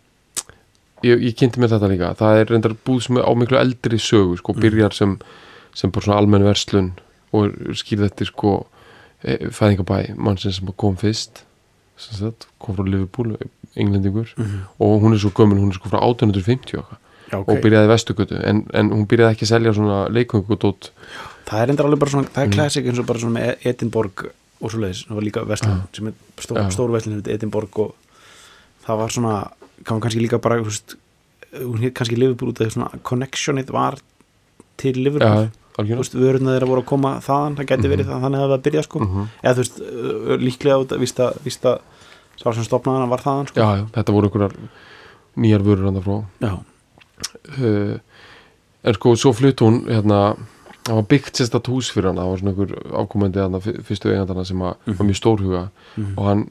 Ég, 1.05 1.23
ég 1.29 1.35
kynnti 1.39 1.61
mér 1.61 1.73
þetta 1.75 1.89
líka 1.93 2.15
það 2.19 2.41
er 2.41 2.47
reyndar 2.53 2.75
búð 2.87 3.01
sem 3.07 3.17
er 3.19 3.25
á 3.29 3.33
miklu 3.35 3.59
eldri 3.61 3.99
sögu 3.99 4.37
sko, 4.41 4.53
byrjar 4.55 4.93
sem, 4.97 5.19
sem 5.75 5.91
bara 5.91 6.05
svona 6.07 6.19
almenn 6.23 6.45
verslun 6.47 6.93
og 7.33 7.53
skýrð 7.79 8.05
eftir 8.11 8.27
sko 8.33 8.67
e, 9.25 9.39
fæðingabæ 9.51 10.15
mannsinn 10.17 10.53
sem 10.53 10.69
kom 10.77 10.97
fyrst 11.01 11.45
sem 12.03 12.17
sagt, 12.19 12.47
kom 12.59 12.75
frá 12.77 12.85
Liverpool 12.89 13.37
englendingur 13.77 14.33
Mhm. 14.37 14.61
og 14.81 15.01
hún 15.03 15.15
er 15.15 15.19
svo 15.23 15.31
gömul, 15.31 15.59
hún 15.61 15.71
er 15.71 15.79
sko 15.79 15.89
frá 15.89 16.01
1850 16.03 16.79
og, 16.79 16.85
já, 17.31 17.39
ok 17.39 17.49
og 17.49 17.61
byrjaði 17.63 17.89
Vestugötu 17.89 18.41
en, 18.45 18.67
en 18.75 18.91
hún 18.91 19.07
byrjaði 19.07 19.33
ekki 19.37 19.47
að 19.47 19.53
selja 19.55 19.73
svona 19.77 20.09
leikungudótt 20.13 20.91
það 21.47 21.63
er 21.63 21.71
endur 21.73 21.87
alveg 21.87 21.99
bara 22.01 22.11
svona, 22.11 22.29
það 22.35 22.43
er 22.43 22.47
Mm. 22.49 22.53
classic 22.57 22.87
eins 22.87 22.99
og 22.99 23.07
bara 23.07 23.19
svona 23.19 23.39
með 23.41 23.67
Edinborg 23.71 24.27
og 24.63 24.71
svo 24.71 24.79
leiðis, 24.83 25.07
það 25.09 25.15
var 25.15 25.23
líka 25.27 25.45
vestlun 25.47 25.79
Já. 25.79 25.97
sem 25.97 26.07
er 26.07 26.13
stór, 26.39 26.57
Já. 26.59 26.69
stór 26.71 26.93
vestlun 26.93 27.23
Edinborg 27.27 27.79
og 27.79 27.95
það 28.87 28.99
var 28.99 29.09
svona, 29.09 29.51
kann 29.85 29.99
man 29.99 30.05
kannski 30.05 30.23
líka 30.23 30.41
bara 30.43 30.61
veist, 30.63 30.97
hún 31.53 31.83
hér 31.83 31.93
kannski 31.97 32.19
Liverpool 32.19 32.53
út 32.53 32.61
af 32.65 32.73
svona 32.75 33.03
connectionið 33.03 33.73
var 33.75 33.99
til 34.81 34.99
Liverpool. 35.03 35.51
Veist, 35.79 36.15
vöruna 36.17 36.53
þeirra 36.53 36.69
voru 36.69 36.83
að 36.83 36.89
koma 36.91 37.15
þaðan 37.25 37.57
það 37.57 37.69
geti 37.71 37.91
verið 37.93 38.11
það, 38.11 38.25
þannig 38.27 38.43
að 38.43 38.47
það 38.47 38.57
að 38.59 38.65
byrja 38.67 38.83
sko. 38.87 39.01
Mhm. 39.01 39.29
eða 39.43 39.55
þú 39.55 39.63
veist, 39.63 39.83
líklega 40.43 40.81
út 40.83 40.93
að 40.93 41.01
vísta, 41.01 41.29
vísta 41.45 41.79
sá 42.37 42.53
sem 42.53 42.65
stopnaðan 42.67 43.13
var 43.13 43.25
þaðan 43.25 43.49
sko. 43.49 43.61
Já, 43.61 43.69
já, 43.81 43.85
þetta 43.97 44.13
voru 44.13 44.29
einhverjar 44.29 44.57
nýjar 45.37 45.65
vörur 45.65 45.89
hann 45.89 46.03
frá. 46.05 46.17
Já, 46.45 46.53
uh, 47.59 47.99
en 48.85 48.95
sko 48.99 49.15
svo 49.17 49.33
flutt 49.33 49.65
hún 49.65 49.85
hérna, 49.89 50.37
það 50.83 50.99
var 50.99 51.09
byggt 51.09 51.41
sérstætt 51.41 51.71
hús 51.73 51.93
fyrir 51.95 52.11
hann 52.11 52.21
það 52.21 52.31
var 52.33 52.43
svona 52.43 52.53
einhver 52.53 52.73
ákomandi 53.03 53.83
fyrstu 53.87 54.13
eigandana 54.13 54.45
sem 54.45 54.59
að, 54.59 54.75
var 54.87 55.07
mjög 55.09 55.21
stórhuga. 55.21 55.63
Mhm. 55.97 56.19
og 56.19 56.25
hann 56.27 56.51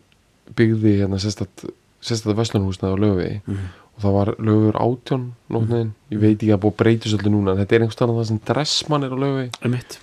byggði 0.55 0.97
hérna 1.01 1.19
sérstætt 1.21 1.69
sérstætt 2.01 2.37
vestlunhúsnaði 2.37 2.93
á 2.93 3.03
löfi 3.03 3.41
Mhm. 3.47 3.65
og 3.95 4.03
það 4.03 4.13
var 4.17 4.35
löfur 4.39 4.77
átjón 4.81 5.25
nótniðin, 5.49 5.91
ég 6.11 6.19
veit 6.19 6.37
ekki 6.39 6.53
að 6.55 6.61
búið 6.63 6.77
breyta 6.77 7.09
svolítið 7.09 7.31
núna 7.35 7.51
en 7.51 7.57
þetta 7.65 7.75
er 7.75 7.81
einhvers 7.81 7.95
það 8.01 8.25
sem 8.27 8.39
dressmann 8.45 9.03
er 9.03 9.11
á 9.11 9.17
einmitt. 9.61 9.99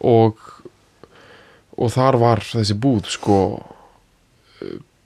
Og 0.00 0.36
og 1.78 1.88
þar 1.90 2.18
var 2.20 2.38
þessi 2.44 2.74
búð 2.78 3.06
sko 3.08 3.38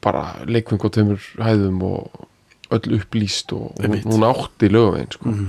bara 0.03 0.25
leikving 0.47 0.83
og 0.85 0.93
tömur 0.93 1.23
hæðum 1.39 1.83
og 1.87 2.27
öll 2.75 2.99
upplýst 2.99 3.53
og 3.55 3.77
hún, 3.79 4.03
hún 4.03 4.27
átti 4.27 4.69
lögavegin 4.69 5.13
sko. 5.13 5.29
Mhm. 5.31 5.47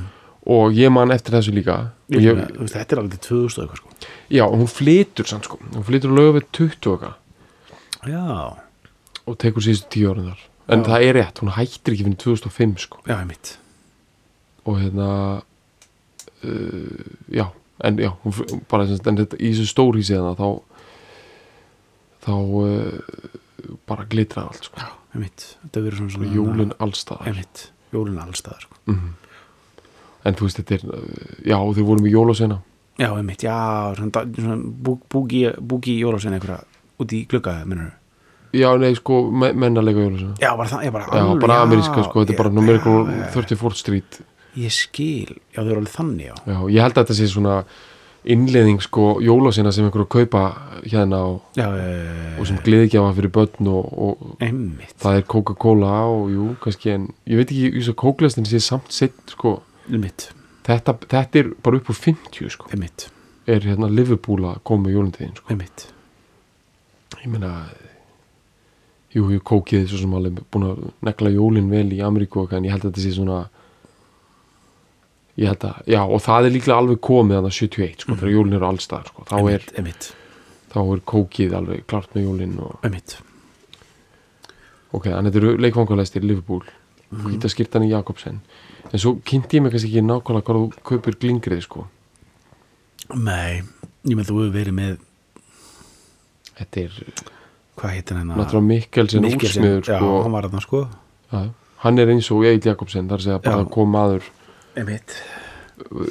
og 0.47 0.71
ég 0.73 0.91
man 0.91 1.11
eftir 1.11 1.33
þessu 1.35 1.51
líka. 1.51 1.89
Ég, 2.09 2.21
ég, 2.23 2.37
ég, 2.37 2.69
þetta 2.71 2.93
er 2.95 2.99
alveg 3.01 3.19
til 3.19 3.35
2000 3.35 3.63
og 3.63 3.67
eitthvað 3.67 3.77
sko. 3.81 3.89
Já, 4.31 4.43
og 4.45 4.53
hún 4.61 4.69
flytur 4.71 5.27
samt 5.27 5.43
sko. 5.43 5.57
Hún 5.73 5.83
flytur 5.83 6.13
lögaveg 6.15 6.45
20 6.53 6.87
og 6.87 7.01
eitthvað. 7.01 7.15
Já, 8.07 8.57
og 9.27 9.37
tekur 9.37 9.65
síðustu 9.65 9.89
10 9.91 10.05
árin 10.13 10.29
þar 10.29 10.45
en 10.67 10.84
Já. 10.84 10.88
það 10.89 11.06
er 11.08 11.15
rétt, 11.15 11.41
hún 11.41 11.53
hættir 11.56 11.95
ekki 11.95 12.06
fyrir 12.08 12.17
2005 12.23 12.84
sko 12.84 13.03
já, 13.08 13.15
einmitt 13.17 13.53
og 14.67 14.80
hérna 14.82 15.10
uh, 16.43 17.12
já, 17.32 17.45
en 17.88 17.99
já 18.03 18.12
hún, 18.23 18.63
bara 18.69 18.88
sem 18.88 18.99
sagt, 18.99 19.08
en 19.08 19.21
þetta, 19.21 19.39
í 19.39 19.53
þessu 19.53 19.71
stórhísi 19.71 20.17
hérna 20.17 20.36
þá 20.36 20.47
þá 22.27 22.34
uh, 22.36 23.77
bara 23.88 24.08
glitraði 24.12 24.51
allt 24.51 24.69
sko. 24.69 24.84
já, 24.84 24.89
einmitt, 25.15 25.45
þetta 25.63 25.86
verður 25.86 26.01
svona, 26.01 26.12
og 26.12 26.17
svona 26.17 26.34
jólin 26.36 26.73
allstaðar 26.84 27.32
einmitt, 27.32 27.67
jólin 27.95 28.23
allstaðar 28.25 28.67
sko. 28.67 28.82
mm. 28.91 29.13
en 30.27 30.39
þú 30.39 30.49
veist 30.49 30.63
þetta 30.63 30.80
er 30.80 30.89
já 31.53 31.58
þau 31.62 31.86
vorum 31.93 32.10
í 32.10 32.15
jólasveina 32.15 32.60
já, 32.97 33.08
einmitt, 33.13 33.47
já, 33.47 33.56
svona, 33.95 34.60
búgi, 35.13 35.45
búgi 35.62 35.99
jólásin 36.01 36.36
einhverja 36.36 36.65
út 36.97 37.13
í 37.13 37.23
glugga, 37.30 37.62
minnur 37.69 37.93
já 38.55 38.69
nei 38.79 38.93
sko 38.95 39.19
me 39.31 39.51
mennalega 39.53 40.05
jólasveina 40.05 40.36
já, 40.39 40.51
bara 40.55 40.69
það, 40.71 40.86
ég 40.88 40.95
bara 40.95 41.19
já 41.19 41.36
bara 41.43 41.60
ameríska 41.65 42.07
sko 42.07 42.23
þetta 42.23 42.33
er 42.33 42.41
bara 42.43 42.53
numerical 42.53 43.03
já, 43.03 43.19
já, 43.19 43.29
34th 43.36 43.81
Street. 43.83 44.19
Ég 44.57 44.73
skil, 44.73 45.36
já, 45.53 45.60
þau 45.62 45.69
eru 45.69 45.81
alveg 45.83 45.93
þannig, 45.93 46.31
já. 46.31 46.36
Já 46.49 46.57
ég 46.73 46.81
held 46.81 46.95
að 46.97 47.03
þetta 47.03 47.17
sé 47.19 47.27
svona 47.29 47.57
innleðing 48.27 48.81
sko 48.83 49.03
jólasveina 49.23 49.71
sem 49.71 49.86
einhverju 49.88 50.07
kaupa 50.12 50.41
hérna 50.83 51.19
og, 51.29 51.43
já, 51.55 51.67
og 52.39 52.47
sem 52.49 52.57
gleðigjafa 52.65 53.13
fyrir 53.19 53.31
börn 53.38 53.69
og, 53.71 53.91
og 54.07 54.41
það 54.41 55.19
er 55.19 55.27
Coca-Cola 55.31 55.93
og 56.12 56.31
jú, 56.33 56.47
kannski 56.63 56.91
en 56.95 57.05
ég 57.29 57.39
veit 57.39 57.51
ekki, 57.53 57.69
ég 57.77 57.86
svo 57.86 57.95
kóklastin 58.01 58.47
sé 58.49 58.60
samt 58.63 58.91
sett, 58.95 59.21
sko, 59.31 59.60
þetta, 60.67 60.97
þetta 61.05 61.43
er 61.43 61.53
bara 61.63 61.79
upp 61.79 61.93
úr 61.93 61.99
50, 62.01 62.49
sko, 62.57 62.71
er 63.47 63.69
hérna 63.69 63.88
Liverpool 63.93 64.49
að 64.49 64.60
koma 64.67 64.88
með 64.88 64.97
jólindiðin, 64.97 65.38
sko, 65.38 65.60
ég 67.21 67.31
meina 67.31 67.53
jú, 69.15 69.27
jú, 69.31 69.41
kókið 69.43 69.87
svo 69.89 70.01
sem 70.01 70.17
alveg 70.17 70.41
búin 70.51 70.67
að 70.71 70.83
negla 71.07 71.31
jólin 71.33 71.69
vel 71.71 71.87
í 71.95 72.01
Ameríku 72.03 72.47
en 72.51 72.67
ég 72.67 72.73
held 72.75 72.85
að 72.85 72.91
þetta 72.91 73.05
sé 73.05 73.13
svona 73.15 73.39
ég 75.37 75.51
held 75.51 75.65
að, 75.69 75.81
já, 75.93 76.01
og 76.01 76.21
það 76.25 76.47
er 76.47 76.55
líklega 76.55 76.79
alveg 76.81 77.01
komið 77.07 77.39
þannig 77.39 77.57
71, 77.59 78.03
sko, 78.03 78.17
þegar 78.17 78.33
jólin 78.33 78.57
eru 78.57 78.67
allstaðar, 78.67 79.11
sko, 79.11 79.25
þá 79.29 79.37
er, 79.53 79.67
einmitt, 79.77 80.09
þá 80.73 80.79
er 80.81 81.03
kókið 81.13 81.55
alveg 81.59 81.83
klart 81.89 82.15
með 82.17 82.25
jólin 82.25 82.55
og, 82.65 82.77
einmitt. 82.87 83.17
ok, 84.97 85.11
en 85.13 85.29
þetta 85.29 85.41
eru 85.43 85.53
leikvangulegstir 85.61 86.25
Liverpool, 86.25 86.65
hvita 87.23 87.51
skýrtan 87.53 87.85
í 87.85 87.91
Jakobsen. 87.93 88.41
En 88.87 88.99
svo 89.03 89.17
kynnti 89.27 89.59
ég 89.59 89.63
mig 89.63 89.73
kannski 89.75 89.91
ekki 89.91 90.03
nákvæmlega 90.03 90.47
hvað 90.47 90.57
þú 90.63 90.85
kaupir 90.89 91.17
glingrið 91.21 91.63
sko. 91.65 91.85
Nei, 93.13 93.61
ég 94.07 94.17
með 94.17 94.31
þú 94.31 94.39
hefur 94.41 94.53
verið 94.55 94.75
með 94.75 94.97
þetta 96.57 96.83
er 96.87 97.35
hvað 97.77 97.95
heitir 97.95 98.19
hennar 98.19 98.39
náttúrulega 98.41 98.67
Mikkelsen 98.71 99.27
úrsmiður 99.29 99.83
já, 99.85 99.97
sko, 99.97 100.13
hann 100.25 100.35
var 100.35 100.47
þarna 100.47 100.63
sko. 100.63 100.83
Já, 101.31 101.41
hann 101.83 102.01
er 102.01 102.13
eins 102.13 102.29
og 102.33 102.45
Egil 102.47 102.71
Jakobsen 102.71 103.09
þar 103.11 103.25
segja 103.25 103.41
bara 103.43 103.65
Já. 103.65 103.69
kom 103.73 103.91
maður 103.93 104.29
einmitt, 104.77 105.17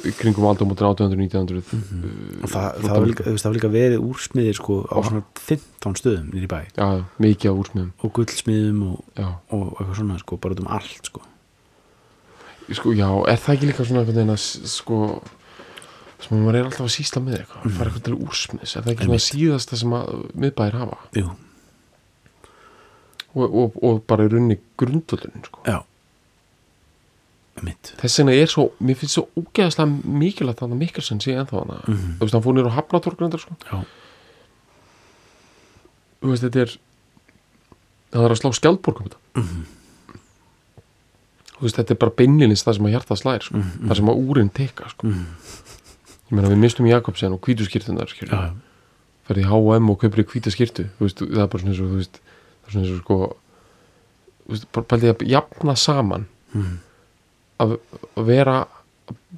í 0.07 0.13
kringum 0.15 0.47
aldamótin 0.47 0.87
1800-1900 0.87 1.73
Mhm. 1.75 2.43
og 2.43 2.51
það, 2.51 2.67
það, 2.83 2.91
var 2.93 3.07
líka, 3.11 3.53
líka 3.57 3.71
verið 3.71 4.03
úrsmiðir 4.03 4.59
sko 4.59 4.81
á 4.87 4.97
svona 5.03 5.23
15 5.35 5.97
stöðum 5.99 6.29
nýri 6.31 6.47
bæ. 6.47 6.59
Já, 6.77 7.03
mikið 7.19 7.51
af 7.51 7.57
úrsmiðum. 7.63 7.91
Og 8.03 8.13
gullsmiðum 8.15 8.83
og, 8.87 9.03
já, 9.17 9.27
og 9.51 9.65
eitthvað 9.75 9.97
svona 9.99 10.19
sko, 10.19 10.37
bara 10.37 10.55
um 10.59 10.67
allt 10.67 11.11
sko. 11.11 11.21
Sko, 12.67 12.91
já, 12.91 13.07
er 13.27 13.37
það 13.39 13.55
ekki 13.55 13.67
líka 13.71 13.85
svona 13.87 14.03
einhvern 14.03 14.15
veginn 14.15 14.35
að 14.35 14.43
sko 14.67 15.21
sem 16.17 16.37
að 16.37 16.43
maður 16.43 16.57
er 16.59 16.67
alltaf 16.67 16.87
að 16.87 16.95
sísla 16.95 17.21
með 17.23 17.35
eitthvað 17.41 17.65
mm. 17.67 17.75
fara 17.77 17.91
eitthvað 17.91 18.05
til 18.07 18.15
úrsmiðs, 18.17 18.71
er 18.73 18.85
það 18.85 18.93
ekki 18.93 19.07
svona 19.07 19.25
síðasta 19.27 19.79
sem 19.79 19.93
að 19.97 20.07
miðbæir 20.33 20.77
hafa? 20.79 20.97
Jú, 21.17 21.27
og, 23.37 23.53
og, 23.63 23.77
og 23.83 24.01
bara 24.09 24.25
í 24.27 24.31
runni 24.33 24.57
grundvöldun 24.79 25.45
sko. 25.45 25.61
já 25.67 25.77
einmitt 27.57 27.93
þess 28.01 28.19
vegna 28.21 28.33
er 28.37 28.49
svo, 28.51 28.67
mér 28.85 28.97
finnst 28.99 29.15
svo 29.17 29.23
ógeðaslega 29.39 29.89
mikilvægt 30.21 30.59
þannig 30.61 30.77
að 30.77 30.81
Mikkelsen 30.83 31.21
sé 31.23 31.33
ennþá 31.37 31.61
hana 31.63 31.79
Mhm. 31.87 32.17
þú 32.19 32.25
veist, 32.25 32.33
hann 32.37 32.43
fór 32.45 32.53
nýr 32.57 32.69
á 32.69 32.77
Hafnatorgrundar 32.77 33.39
sko. 33.41 33.55
já, 33.71 33.79
þú 36.21 36.29
veist, 36.33 36.43
þetta 36.45 36.61
er 36.65 36.75
það 38.13 38.25
er 38.27 38.33
að 38.35 38.39
slá 38.41 38.51
skjaldborgum 38.59 39.07
þetta 39.09 39.41
Mhm. 39.41 39.65
þú 41.57 41.65
veist, 41.65 41.75
þetta 41.79 41.91
er 41.95 42.01
bara 42.03 42.11
beinlinins 42.21 42.63
það 42.63 42.75
sem 42.77 42.85
að 42.85 42.93
hjarta 42.93 43.15
slær 43.17 43.41
sko. 43.41 43.57
Mhm, 43.57 43.87
það 43.89 43.95
sem 43.95 44.05
að 44.13 44.21
úrin 44.29 44.49
teka 44.53 44.89
sko. 44.93 45.07
Mhm. 45.07 45.25
ég 46.27 46.35
meina 46.35 46.49
við 46.49 46.57
mistum 46.59 46.85
Jakobsen 46.87 47.33
og 47.33 47.41
hvítuskirtunar 47.41 48.07
já, 48.13 48.27
já, 48.27 48.53
ferði 49.27 49.43
í 49.43 49.47
H&M 49.47 49.89
og 49.89 49.97
þú 50.99 51.03
veist, 51.07 51.17
það 51.23 51.41
er 51.43 51.47
bara 51.47 51.63
svona 51.63 51.71
eins 51.73 51.79
og 51.81 51.87
þú 51.89 51.97
veist, 51.97 52.19
svona 52.71 52.85
eins 52.85 52.95
og 52.97 53.03
sko 53.03 54.81
pældi 54.87 55.09
að 55.13 55.25
jafna 55.27 55.75
saman 55.75 56.27
Mhm. 56.53 56.77
að, 57.59 57.77
vera 58.27 58.67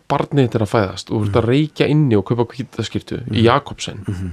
barnið 0.10 0.50
þetta 0.50 0.60
að 0.66 0.72
fæðast 0.74 1.10
og 1.12 1.16
þú 1.16 1.24
veist 1.26 1.36
að 1.40 1.48
reykja 1.50 1.88
inni 1.90 2.16
og 2.18 2.26
kaupa 2.26 2.46
hvítaskirtu 2.54 3.22
í 3.32 3.44
Jakobsen 3.46 4.04
Mhm. 4.08 4.32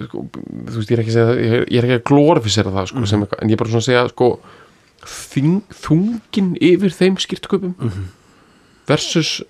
sko, 0.00 0.22
þú 0.32 0.76
veist, 0.78 0.90
ég 0.90 0.96
er 0.96 1.02
ekki 1.04 1.12
að 1.12 1.18
segja 1.18 1.36
ég 1.68 1.78
er, 1.78 1.86
ekki 1.86 1.98
að 1.98 2.04
glorifisera 2.10 2.72
það 2.74 2.86
sko, 2.92 3.06
sem 3.10 3.24
eitthvað, 3.24 3.42
en 3.44 3.48
ég 3.52 3.56
er 3.56 3.60
bara 3.62 3.70
svona 3.74 3.84
að 3.84 3.88
segja 3.90 4.04
sko, 4.14 4.28
þing, 5.10 5.58
þungin 5.82 6.50
yfir 6.70 6.94
þeim 6.96 7.18
skirtköpum 7.20 7.74
Mhm. 7.78 8.04
versus 8.88 9.42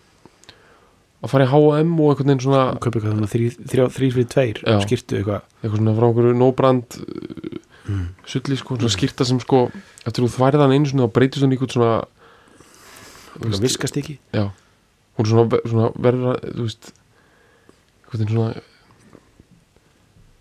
að 1.20 1.32
fara 1.32 1.46
í 1.46 1.50
H&M 1.50 1.90
og 2.00 2.12
einhvern 2.12 2.30
veginn 2.30 2.44
svona 2.44 2.62
kaupa 2.80 2.96
eitthvað 2.98 3.16
þannig 3.16 3.32
þrý, 3.34 3.48
þrjá, 3.72 3.84
þrý 3.96 4.08
fyrir 4.14 4.28
tveir 4.34 4.60
Já. 4.64 4.78
skýrtu 4.86 5.18
eitthvað 5.18 5.42
eitthvað 5.60 5.76
svona 5.80 5.96
frá 5.98 6.06
einhverju 6.08 6.38
nóbrand 6.40 6.96
mm. 7.00 8.06
sulli 8.32 8.58
sko, 8.60 8.78
svona 8.78 8.94
skýrta 8.94 9.26
sem 9.28 9.42
sko 9.42 9.66
eftir 10.06 10.24
þú 10.24 10.30
þværið 10.38 10.64
hann 10.64 10.74
einu 10.76 10.90
svona 10.92 11.08
og 11.08 11.14
breytist 11.16 11.44
hann 11.44 11.52
einhvern 11.52 11.74
svona 11.74 11.92
þú 13.34 13.44
eitthvað 13.44 13.66
viskast 13.66 14.00
ekki 14.00 14.16
já, 14.32 14.46
hún 15.18 15.30
svona, 15.30 15.60
svona 15.66 15.92
verður 16.00 16.32
að, 16.32 16.48
þú 16.56 16.68
veist 16.70 16.90
einhvern 16.90 18.24
veginn 18.24 18.34
svona 18.34 18.69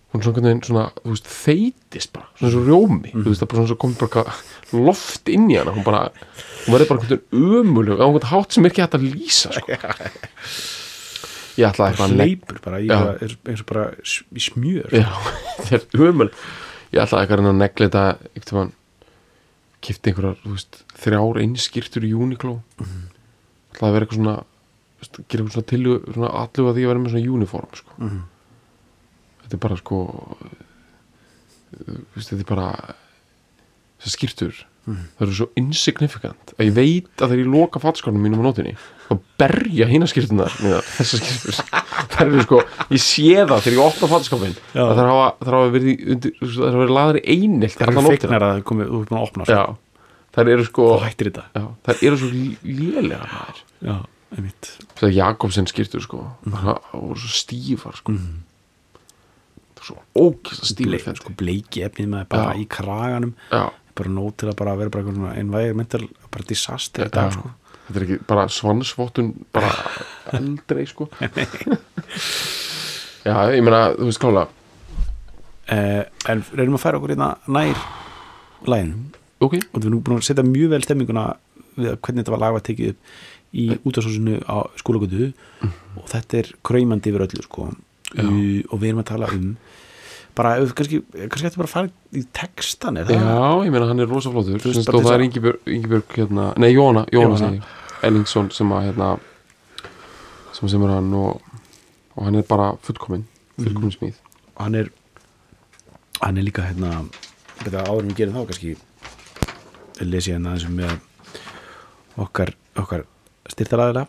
hún 0.10 0.24
veginn 0.26 0.62
svona, 0.66 0.88
þú 1.04 1.12
veist, 1.14 1.28
þeitist 1.30 2.12
bara 2.16 2.30
svona 2.40 2.52
svo 2.56 2.64
rjómi, 2.66 3.12
þú 3.14 3.26
veist, 3.28 3.42
það 3.42 3.46
er 3.46 3.52
bara 3.52 3.60
svona 3.60 3.70
svo 3.70 3.78
komið 3.84 4.00
bara 4.00 4.24
eitthvað 4.24 4.86
loft 4.88 5.30
inn 5.30 5.46
í 5.52 5.58
hana 5.60 5.74
hún 5.76 5.86
bara, 5.86 6.02
hún 6.66 6.76
verður 6.76 6.90
bara 6.90 7.04
einhvern 7.04 7.22
veginn 7.30 7.60
ömuleg 7.60 8.02
á 8.02 8.06
einhvern 8.08 8.30
hátt 8.32 8.56
sem 8.56 8.66
er 8.66 8.72
ekki 8.74 8.84
hægt 8.86 8.98
að 8.98 9.06
lýsa 9.14 9.54
sko. 9.54 9.78
ég 11.60 11.70
ætlaði 11.70 11.92
eitthvað 11.92 12.08
að 12.08 12.16
hleypur 12.18 12.62
bara, 12.66 12.82
Já. 12.82 12.96
bara 12.96 13.14
eins, 13.22 13.62
og 13.62 13.70
bara 13.70 13.86
í 14.34 14.44
smjör 14.48 14.98
já, 14.98 15.08
þetta 15.70 15.82
er 16.00 16.06
ömuleg 16.10 16.44
ég 16.96 17.02
ætlaði 17.04 17.22
eitthvað 17.22 17.44
að 17.44 17.52
að 17.54 17.60
negla 17.62 17.90
þetta 17.90 18.06
einhvern 18.34 18.60
veginn 18.60 18.76
kipti 19.80 20.12
einhverjar, 20.12 20.40
þú 20.44 20.56
veist, 20.58 20.82
þrjár 21.00 21.38
einskýrtur 21.44 22.04
í 22.08 22.16
Uniqlo 22.18 22.58
ætlaði 22.80 23.86
að 23.86 23.94
vera 23.96 24.08
eitthvað 24.08 24.20
svona 24.20 24.38
gera 25.30 25.46
eitthvað 25.46 25.54
svona 25.56 25.70
til 25.70 25.84
svona 26.18 26.32
allu 26.42 26.66
að 26.68 26.76
því 26.76 26.84
að 26.84 26.90
vera 26.92 27.00
með 27.04 27.14
svona 27.14 27.34
uniform 27.38 27.78
sko. 27.80 27.94
Mhm. 28.00 28.20
Þetta 29.50 29.58
er 29.58 29.64
bara 29.66 29.78
sko 29.82 30.00
þetta 32.16 32.38
er 32.38 32.50
bara 32.50 32.68
þessar 34.00 34.16
skýrtur. 34.16 34.60
Það 34.90 35.24
eru 35.26 35.36
svo 35.38 35.46
insignificant 35.60 36.54
að 36.56 36.70
ég 36.70 36.74
veit 36.74 37.22
að 37.22 37.34
þegar 37.34 37.42
ég 37.44 37.50
loka 37.52 37.82
fatskárnum 37.84 38.24
mínum 38.26 38.42
á 38.42 38.48
nótinni 38.48 38.72
þá 39.06 39.12
berja 39.42 39.86
hina 39.90 40.08
skýrtunar 40.10 40.54
þessar 40.96 41.22
skýrtur. 41.22 41.60
Það 42.14 42.24
eru 42.24 42.46
sko, 42.46 42.62
ég 42.96 43.04
sé 43.04 43.28
það 43.44 43.62
þegar 43.66 43.76
ég 43.76 43.84
opna 43.84 44.10
að 44.10 44.94
það 44.96 45.04
hafa, 45.04 45.28
það 45.44 45.54
hafa 45.58 45.70
verið 45.76 45.92
í 45.92 45.96
undir, 46.16 46.34
það 46.40 46.64
hafa 46.64 46.82
verið 46.82 46.96
laðar 46.96 47.20
í 47.20 47.24
einilt 47.36 47.78
það 47.78 47.92
er 47.92 48.10
fegnar 48.10 48.48
að 48.48 48.54
það 48.56 48.66
komið, 48.72 48.90
þú 48.90 49.02
er 49.02 49.10
búin 49.12 49.20
að 49.20 49.28
opna 49.28 49.50
sko. 49.50 49.78
Þær 50.30 50.52
eru 50.56 50.66
sko 50.68 50.88
og 50.94 51.06
já, 51.06 51.64
þær 51.86 52.04
eru 52.06 52.20
svo 52.22 52.30
lélega 52.32 53.46
já, 53.86 53.96
einmitt. 54.38 54.74
Þegar 54.96 55.16
Jakobsen 55.20 55.70
skýrtur 55.70 56.06
sko. 56.06 56.26
Það 56.46 56.72
voru 56.94 57.20
svo 57.20 57.34
stífar 57.44 57.98
sko. 58.00 58.16
Mm. 58.16 58.49
Svo 59.88 59.98
ógæsta 60.18 60.76
Ble, 60.80 60.98
stífar 61.00 61.20
sko, 61.20 61.34
bleiki 61.40 61.84
efnið 61.88 62.12
með 62.14 62.28
bara 62.34 62.54
Já. 62.54 62.60
í 62.62 62.68
kraganum. 62.72 63.34
Já, 63.52 63.64
bara 64.00 64.14
nót 64.16 64.38
til 64.40 64.50
að 64.52 64.58
bara 64.62 64.76
vera 64.80 64.94
bara 64.94 65.04
einhvern 65.06 65.26
veginn 65.28 65.46
environmental 65.48 66.06
bara 66.32 66.48
disaster 66.50 67.08
í 67.08 67.14
dag 67.14 67.34
sko. 67.36 67.52
Þetta 67.90 68.00
er 68.00 68.06
ekki 68.06 68.20
bara 68.30 68.46
svansvottun 68.54 69.32
bara 69.56 69.72
eldrei 70.38 70.86
sko. 70.90 71.10
Já, 73.26 73.36
ég 73.54 73.64
meina, 73.66 73.82
þú 73.98 74.08
veist 74.08 74.22
klála 74.22 74.46
eh, 75.70 76.04
en 76.32 76.44
reynum 76.56 76.78
að 76.78 76.84
færa 76.86 77.00
okkur 77.00 77.14
hérna 77.14 77.34
nær 77.52 77.82
læginum 78.70 79.10
ok, 79.44 79.58
og 79.60 79.82
við 79.82 79.90
erum 79.90 80.04
búin 80.04 80.20
að 80.20 80.28
setja 80.30 80.46
mjög 80.48 80.72
vel 80.74 80.82
stemminguna 80.86 81.26
við 81.80 81.92
að 81.94 82.00
hvernig 82.06 82.24
þetta 82.24 82.34
var 82.36 82.42
lag 82.44 82.56
var 82.56 82.64
tekið 82.68 82.94
upp 82.94 83.20
í 83.60 83.66
útastásinu 83.82 84.40
á 84.46 84.58
skólagötu 84.80 85.30
og 85.98 86.08
þetta 86.12 86.40
er 86.42 86.50
kræmandi 86.66 87.10
yfir 87.12 87.24
öllu 87.26 87.46
sko. 87.46 87.70
Uh, 88.10 88.64
og 88.74 88.80
við 88.82 88.90
erum 88.90 89.04
að 89.04 89.10
tala 89.12 89.28
um 89.36 89.50
bara, 90.40 90.56
kannski, 90.74 91.02
þetta 91.14 91.60
bara 91.60 91.68
að 91.68 91.74
fara 91.74 91.90
í 92.16 92.24
textan 92.34 92.98
er 92.98 93.10
það? 93.10 93.20
já, 93.22 93.66
ég 93.68 93.74
meina 93.76 93.90
hann 93.90 94.02
er 94.02 94.10
rosa 94.10 94.32
flottur 94.34 94.58
Þú 94.58 94.72
veist, 94.72 94.80
Semst, 94.80 94.90
bara 94.90 95.02
og 95.02 95.06
það 95.06 95.18
er 95.18 95.26
Ingibjörg 95.76 96.16
hérna, 96.16 96.48
nei, 96.58 96.72
Jóna, 96.72 97.04
Jóna, 97.14 97.38
Jóna. 97.38 97.76
Ellingsson 98.08 98.50
sem 98.56 98.72
að 98.74 98.88
hérna 98.88 99.10
sem 100.56 100.72
sem 100.72 100.86
er 100.88 100.96
hann 100.96 101.12
og, 101.20 101.44
og 102.16 102.26
hann 102.26 102.40
er 102.40 102.48
bara 102.50 102.72
fullkomin 102.86 103.28
fullkomin 103.60 103.94
smíð. 103.94 104.18
Og 104.56 104.64
hann 104.66 104.80
er 104.80 104.90
hann 106.24 106.40
er 106.40 106.48
líka 106.48 106.66
hérna 106.68 107.04
þetta 107.62 107.86
áður 107.86 108.06
en 108.06 108.12
við 108.12 108.22
gerum 108.22 108.40
þá 108.40 108.50
kannski 108.50 108.76
lesi 110.08 110.34
hérna 110.34 110.56
þessum 110.56 110.80
með 110.80 110.96
okkar, 112.20 112.54
okkar 112.80 113.06
styrtaræðila 113.52 114.06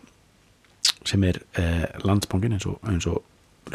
sem 1.06 1.24
er 1.26 1.40
eh, 1.58 1.86
landsbankin 2.06 2.54
eins 2.56 2.66
og, 2.70 2.78
eins 2.86 3.06
og 3.10 3.22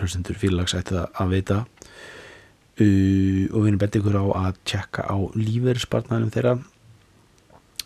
hlustendur 0.01 0.37
félagsa 0.39 0.81
ætti 0.81 0.95
það 0.95 1.19
að 1.21 1.33
veita 1.33 1.57
uh, 1.61 3.43
og 3.51 3.59
við 3.59 3.69
erum 3.69 3.81
betið 3.81 4.01
ykkur 4.01 4.17
á 4.19 4.25
að 4.41 4.59
tjekka 4.67 5.05
á 5.07 5.15
lífeyrispartnaðum 5.37 6.33
þeirra. 6.35 6.55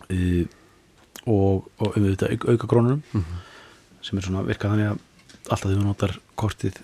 Uh, 0.10 0.45
og, 1.30 1.70
og 1.78 1.97
um 1.97 2.05
þetta 2.07 2.32
auka, 2.34 2.55
auka 2.55 2.70
krónunum 2.72 3.26
sem 4.01 4.18
er 4.18 4.26
svona 4.26 4.45
virkað 4.47 4.74
þannig 4.74 4.91
að 4.93 5.01
alltaf 5.49 5.66
þegar 5.68 5.82
þú 5.82 5.86
notar 5.86 6.16
kortið 6.39 6.80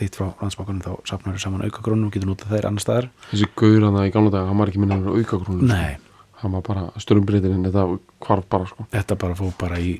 þitt 0.00 0.16
frá 0.16 0.30
landsbankanum 0.40 0.84
þá 0.84 1.10
safnar 1.10 1.36
þau 1.36 1.42
saman 1.44 1.66
auka 1.66 1.82
krónum 1.84 2.08
og 2.08 2.14
getur 2.14 2.30
notað 2.30 2.54
þeir 2.54 2.68
annar 2.70 2.84
staðar. 2.84 3.10
Þessi 3.32 3.50
gaur 3.58 3.84
hann 3.84 3.98
í 4.06 4.14
gamla 4.14 4.32
dag, 4.32 4.48
hann 4.48 4.62
var 4.62 4.72
ekki 4.72 4.80
minna 4.80 5.00
auka 5.02 5.42
krónu 5.42 5.68
Nei, 5.68 5.98
hann 6.40 6.56
var 6.56 6.64
bara 6.64 6.86
störumbreytirinn 7.02 7.66
þetta 7.68 7.86
hvarf 8.24 8.48
bara 8.54 8.70
sko. 8.70 8.86
Þetta 8.94 9.18
bara 9.20 9.36
fóð 9.36 9.52
bara 9.60 9.82
í 9.82 9.98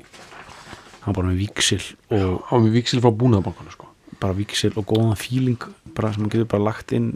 hann 1.05 1.17
bara 1.17 1.29
með 1.29 1.45
víksil 1.45 1.81
og 2.13 2.41
hann 2.49 2.57
var 2.57 2.65
með 2.65 2.77
viksil 2.79 3.01
frá 3.03 3.13
búnaðabankanu 3.21 3.73
sko 3.73 3.90
bara 4.21 4.37
víksil 4.37 4.73
og 4.77 4.87
góðan 4.89 5.17
fíling 5.19 5.61
bara 5.95 6.13
sem 6.13 6.23
hann 6.23 6.31
getur 6.33 6.49
bara 6.51 6.69
lagt 6.69 6.93
inn 6.95 7.15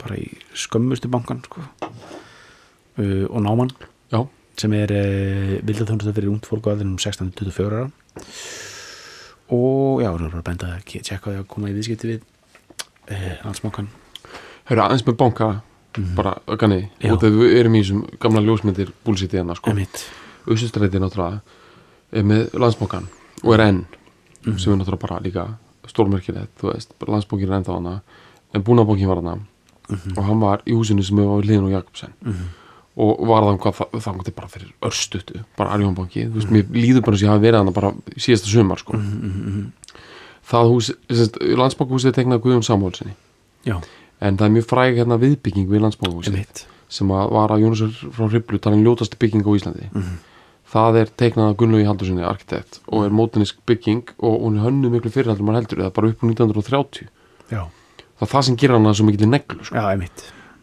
bara 0.00 0.18
í 0.18 0.28
skömmustu 0.56 1.10
bankan 1.12 1.42
sko. 1.44 1.62
uh, 1.62 3.26
og 3.30 3.40
náman 3.44 3.72
já, 4.12 4.22
sem 4.56 4.72
er 4.76 4.92
uh, 4.92 5.52
vildaþjónustu 5.66 6.14
fyrir 6.16 6.32
ungt 6.32 6.48
fólk 6.48 6.68
á 6.68 6.74
aðeinum 6.74 6.98
16-24 7.00 7.68
ára. 7.70 7.86
Og 9.52 10.02
já, 10.02 10.10
það 10.10 10.26
er 10.26 10.32
bara 10.32 10.42
að 10.42 10.48
benda 10.48 10.72
að 10.74 10.90
tjekka 10.96 11.36
að 11.36 11.46
koma 11.52 11.70
í 11.70 11.76
viðskipti 11.76 12.12
við 12.14 12.24
uh, 13.12 13.32
landsbankan 13.44 13.92
Hörru, 14.66 14.82
aðeins 14.82 15.04
með 15.06 15.18
banka 15.20 15.50
bara 16.16 16.34
ögganni, 16.50 16.90
Já. 17.00 17.12
og 17.14 17.20
þegar 17.22 17.36
við 17.38 17.52
erum 17.60 17.76
í 17.76 17.82
þessum 17.84 18.00
gamla 18.20 18.42
ljósmyndir 18.44 18.90
búlsítið 19.06 19.40
hérna 19.40 19.54
sko. 19.56 19.72
Emitt 19.72 20.02
Össustræti 20.46 21.00
náttúrulega 21.00 21.38
er 22.12 22.26
með 22.26 22.56
landsbankan 22.58 23.06
og 23.42 23.54
er 23.54 23.62
enn 23.64 23.78
sem 24.44 24.74
er 24.74 24.80
náttúrulega 24.80 25.02
bara 25.06 25.20
líka 25.24 25.46
stórmerkilegt, 25.90 26.52
þú 26.60 26.70
veist, 26.72 26.94
landsbankin 27.06 27.50
er 27.50 27.58
ennþá 27.60 27.76
hana 27.78 27.94
en 28.54 28.64
búnabankin 28.66 29.10
var 29.10 29.22
hana 29.22 29.38
og 30.16 30.22
hann 30.26 30.40
var 30.42 30.62
í 30.66 30.74
húsinu 30.74 31.04
sem 31.06 31.18
við 31.18 31.44
hliðin 31.46 31.68
og 31.68 31.74
Jakobsen. 31.76 32.14
Og 32.96 33.26
var 33.28 33.44
það 33.44 34.22
til 34.24 34.32
bara 34.34 34.48
fyrir 34.48 34.70
örstutu, 34.88 35.42
bara 35.58 35.74
Arjónbanki 35.76 36.24
þú 36.30 36.40
veist, 36.40 36.50
mér 36.54 36.70
líður 36.72 37.04
bara 37.04 37.18
sem 37.20 37.28
ég 37.28 37.34
hafi 37.34 37.44
verið 37.44 37.60
hana 37.60 37.74
bara 37.76 37.92
síðasta 38.16 38.48
sumar 38.48 38.80
sko. 38.80 38.96
Það 40.46 40.70
hús, 40.72 40.92
landsbankahúsið 41.60 42.12
er 42.12 42.16
tegnað 42.16 42.42
Guðjón 42.44 42.64
Samúlsinni 42.64 43.12
já, 43.66 43.76
en 44.22 44.36
það 44.38 44.46
er 44.46 44.54
mjög 44.54 44.66
fræg 44.70 44.96
hérna 45.00 45.18
viðbygging 45.18 45.68
við 45.68 45.82
landsbankahúsið 45.84 46.34
emitt 46.38 46.66
sem 46.88 47.10
var 47.10 47.50
að 47.50 47.64
Jónasur 47.64 47.90
frá 48.14 48.28
Hriblu 48.30 48.60
talin 48.62 48.84
ljótasti 48.86 49.18
bygging 49.18 49.42
á 49.42 49.50
Íslandi 49.58 49.88
það 50.76 51.00
er 51.00 51.12
teiknað 51.22 51.50
af 51.50 51.58
Gunnlaugi 51.60 51.88
Haldurssoni 51.88 52.26
arkitekt 52.26 52.80
og 52.86 53.06
er 53.06 53.14
mótinisk 53.16 53.58
bygging 53.68 54.14
og 54.18 54.38
hún 54.44 54.58
er 54.58 54.66
hönnu 54.68 54.92
miklu 54.92 55.12
fyrirhaldur 55.14 55.46
maður 55.46 55.62
heldur 55.62 55.82
eða 55.84 55.94
bara 55.96 56.12
upp 56.12 56.22
á 56.22 56.26
1930 56.28 57.10
já, 57.52 57.62
það 57.66 58.26
er 58.26 58.32
það 58.32 58.46
sem 58.48 58.58
gerir 58.60 58.78
hana 58.78 58.94
svo 58.96 59.06
mikil 59.08 59.30
neglu 59.30 59.66
sko. 59.66 59.82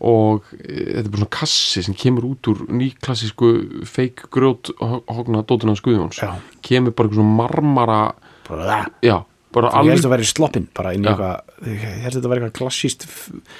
og 0.03 0.47
e, 0.57 0.77
þetta 0.77 1.03
er 1.03 1.11
bara 1.11 1.21
svona 1.23 1.35
kassi 1.39 1.83
sem 1.87 1.97
kemur 1.97 2.29
út 2.33 2.51
úr 2.51 2.63
nýklassísku 2.69 3.51
feik 3.87 4.25
grjót 4.33 4.73
hókna 4.79 5.45
dótuna 5.47 5.77
Guðjóns. 5.79 6.19
Já. 6.19 6.35
kemur 6.61 6.95
bara 6.97 7.13
svona 7.13 7.37
marmara 7.37 8.01
bara 8.49 8.67
það. 8.67 8.89
Já, 9.07 9.17
bara 9.53 9.69
Ég 9.69 9.79
alveg 9.79 9.95
helst 9.95 10.09
að 10.09 10.13
vera 10.15 10.25
í 10.25 10.31
sloppin 10.33 10.67
bara 10.75 10.93
inn 10.97 11.05
í 11.05 11.09
eitthvað 11.11 11.69
ég 11.69 11.87
helst 12.03 12.17
að 12.17 12.19
þetta 12.19 12.33
vera 12.33 12.41
eitthvað 12.43 12.59
klassíst 12.59 13.07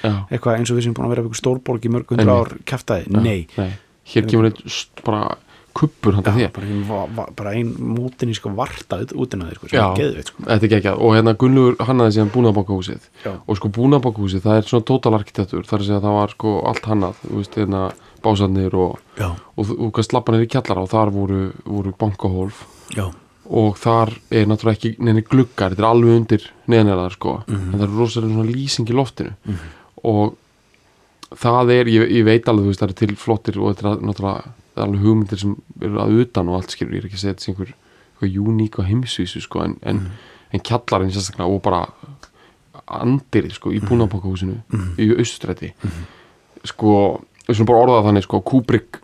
eitthvað 0.03 0.57
eins 0.57 0.73
og 0.73 0.79
við 0.79 0.87
sem 0.87 0.97
búin 0.97 1.07
að 1.07 1.15
vera 1.15 1.23
eitthvað 1.23 1.41
stórborg 1.41 1.87
í 1.87 1.93
mörg 1.93 2.13
hundra 2.13 2.37
ár 2.41 2.53
kæftæði, 2.67 3.09
nei. 3.13 3.47
nei. 3.55 3.71
hér 4.11 4.27
kemur 4.27 4.49
einn 4.49 4.77
bara 5.05 5.23
kuppur 5.77 6.17
handa 6.17 6.33
Já, 6.33 6.47
þér 6.47 6.53
bara 6.55 6.69
ein, 6.69 6.83
va, 6.87 6.99
va, 7.17 7.25
bara 7.37 7.53
ein 7.57 7.71
mótin 7.77 8.31
í 8.31 8.37
sko 8.37 8.51
varta 8.57 8.99
út 9.03 9.35
inn 9.35 9.43
að 9.45 9.51
þér 9.51 9.59
sko, 9.59 9.69
Já. 9.73 9.83
er 9.83 9.97
geðveit 9.99 10.31
sko. 10.31 10.45
Þetta 10.45 10.67
er 10.67 10.73
geggjað. 10.75 11.01
Og 11.01 11.15
hérna 11.17 11.33
Gunnlaugur 11.43 11.87
hannaði 11.89 12.15
síðan 12.17 12.31
búnaðbankahúsið 12.35 13.09
Já. 13.23 13.31
og 13.33 13.59
sko 13.59 13.71
búnaðbankahúsið 13.77 14.45
það 14.45 14.59
er 14.59 14.69
svona 14.69 14.87
total 14.91 15.15
arkitektur. 15.19 15.65
Þar 15.69 15.87
að 15.87 16.05
það 16.07 16.17
var 16.19 16.35
sko 16.37 16.53
allt 16.71 16.89
hannað 16.91 17.25
hérna 17.57 17.83
básarnir 18.23 18.77
og, 18.79 19.01
og, 19.19 19.41
og, 19.59 19.73
og 19.89 20.05
slappa 20.05 20.33
niður 20.33 20.47
í 20.47 20.53
kjallara 20.53 20.85
og 20.85 20.93
þar 20.93 21.11
voru, 21.15 21.41
voru 21.67 21.93
bankahólf. 21.99 22.63
Já, 22.93 23.09
og 23.53 23.75
þar 23.77 24.13
er 24.31 24.47
náttúrulega 24.47 24.77
ekki 24.77 24.93
neini 25.03 25.23
gluggar, 25.27 25.73
þetta 25.73 25.83
er 25.83 25.89
alveg 25.89 26.15
undir 26.21 26.45
neðanjarðar 26.71 27.17
sko. 27.17 27.33
En 27.51 27.73
það 27.73 27.83
er 27.85 27.97
rosalega 27.97 28.37
svona 28.37 28.47
lýsing 28.47 28.89
í 28.89 28.95
loftinu. 28.95 29.33
Og 30.07 30.37
það 31.39 31.73
er, 31.75 31.91
ég, 31.91 32.11
ég 32.19 32.27
veit 32.27 32.47
alveg 32.49 32.67
þú 32.67 32.71
veist 32.71 32.83
það 32.83 32.93
er 32.93 32.99
til 33.01 33.15
flottir 33.19 33.59
og 33.59 33.73
þetta 33.73 33.95
er 33.95 34.05
náttúrulega 34.07 34.43
er 34.47 34.62
alveg 34.81 35.03
hugmyndir 35.03 35.41
sem 35.41 35.55
eru 35.81 35.99
að 36.01 36.19
utan 36.23 36.49
og 36.49 36.59
allt 36.59 36.73
skilur, 36.73 36.95
ég 36.95 37.03
er 37.03 37.09
ekki 37.09 37.19
að 37.19 37.23
segja 37.23 37.35
þetta 37.35 37.45
sem 37.45 37.53
einhver, 37.53 37.73
einhver 38.21 38.53
uník 38.53 38.79
og 38.79 38.87
heimsvísu 38.89 39.43
sko 39.43 39.61
en, 39.65 39.77
en, 39.85 40.01
en 40.53 40.63
kjallarinn 40.65 41.13
sérstaklega 41.13 41.51
og 41.53 41.61
bara 41.65 41.83
andirið 42.93 43.57
sko 43.57 43.71
í 43.73 43.79
búnabankahúsinu 43.83 44.57
í 44.99 45.09
austræti 45.15 45.71
sko, 46.67 47.21
þessum 47.45 47.69
bara 47.69 47.85
orðað 47.85 48.09
þannig 48.09 48.25
sko 48.27 48.41
Kubrick 48.49 48.99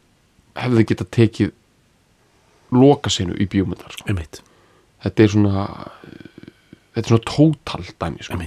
hefði 0.60 0.86
getað 0.90 1.12
tekið 1.16 1.56
loka 2.76 3.10
sinu 3.14 3.38
í 3.40 3.48
bíómyndar 3.50 3.94
sko. 3.96 4.10
þetta 5.06 5.24
er 5.24 5.34
svona 5.34 5.64
þetta 6.96 7.06
er 7.06 7.10
svona 7.14 7.30
tótal 7.30 7.88
dæmi 8.02 8.26
sko. 8.26 8.42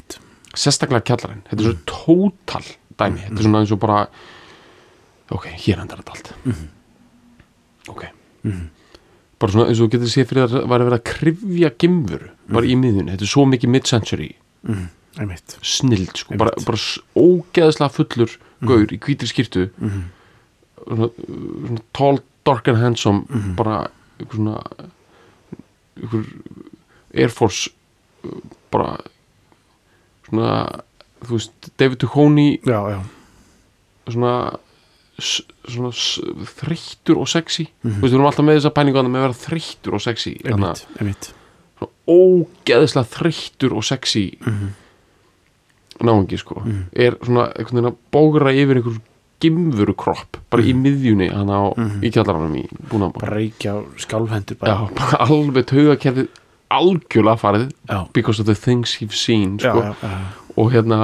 sérstaklega 0.54 1.06
kjallarinn, 1.08 1.42
þetta 1.48 1.58
er 1.62 1.70
svona 1.70 1.88
tótal 1.88 2.64
dæmi, 2.98 3.24
þetta 3.26 3.38
er 3.38 3.48
svona 3.48 3.64
eins 3.64 3.74
og 3.74 3.82
bara 3.82 3.98
ok, 5.32 5.50
hér 5.64 5.82
endar 5.82 6.02
þetta 6.02 6.16
allt 6.18 6.32
ok. 7.90 8.04
Bara 9.42 9.52
svona 9.52 9.68
eins 9.72 9.80
og 9.82 9.90
getur 9.90 10.10
séð 10.10 10.28
fyrir 10.30 10.46
að 10.46 10.66
var 10.70 10.82
að 10.82 10.90
vera 10.90 10.98
að 11.00 11.06
krifja 11.08 11.72
gimfuru 11.82 12.30
bara 12.52 12.68
í 12.68 12.76
miðjunni, 12.78 13.14
þetta 13.14 13.26
er 13.26 13.32
svo 13.32 13.46
mikið 13.50 13.72
mid-century. 13.74 14.28
Mm, 14.62 14.84
einmitt, 15.18 15.56
snild 15.66 16.14
sko, 16.20 16.36
bara, 16.38 16.54
bara 16.62 16.78
ógeðslega 17.18 17.94
fullur 17.96 18.36
gaur 18.62 18.92
í 18.94 18.98
hvítri 19.02 19.26
skýrtu 19.26 19.66
svona, 20.86 21.08
svona 21.16 21.82
tall, 21.96 22.20
dark 22.46 22.70
and 22.70 22.78
handsome 22.78 23.24
bara 23.58 23.88
einhver 24.20 24.38
svona 24.38 24.62
einhver 25.98 26.28
Air 27.12 27.34
Force 27.34 27.70
bara 28.72 28.96
svona 30.28 30.52
þú 31.22 31.36
veist, 31.36 31.70
David 31.78 32.00
Duchovny 32.02 32.48
svona 34.06 34.34
svona 35.18 35.92
þreyttur 35.92 37.20
og 37.22 37.28
sexy. 37.30 37.68
Þú 37.82 37.92
veist, 37.98 38.08
við 38.08 38.18
erum 38.18 38.28
alltaf 38.30 38.46
með 38.46 38.58
þessa 38.60 38.74
pæningu 38.78 39.00
að 39.02 39.10
með 39.10 39.20
að 39.20 39.26
vera 39.26 39.40
þreyttur 39.42 39.98
og 39.98 40.04
sexy 40.06 40.34
þannig 40.42 40.68
að 40.72 41.88
ógeðslega 42.12 43.10
þreyttur 43.16 43.76
og 43.76 43.86
sexy 43.86 44.26
náungi 46.02 46.38
sko. 46.40 46.62
Er 46.92 47.18
svona 47.22 47.50
einhvern 47.52 47.78
veginn 47.78 47.90
að 47.92 47.98
bógra 48.14 48.54
yfir 48.56 48.80
einhver 48.80 49.00
gimfuru 49.42 49.94
kropp 49.98 50.38
bara 50.52 50.64
í 50.66 50.74
miðjunni 50.76 51.28
hann 51.32 51.50
á 51.50 51.74
í 52.02 52.10
kjallaranum 52.14 52.54
í 52.60 52.62
búnaðan 52.90 53.16
bara 53.16 53.38
reykja 53.40 53.74
skálfendur 54.00 54.58
já, 54.60 54.62
bara, 54.62 54.86
bara 54.98 55.26
alveg 55.26 55.66
taugakerfið 55.72 56.30
algjörlega 56.72 57.40
farið 57.40 57.66
já, 57.90 57.98
because 58.14 58.40
of 58.42 58.46
the 58.46 58.54
things 58.54 58.94
you've 59.00 59.16
seen 59.18 59.58
sko. 59.58 59.82
já, 59.82 60.12
og 60.56 60.72
hérna 60.72 61.00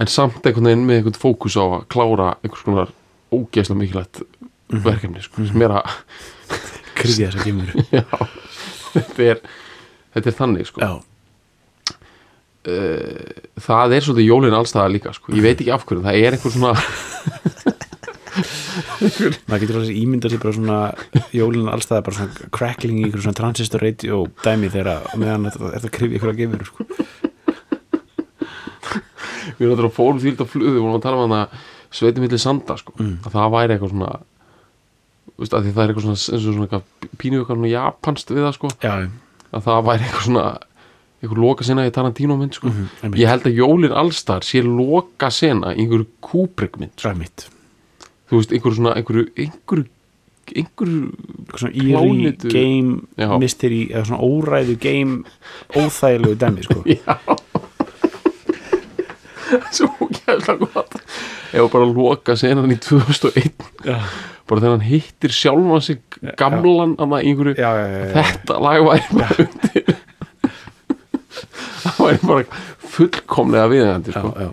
en 0.00 0.10
samt 0.10 0.46
einhvern 0.46 0.70
veginn 0.70 0.86
með 0.86 1.00
einhvern 1.00 1.20
fókus 1.20 1.58
á 1.58 1.64
að 1.64 1.86
klára 1.92 2.32
einhvers 2.40 2.64
konar 2.66 2.94
ógeðslega 3.34 3.80
mikilvægt 3.80 4.22
verkefni 4.70 5.22
sko, 5.24 5.46
sem 5.48 5.66
er 5.66 5.76
að 5.80 5.84
krifja 6.98 7.30
þess 7.30 7.40
að 7.40 7.46
gemur 7.48 7.70
já, 7.90 8.04
þetta 8.94 9.26
er 9.26 9.44
þetta 10.14 10.30
er 10.30 10.36
þannig 10.36 10.68
sko. 10.68 10.84
Já, 10.84 10.92
það 13.64 13.94
er 13.96 14.04
svolítið 14.04 14.26
jólin 14.26 14.56
allstaðar 14.58 14.92
líka 14.92 15.14
sko. 15.16 15.32
ég 15.32 15.44
veit 15.44 15.56
ekki 15.56 15.72
af 15.72 15.86
hverju, 15.88 16.04
það 16.04 16.18
er 16.20 16.36
einhver 16.36 16.52
svona 16.54 16.74
maður 19.48 19.62
getur 19.64 19.78
alveg 19.80 19.96
ímyndað 19.96 20.34
sér 20.34 20.42
bara 20.42 20.56
svona 20.56 20.78
jólinn 21.34 21.72
allstæða 21.72 22.04
bara 22.06 22.18
svona 22.18 22.50
crackling 22.54 23.00
í 23.00 23.08
ykkur 23.08 23.24
svona 23.24 23.38
transistor 23.40 23.82
radio 23.82 24.22
dæmi 24.44 24.70
þegar 24.72 25.08
meðan 25.18 25.48
þetta, 25.48 25.72
þetta 25.76 25.92
krifja 25.96 26.20
ykkur 26.20 26.32
að 26.32 26.40
gemur 26.42 26.68
sko. 26.68 26.86
við 29.56 29.66
erum 29.66 29.76
þetta 29.80 29.92
fórum 29.96 30.20
því 30.22 30.36
að 30.36 30.52
flugðu, 30.52 30.74
við 30.76 30.82
vorum 30.84 30.98
að 30.98 31.04
tala 31.06 31.16
um 31.16 31.24
hana 31.26 31.42
sveitum 31.90 32.22
milli 32.24 32.38
sanda 32.38 32.76
sko. 32.78 32.94
að 32.98 33.30
það 33.34 33.52
væri 33.54 33.74
eitthvað 33.76 33.92
svona 33.94 34.10
veist, 35.40 35.54
að 35.56 35.70
það 35.72 35.82
er 35.84 35.92
eitthvað 35.92 36.06
svona, 36.06 36.40
svona 36.44 36.66
eitthvað, 36.66 36.82
pínu 37.20 37.38
eitthvað 37.40 37.56
svona 37.60 37.70
japanst 37.72 38.30
við 38.34 38.44
það 38.46 38.56
sko. 38.58 38.72
já, 38.84 38.92
að 39.50 39.64
það 39.68 39.86
væri 39.88 40.06
eitthvað 40.08 40.26
svona 40.28 40.44
eitthvað 41.20 41.40
loka 41.44 41.64
sena 41.68 41.84
í 41.84 41.92
Tarantino 41.92 42.36
mynd 42.40 42.56
sko. 42.56 42.70
einmitt. 42.72 43.20
ég 43.20 43.28
held 43.28 43.46
að 43.50 43.58
jólin 43.60 43.92
allstar 44.02 44.46
sé 44.46 44.62
loka 44.64 45.30
sena 45.34 45.74
í 45.74 45.82
einhverju 45.84 46.06
Kubrick 46.24 46.78
mynd 46.80 47.06
mitt 47.18 47.48
þú 48.30 48.38
veist, 48.38 48.52
einhverju 48.54 48.78
svona 48.78 48.94
einhverju, 48.96 49.26
einhverju, 49.36 49.86
einhverju 50.54 51.00
svona 51.58 51.72
Plánetu- 51.74 52.52
game 52.54 53.36
mystery 53.42 53.82
eða 53.90 54.06
svona 54.08 54.22
óræðu 54.22 54.78
game 54.80 55.22
óþægilegu 55.74 56.38
dæmi 56.40 56.64
sko. 56.64 56.82
Já 56.94 57.18
Svo 59.76 60.08
gæðlega 60.08 60.56
gott. 60.64 60.96
Ef 61.50 61.70
bara 61.72 61.88
loka 61.88 62.36
senan 62.38 62.72
í 62.72 62.78
2001 62.80 63.64
já, 63.86 63.98
bara 64.50 64.62
þegar 64.62 64.74
hann 64.76 64.86
hittir 64.86 65.34
sjálfan 65.34 65.84
sig 65.84 66.02
gamlan 66.40 66.96
að 67.00 67.16
í 67.18 67.30
einhverju 67.32 67.54
já, 67.58 67.70
já, 67.80 67.86
já, 67.90 68.08
þetta 68.16 68.58
lag 68.66 68.86
væri 68.86 69.06
bara 69.18 69.46
undir. 69.46 69.84
Það 71.80 72.02
væri 72.04 72.20
bara 72.26 72.64
fullkomlega 72.90 73.70
viðeigandi 73.72 74.14
já, 74.14 74.20
sko. 74.20 74.50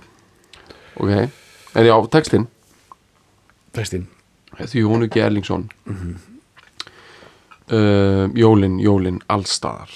ok, 1.04 1.12
en 1.78 1.90
já, 1.90 1.96
textin 2.14 2.48
textin 3.78 4.08
því 4.58 4.82
Jónu 4.82 5.08
Gerlingsson 5.14 5.68
uh, 7.72 8.26
Jólin, 8.34 8.80
Jólin 8.82 9.20
allstaðar 9.30 9.92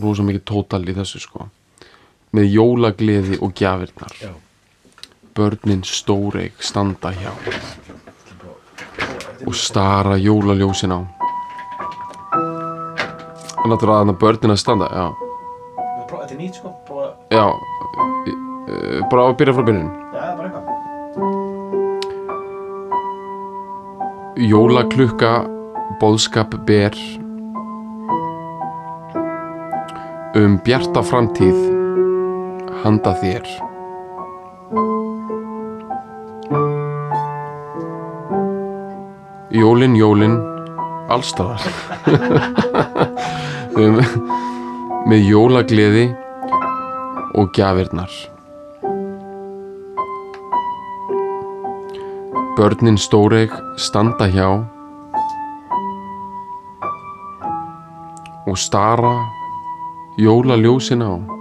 rosa 0.00 0.24
mikið 0.26 0.44
tótal 0.48 0.84
í 0.84 0.96
þessu 0.96 1.22
sko 1.22 1.48
með 2.36 2.52
jólagleði 2.54 3.40
og 3.42 3.54
gjafirnar. 3.58 4.14
Börnin 5.34 5.82
stóreik 5.86 6.62
standa 6.62 7.12
hjá 7.14 7.32
og 9.46 9.54
stara 9.56 10.18
jólaljósin 10.20 10.92
á. 10.92 11.00
En 13.60 13.72
náttúrulega 13.72 14.04
að 14.04 14.18
börnin 14.20 14.52
að 14.54 14.60
standa 14.60 14.88
já, 14.92 15.06
þetta 16.30 16.34
er 16.34 16.40
nýtt 16.40 16.54
sko. 16.60 16.68
Já. 17.30 17.46
Uh, 18.70 19.00
bara 19.10 19.22
að 19.26 19.36
byrja 19.40 19.54
frá 19.56 19.64
byrjun. 19.66 19.90
Já, 20.14 20.36
bara 20.36 20.46
eitthvað. 20.46 20.66
Jólaklukka 24.50 25.32
bóðskap 26.00 26.54
ber 26.68 26.94
um 30.38 30.56
bjarta 30.64 31.02
framtíð 31.04 31.79
handa 32.84 33.12
þér. 33.20 33.44
Jólin, 39.50 39.96
jólin 39.98 40.36
allstaðar 41.10 41.64
um, 43.80 43.98
með 45.10 45.24
jólagleði 45.26 46.04
og 47.34 47.50
gjafirnar. 47.56 48.12
Börnin 52.60 52.98
stóreik 53.00 53.54
standa 53.80 54.28
hjá 54.30 54.46
og 58.46 58.56
stara 58.58 59.14
jólaljósin 60.20 61.02
á. 61.02 61.39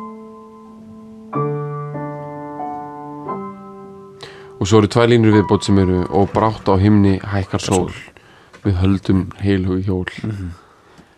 Og 4.59 4.67
svo 4.67 4.81
eru 4.81 4.89
tvær 4.91 5.07
línur 5.11 5.37
viðbót 5.37 5.67
sem 5.67 5.77
eru 5.79 6.01
og 6.09 6.33
brátt 6.35 6.67
á 6.67 6.75
himni 6.81 7.17
hækkar 7.23 7.63
sól. 7.63 7.93
Við 8.65 8.75
höldum 8.81 9.29
heilhug 9.39 9.85
hjól. 9.87 10.09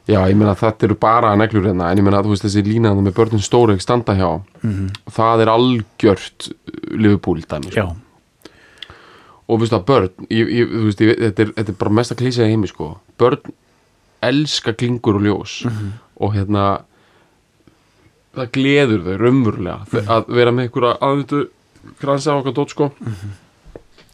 Já, 0.10 0.20
ég 0.30 0.38
meina 0.38 0.54
þetta 0.58 0.88
eru 0.88 0.98
bara 1.02 1.34
neglur 1.40 1.66
hérna, 1.70 1.90
en 1.90 2.02
ég 2.02 2.06
meina 2.06 2.22
þú 2.22 2.36
veist 2.36 2.46
þessi 2.46 2.64
lína 2.66 2.92
þarna 2.92 3.08
með 3.08 3.18
börnin 3.18 3.44
stóreik 3.46 3.82
standa 3.82 4.14
hjá. 4.18 4.30
Það 5.10 5.44
er 5.46 5.52
algjört 5.56 6.52
lifubúl 6.94 7.42
dæmi. 7.46 7.74
sko 7.74 7.82
já, 7.82 7.90
og 9.52 9.58
þú 9.58 9.66
veist 9.66 9.76
að 9.76 9.88
börn 9.90 10.30
ég, 10.32 10.52
ég, 10.62 10.70
veist, 10.86 11.02
ég, 11.04 11.18
þetta, 11.20 11.44
er, 11.44 11.50
þetta 11.58 11.74
er 11.74 11.80
bara 11.82 11.96
mest 12.00 12.14
að 12.14 12.22
klísa 12.22 12.46
í 12.46 12.54
heimi 12.54 12.70
sko. 12.72 12.94
börn 13.20 13.56
elska 14.24 14.74
klingur 14.78 15.18
og 15.20 15.26
ljós 15.26 15.56
og 16.22 16.36
hérna 16.38 16.68
það 18.38 18.52
gleður 18.56 19.04
þau 19.08 19.18
raunverulega 19.20 20.04
að 20.16 20.30
vera 20.38 20.54
með 20.56 20.70
einhverja 20.70 20.94
aðvittu 21.08 21.42
kransa 22.02 22.36
á 22.36 22.40
okkar 22.40 22.56
dót 22.58 22.74
sko. 22.74 22.92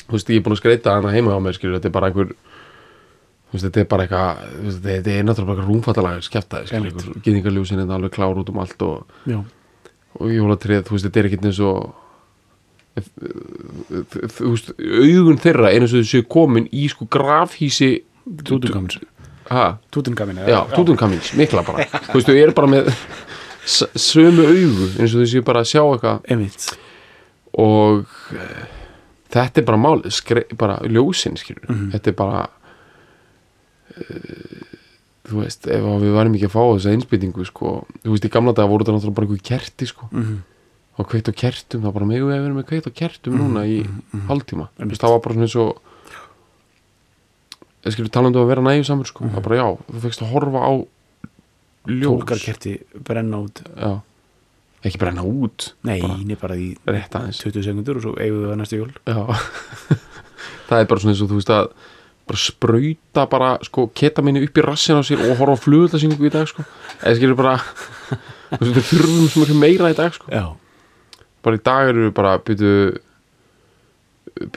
Þú 0.08 0.16
veist, 0.16 0.30
ég 0.32 0.40
er 0.40 0.46
búin 0.46 0.56
að 0.56 0.62
skreita 0.62 0.96
hana 0.96 1.12
heima 1.12 1.36
á 1.36 1.40
mér 1.44 1.58
skilur, 1.58 1.78
þetta 1.80 1.90
er 1.90 1.96
bara 1.98 2.10
einhver 2.12 2.32
þú 3.48 3.56
veist, 3.56 3.66
þetta 3.68 3.82
er 3.82 3.90
bara 3.92 4.08
eitthvað 4.08 4.82
þetta 4.86 5.14
er 5.14 5.28
náttúrulega 5.28 5.54
bara 5.54 5.68
rúmfattalega 5.68 6.26
skeftaði 6.26 6.92
gýðingarljósin 7.24 7.84
er 7.84 7.94
alveg 7.96 8.16
klár 8.16 8.40
út 8.42 8.52
um 8.52 8.60
allt 8.64 8.84
og, 8.88 8.98
og 10.20 10.34
jólatrið, 10.34 10.84
þú 10.88 10.96
veist, 10.96 11.08
þetta 11.08 11.22
er 11.22 11.30
ekkert 11.30 11.48
eins 11.52 11.62
og 11.64 11.78
þú 14.38 14.52
veist, 14.54 14.74
augun 14.80 15.40
þeirra 15.44 15.72
er 15.72 15.84
eins 15.86 15.94
og 15.94 16.02
þessu 16.02 16.24
komin 16.28 16.68
í 16.72 16.88
sko 16.92 17.08
grafhísi 17.12 17.92
tútungamins. 18.48 19.00
Ha, 19.48 19.78
tútungamin 19.96 20.42
já, 20.44 20.60
tútunkamins, 20.74 21.32
mikla 21.40 21.64
bara. 21.68 21.86
Þú 22.10 22.18
veist, 22.18 22.28
þau 22.28 22.42
eru 22.42 22.56
bara 22.58 22.72
með 22.74 22.92
sömu 23.68 24.48
augu 24.48 24.90
eins 24.98 25.14
og 25.14 25.24
þessu 25.24 25.44
bara 25.48 25.64
að 25.64 25.72
sjá 25.72 25.84
eitthvað 25.84 26.18
og 27.58 28.06
uh, 28.38 28.66
þetta 29.34 29.62
er 29.62 29.68
bara 29.68 29.82
málið 29.82 30.14
skre, 30.14 30.44
bara 30.58 30.80
ljósin, 30.86 31.38
skilur 31.40 31.66
þetta 31.94 32.12
er 32.14 32.18
bara 32.20 32.44
uh, 33.98 34.76
þú 35.28 35.42
veist, 35.42 35.68
ef 35.68 35.88
við 36.04 36.14
varum 36.16 36.36
ekki 36.38 36.48
að 36.48 36.54
fá 36.54 36.62
þessa 36.64 36.94
einsbyttingu, 36.96 37.44
sko. 37.50 37.72
Þú 38.06 38.14
veist, 38.14 38.28
í 38.30 38.32
gamla 38.32 38.54
daga 38.56 38.70
voru 38.72 38.86
þetta 38.86 38.94
náttúrulega 38.96 39.18
bara 39.18 39.28
einhver 39.28 39.44
kerti, 39.50 39.90
sko. 39.90 40.08
Mhm. 40.14 40.38
og 40.98 41.06
kveitt 41.12 41.28
á 41.30 41.34
kertum, 41.38 41.82
það 41.82 41.86
var 41.86 41.94
bara 41.94 42.06
megum 42.10 42.30
við 42.32 42.38
að 42.38 42.46
vera 42.48 42.56
með 42.58 42.68
kveitt 42.72 42.88
á 42.90 42.98
kertum 42.98 43.36
núna 43.38 43.62
í 43.70 43.76
þú 43.86 44.32
Einmitt. 44.34 44.90
veist, 44.90 45.02
það 45.04 45.12
var 45.14 45.20
bara 45.22 45.34
svona 45.36 45.46
eins 45.46 45.58
og 45.62 45.78
ég 47.86 47.94
skilur 47.94 48.10
talandi 48.10 48.40
um 48.40 48.46
að 48.48 48.50
vera 48.50 48.64
nægjum 48.66 48.88
samur 48.88 49.06
sko, 49.06 49.28
það 49.28 49.36
var 49.38 49.46
bara 49.46 49.60
já, 49.60 49.68
þú 49.92 50.02
fegst 50.08 50.24
að 50.26 50.32
horfa 50.34 50.64
á 50.66 50.74
ljós. 51.86 52.08
Tólkarkerti 52.08 52.74
brenna 53.06 53.38
út. 53.46 53.62
Já, 53.78 53.92
ekki 54.88 55.02
brenna 55.02 55.26
út 55.28 55.72
nei, 55.88 56.00
bara, 56.02 56.38
bara, 56.42 56.58
í 56.60 56.72
rétt 56.88 57.16
aðeins. 57.18 57.42
20 57.44 57.66
sekundur 57.66 58.00
og 58.00 58.06
svo 58.06 58.16
eigum 58.18 58.44
við 58.44 58.52
það 58.52 58.60
næstu 58.62 58.82
jól. 58.82 58.92
Það 60.68 60.82
er 60.82 60.90
bara 60.90 61.02
svona 61.04 61.14
eins 61.16 61.24
og 61.24 61.32
þú 61.32 61.40
veist 61.40 61.54
að 61.56 61.70
bara 62.28 62.42
sprauta 62.44 63.26
bara 63.32 63.50
sko 63.64 63.88
ketaminni 63.96 64.44
upp 64.44 64.60
í 64.60 64.64
rassin 64.66 65.00
á 65.00 65.04
sér 65.08 65.22
og 65.24 65.38
horfa 65.40 65.56
á 65.56 65.64
flugöldarsýningu 65.64 66.28
í 66.28 66.34
dag 66.34 66.48
sko. 66.50 66.66
Eða 67.00 67.20
skilur 67.20 67.40
bara 67.40 67.56
þú 68.52 68.62
veist, 68.62 68.74
við 68.76 68.88
þurfum 68.92 69.30
svo 69.32 69.44
miklu 69.44 69.60
meira 69.62 69.92
í 69.94 69.98
dag 69.98 70.16
sko. 70.16 70.28
Já, 70.34 71.22
bara 71.46 71.60
í 71.60 71.64
dag 71.64 71.92
eru 71.94 72.08
við 72.08 72.16
bara 72.18 72.34
byrju, 72.50 72.74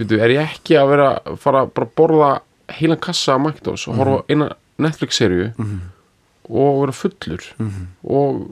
byrju, 0.01 0.19
er 0.19 0.35
ég 0.35 0.57
ekki 0.57 0.79
að 0.81 0.91
vera 0.97 1.11
fara 1.41 1.67
bara 1.71 1.87
að 1.87 1.95
borða 2.01 2.33
heilan 2.81 3.03
kassa 3.03 3.37
af 3.37 3.45
McDonalds 3.45 3.87
og 3.91 4.01
horfa 4.01 4.19
á 4.19 4.27
eina 4.31 4.51
Netflix-serju 4.81 5.51
og 6.51 6.83
vera 6.83 6.95
fullur 6.97 7.47
og, 7.61 7.79
og, 8.03 8.43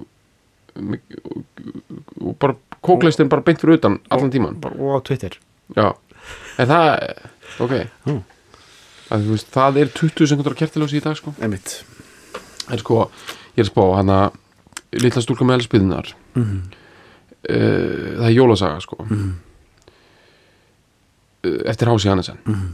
og 0.78 2.36
bara 2.40 2.54
kókleistin 2.84 3.28
bara 3.28 3.42
beint 3.42 3.60
fyrir 3.60 3.78
utan 3.78 3.98
allan 4.10 4.30
tíman 4.30 4.58
og 4.64 4.98
á 4.98 5.04
Twitter 5.04 5.38
já, 5.76 5.92
en 6.58 6.68
það 6.68 6.84
ok 7.60 7.74
Mm. 8.06 8.22
að, 9.10 9.22
veist, 9.30 9.50
það 9.52 9.76
er 9.82 9.88
20 9.88 10.26
sekundar 10.28 10.54
kertiljósi 10.54 10.98
í 11.00 11.04
dag 11.04 11.16
sko 11.16 11.34
emitt 11.40 11.82
en 12.70 12.78
sko, 12.78 13.10
ég 13.56 13.62
er 13.64 13.64
að 13.64 13.72
spá 13.72 13.84
hana 13.96 14.18
litla 14.92 15.22
stúlka 15.22 15.44
með 15.44 15.58
elspyðunar 15.62 16.12
Mhm. 16.34 16.58
uh, 17.48 18.20
það 18.20 18.26
er 18.28 18.36
jólasaga 18.36 18.80
sko 18.82 18.96
Mhm. 19.04 19.32
uh, 21.44 21.62
eftir 21.70 21.88
Hási 21.88 22.08
Hannesen 22.08 22.38
Mhm. 22.44 22.68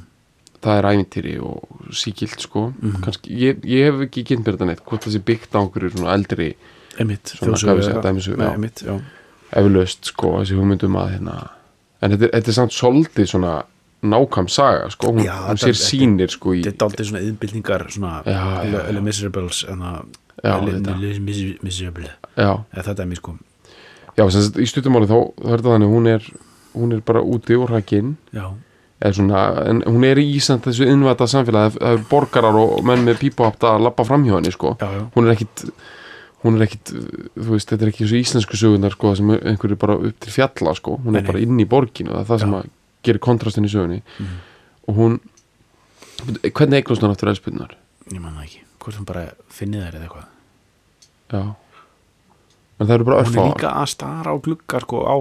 það 0.63 0.79
er 0.79 0.85
ævintýri 0.91 1.35
og 1.43 1.61
síkilt 1.93 2.41
sko 2.41 2.73
Mhm. 2.83 3.03
kannski, 3.03 3.31
ég, 3.37 3.61
ég 3.65 3.85
hef 3.93 4.01
ekki 4.09 4.25
kynnt 4.25 4.45
mér 4.47 4.57
þetta 4.57 4.67
neitt 4.67 4.85
hvort 4.85 5.03
það 5.05 5.13
sé 5.17 5.19
byggt 5.25 5.53
á 5.55 5.61
einhverju 5.61 6.07
eldri 6.09 6.55
emitt, 7.01 8.83
já. 8.87 8.95
eflaust 9.55 10.11
sko, 10.11 10.39
þessi 10.41 10.59
hugmyndum 10.59 10.99
að 11.01 11.15
hérna 11.17 11.37
en 12.01 12.15
þetta, 12.15 12.31
þetta 12.33 12.53
er 12.53 12.59
samt 12.59 12.77
svolítið 12.77 13.31
svona 13.31 13.55
nákvæm 14.05 14.49
saga 14.53 14.91
sko. 14.93 15.13
hún, 15.13 15.25
Já, 15.25 15.37
hún 15.49 15.61
sér 15.61 15.79
sýnir 15.79 16.33
sko, 16.33 16.53
í, 16.55 16.65
þetta 16.67 16.85
er 16.85 16.91
aldrei 16.91 17.09
svona 17.09 17.23
já. 18.27 18.93
Le 18.93 19.01
Miserables 19.01 19.65
Miserable. 21.63 22.11
Já, 22.37 22.51
eða 22.75 22.87
þetta 22.91 23.03
er 23.03 23.09
mér 23.09 23.21
sko. 23.23 23.37
Já 24.19 24.27
sem 24.31 24.61
í 24.63 24.69
stuttumáli 24.69 25.09
þá 25.11 25.19
er 25.23 25.57
þetta 25.57 25.73
þannig 25.73 25.95
hún 25.95 26.11
er, 26.13 26.29
hún 26.75 26.95
er 26.95 27.03
bara 27.07 27.25
úti 27.25 27.57
eða 29.05 29.17
svona, 29.17 29.41
en 29.69 29.83
hún 29.89 30.05
er 30.07 30.21
í 30.21 30.29
Ísland 30.37 30.65
þessu 30.65 30.87
innvæta 30.89 31.27
samfélagi, 31.29 31.75
það 31.79 31.97
eru 31.97 32.07
borgarar 32.11 32.61
og 32.61 32.85
menn 32.87 33.03
með 33.05 33.19
pípuhaft 33.25 33.67
að 33.67 33.83
lappa 33.89 34.07
framhjá 34.07 34.39
henni 34.39 34.53
sko. 34.55 34.77
já, 34.81 34.87
já, 34.87 35.03
hún 35.17 35.27
er 35.27 35.35
ekkit 35.35 35.65
hún 36.45 36.57
er 36.59 36.67
ekkit, 36.67 36.91
þú 37.39 37.51
veist, 37.55 37.71
þetta 37.71 37.87
er 37.87 37.91
ekki 37.93 38.07
svo 38.09 38.19
íslensku 38.21 38.59
sögunar 38.61 38.93
sko, 38.95 39.15
sem 39.17 39.31
einhver 39.39 39.73
er 39.73 39.81
bara 39.81 39.97
upp 39.97 40.19
til 40.21 40.33
fjalla 40.35 40.75
sko, 40.77 40.99
hún 41.05 41.17
Nei, 41.17 41.23
er 41.23 41.27
bara 41.31 41.41
inn 41.45 41.61
í 41.63 41.67
borginu 41.69 42.13
það 42.13 42.21
er 42.21 42.29
það 42.31 42.43
sem 42.45 42.57
að 42.59 42.69
gerir 43.05 43.23
kontrastin 43.25 43.65
í 43.69 43.73
sögunni. 43.73 44.03
Mhm. 44.21 44.37
og 44.89 44.95
hún 45.01 45.19
hvernig 46.53 46.79
eignast 46.83 47.03
hún 47.03 47.11
aftur 47.15 47.29
elspilnar? 47.33 47.75
ég 48.13 48.21
man 48.21 48.35
það 48.37 48.45
ekki. 48.45 48.61
Hvort 48.85 48.99
hún 49.01 49.07
bara 49.09 49.23
finnið 49.49 49.81
þær 49.87 49.95
eða 49.97 50.05
eitthvað. 50.05 50.27
Já. 51.33 51.43
En 52.81 52.87
það 52.87 52.95
eru 52.99 53.05
bara 53.09 53.25
hún 53.25 53.39
er 53.41 53.49
líka 53.55 53.73
að 53.81 53.89
stara 53.95 54.35
á 54.35 54.37
gluggar 54.45 54.85
sko 54.85 55.01
á, 55.09 55.17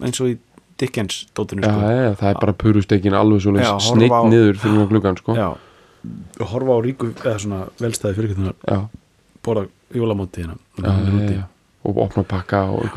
eins 0.00 0.20
og 0.24 0.32
í 0.32 0.38
Dickens 0.80 1.26
dótinu 1.36 1.62
Já, 1.62 1.70
sko. 1.70 1.80
já, 1.86 2.14
það 2.18 2.30
er 2.32 2.40
bara 2.40 2.52
purustekin 2.58 3.14
alveg 3.14 3.42
svo 3.44 3.52
sneitt 3.54 4.10
á- 4.10 4.26
niður 4.26 4.56
fyrir 4.58 4.78
hún 4.80 4.88
gluggan 4.90 5.16
sko. 5.20 5.34
já, 5.38 5.48
og 6.40 6.46
horfa 6.50 6.72
á 6.74 6.78
ríku 6.82 7.12
eða 7.14 7.38
svona 7.38 7.60
velstæði 7.78 8.14
fyrir 8.18 8.54
borða 9.44 9.68
jólamóntíðina 9.94 10.56
já, 10.78 10.90
já, 10.90 11.30
já. 11.30 11.44
og 11.84 11.96
opna 11.98 12.22
pakka 12.24 12.62
og 12.70 12.88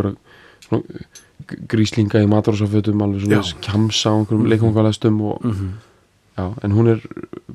g- 1.47 1.59
gríslinga 1.67 2.19
í 2.23 2.27
maturársafötum 2.27 3.01
alveg 3.03 3.21
svona 3.25 3.61
kjamsa 3.61 4.09
á 4.09 4.15
einhverjum 4.17 4.45
leikungvalæstum 4.51 5.21
og 5.21 5.43
mm 5.45 5.51
-hmm. 5.51 5.71
já, 6.37 6.53
en 6.63 6.71
hún 6.71 6.87
er 6.87 6.99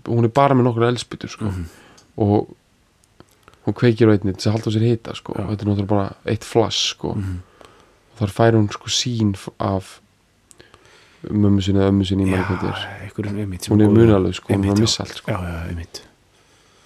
hún 0.09 0.25
er 0.25 0.29
bara 0.29 0.55
með 0.55 0.63
nokkur 0.63 0.83
elspytur 0.89 1.29
sko. 1.29 1.45
Mhm. 1.45 1.65
og 2.17 2.49
hún 3.67 3.75
kveikir 3.75 4.09
á 4.09 4.13
einni 4.13 4.33
til 4.33 4.49
að 4.51 4.53
halda 4.53 4.71
sér 4.71 4.81
hita 4.91 5.15
sko. 5.15 5.33
Og 5.33 5.51
þetta 5.51 5.63
er 5.63 5.67
náttúrulega 5.69 5.87
bara 5.87 6.13
eitt 6.27 6.45
flass 6.45 6.77
sko. 6.89 7.15
Mhm. 7.15 7.39
og 8.13 8.19
þar 8.21 8.31
fær 8.31 8.53
hún 8.57 8.69
sko 8.73 8.87
sín 8.89 9.33
f- 9.35 9.49
af 9.59 10.01
mömmu 11.31 11.61
sinni 11.63 11.79
eða 11.81 11.89
ömmu 11.91 12.05
sinni 12.05 12.25
í 12.25 13.63
sem 13.63 13.77
hún 13.77 13.83
er 13.83 13.89
munalög 13.89 14.35
sko, 14.35 14.53
hún 14.55 14.65
er 14.65 14.73
að 14.73 14.81
missa 14.81 15.03
allt 15.03 15.15
sko. 15.17 15.31
já, 15.33 15.39
já, 15.39 15.69
einmitt 15.69 16.03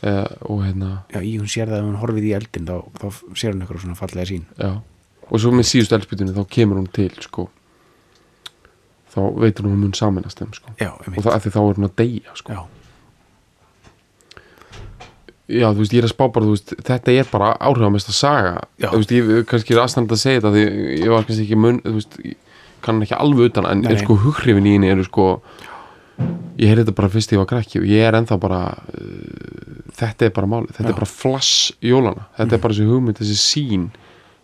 Eða, 0.07 0.25
og 0.47 0.61
hérna 0.63 0.91
já, 1.11 1.19
í 1.25 1.33
hún 1.41 1.49
sér 1.51 1.71
það 1.73 1.81
ef 1.81 1.87
hún 1.89 1.99
horfið 2.03 2.27
í 2.29 2.33
eldin 2.37 2.67
þá, 2.69 2.75
þá 3.01 3.07
sér 3.41 3.55
hún 3.55 3.65
eitthvað 3.65 3.83
svona 3.83 3.99
fallega 3.99 4.29
sín 4.31 4.45
Já, 4.61 4.71
og 5.27 5.41
svo 5.43 5.51
með 5.57 5.69
síðustu 5.73 5.97
elspýtunni 5.99 6.35
þá 6.37 6.43
kemur 6.55 6.79
hún 6.83 6.91
til 6.95 7.11
sko. 7.25 7.49
Þá 9.17 9.21
veitur 9.41 9.65
hún 9.67 9.73
að 9.73 9.75
hún 9.75 9.85
mun 9.89 9.97
saminast 9.97 10.39
þeim 10.43 10.53
sko. 10.55 10.75
Já, 10.79 10.91
og 10.95 11.17
það, 11.17 11.31
af 11.33 11.47
því 11.47 11.53
þá 11.57 11.61
er 11.65 11.79
hún 11.81 11.89
að 11.89 11.95
deyja 12.03 12.37
sko. 12.39 12.57
Já, 12.59 12.63
Já, 15.47 15.69
þú 15.71 15.79
veist, 15.79 15.93
ég 15.95 16.01
er 16.03 16.07
að 16.09 16.11
spá 16.11 16.25
bara, 16.35 16.47
veist, 16.51 16.73
þetta 16.89 17.13
er 17.15 17.29
bara 17.31 17.53
áhrifamesta 17.63 18.11
saga. 18.15 18.57
Já. 18.83 18.89
Þú 18.91 18.99
veist, 18.99 19.13
ég 19.15 19.45
kannski 19.47 19.77
er 19.77 19.81
aðstænd 19.85 20.11
að 20.17 20.19
segja 20.19 20.41
þetta 20.43 20.51
því 20.57 20.65
ég 21.05 21.13
var 21.13 21.27
kannski 21.29 21.45
ekki 21.45 21.59
mun, 21.63 21.79
þú 21.85 21.93
veist 22.01 22.17
ég 22.27 22.35
kann 22.83 22.99
ekki 23.07 23.15
alveg 23.19 23.53
utan, 23.53 23.69
en, 23.71 23.85
Nei, 23.87 23.93
nei. 23.95 24.01
sko 24.03 24.17
hughrifin 24.25 24.67
í 24.67 24.73
henni 24.75 24.91
eru 24.91 25.05
sko 25.07 25.29
ég 26.57 26.71
heyrði 26.71 26.87
þetta 26.87 26.97
bara 26.97 27.13
fyrst 27.13 27.31
þegar 27.31 27.39
ég 27.39 27.45
var 27.45 27.53
krakki 27.53 27.81
og 27.83 27.87
ég 27.91 28.07
er 28.07 28.17
ennþá 28.17 28.41
bara 28.41 28.61
uh, 28.73 29.79
þetta 29.97 30.29
er 30.29 30.35
bara 30.37 30.51
máli, 30.51 30.73
þetta 30.73 30.89
Já. 30.89 30.93
er 30.93 31.01
bara 31.01 31.13
flass 31.13 31.73
jólana, 31.85 32.29
þetta 32.39 32.57
er 32.57 32.63
bara 32.65 32.77
þessi 32.77 32.91
hugmynd 32.91 33.21
þessi 33.21 33.39
sín, 33.41 33.89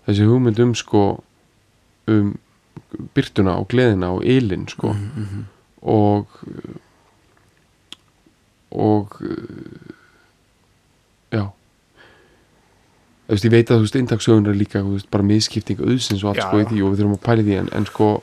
þessi 0.08 0.28
hugmynd 0.28 0.62
um 0.66 0.74
sko 0.78 1.04
um 2.12 2.34
byrtuna 3.16 3.56
og 3.60 3.68
gleðina 3.72 4.12
og 4.16 4.24
ylinn 4.24 4.68
sko. 4.68 4.92
Mm 4.92 5.10
-hmm. 5.16 5.44
og 5.82 6.26
og 8.72 9.16
já. 11.32 11.52
Þú 13.26 13.34
veist, 13.34 13.44
ég 13.44 13.50
veit 13.50 13.70
að 13.70 13.76
þú 13.76 13.80
veist, 13.80 13.96
indagsögun 13.96 14.46
er 14.46 14.54
líka 14.54 14.80
þú 14.80 14.92
veist, 14.92 15.10
bara 15.10 15.22
miskipting 15.22 15.80
auðsins 15.80 16.24
og 16.24 16.30
allt 16.30 16.38
Já, 16.38 16.48
sko 16.48 16.60
í 16.60 16.64
því 16.64 16.82
og 16.82 16.90
við 16.92 16.98
þurfum 16.98 17.18
að 17.18 17.24
pæla 17.26 17.42
í 17.42 17.44
því 17.44 17.58
en, 17.60 17.68
en 17.72 17.86
sko, 17.86 18.22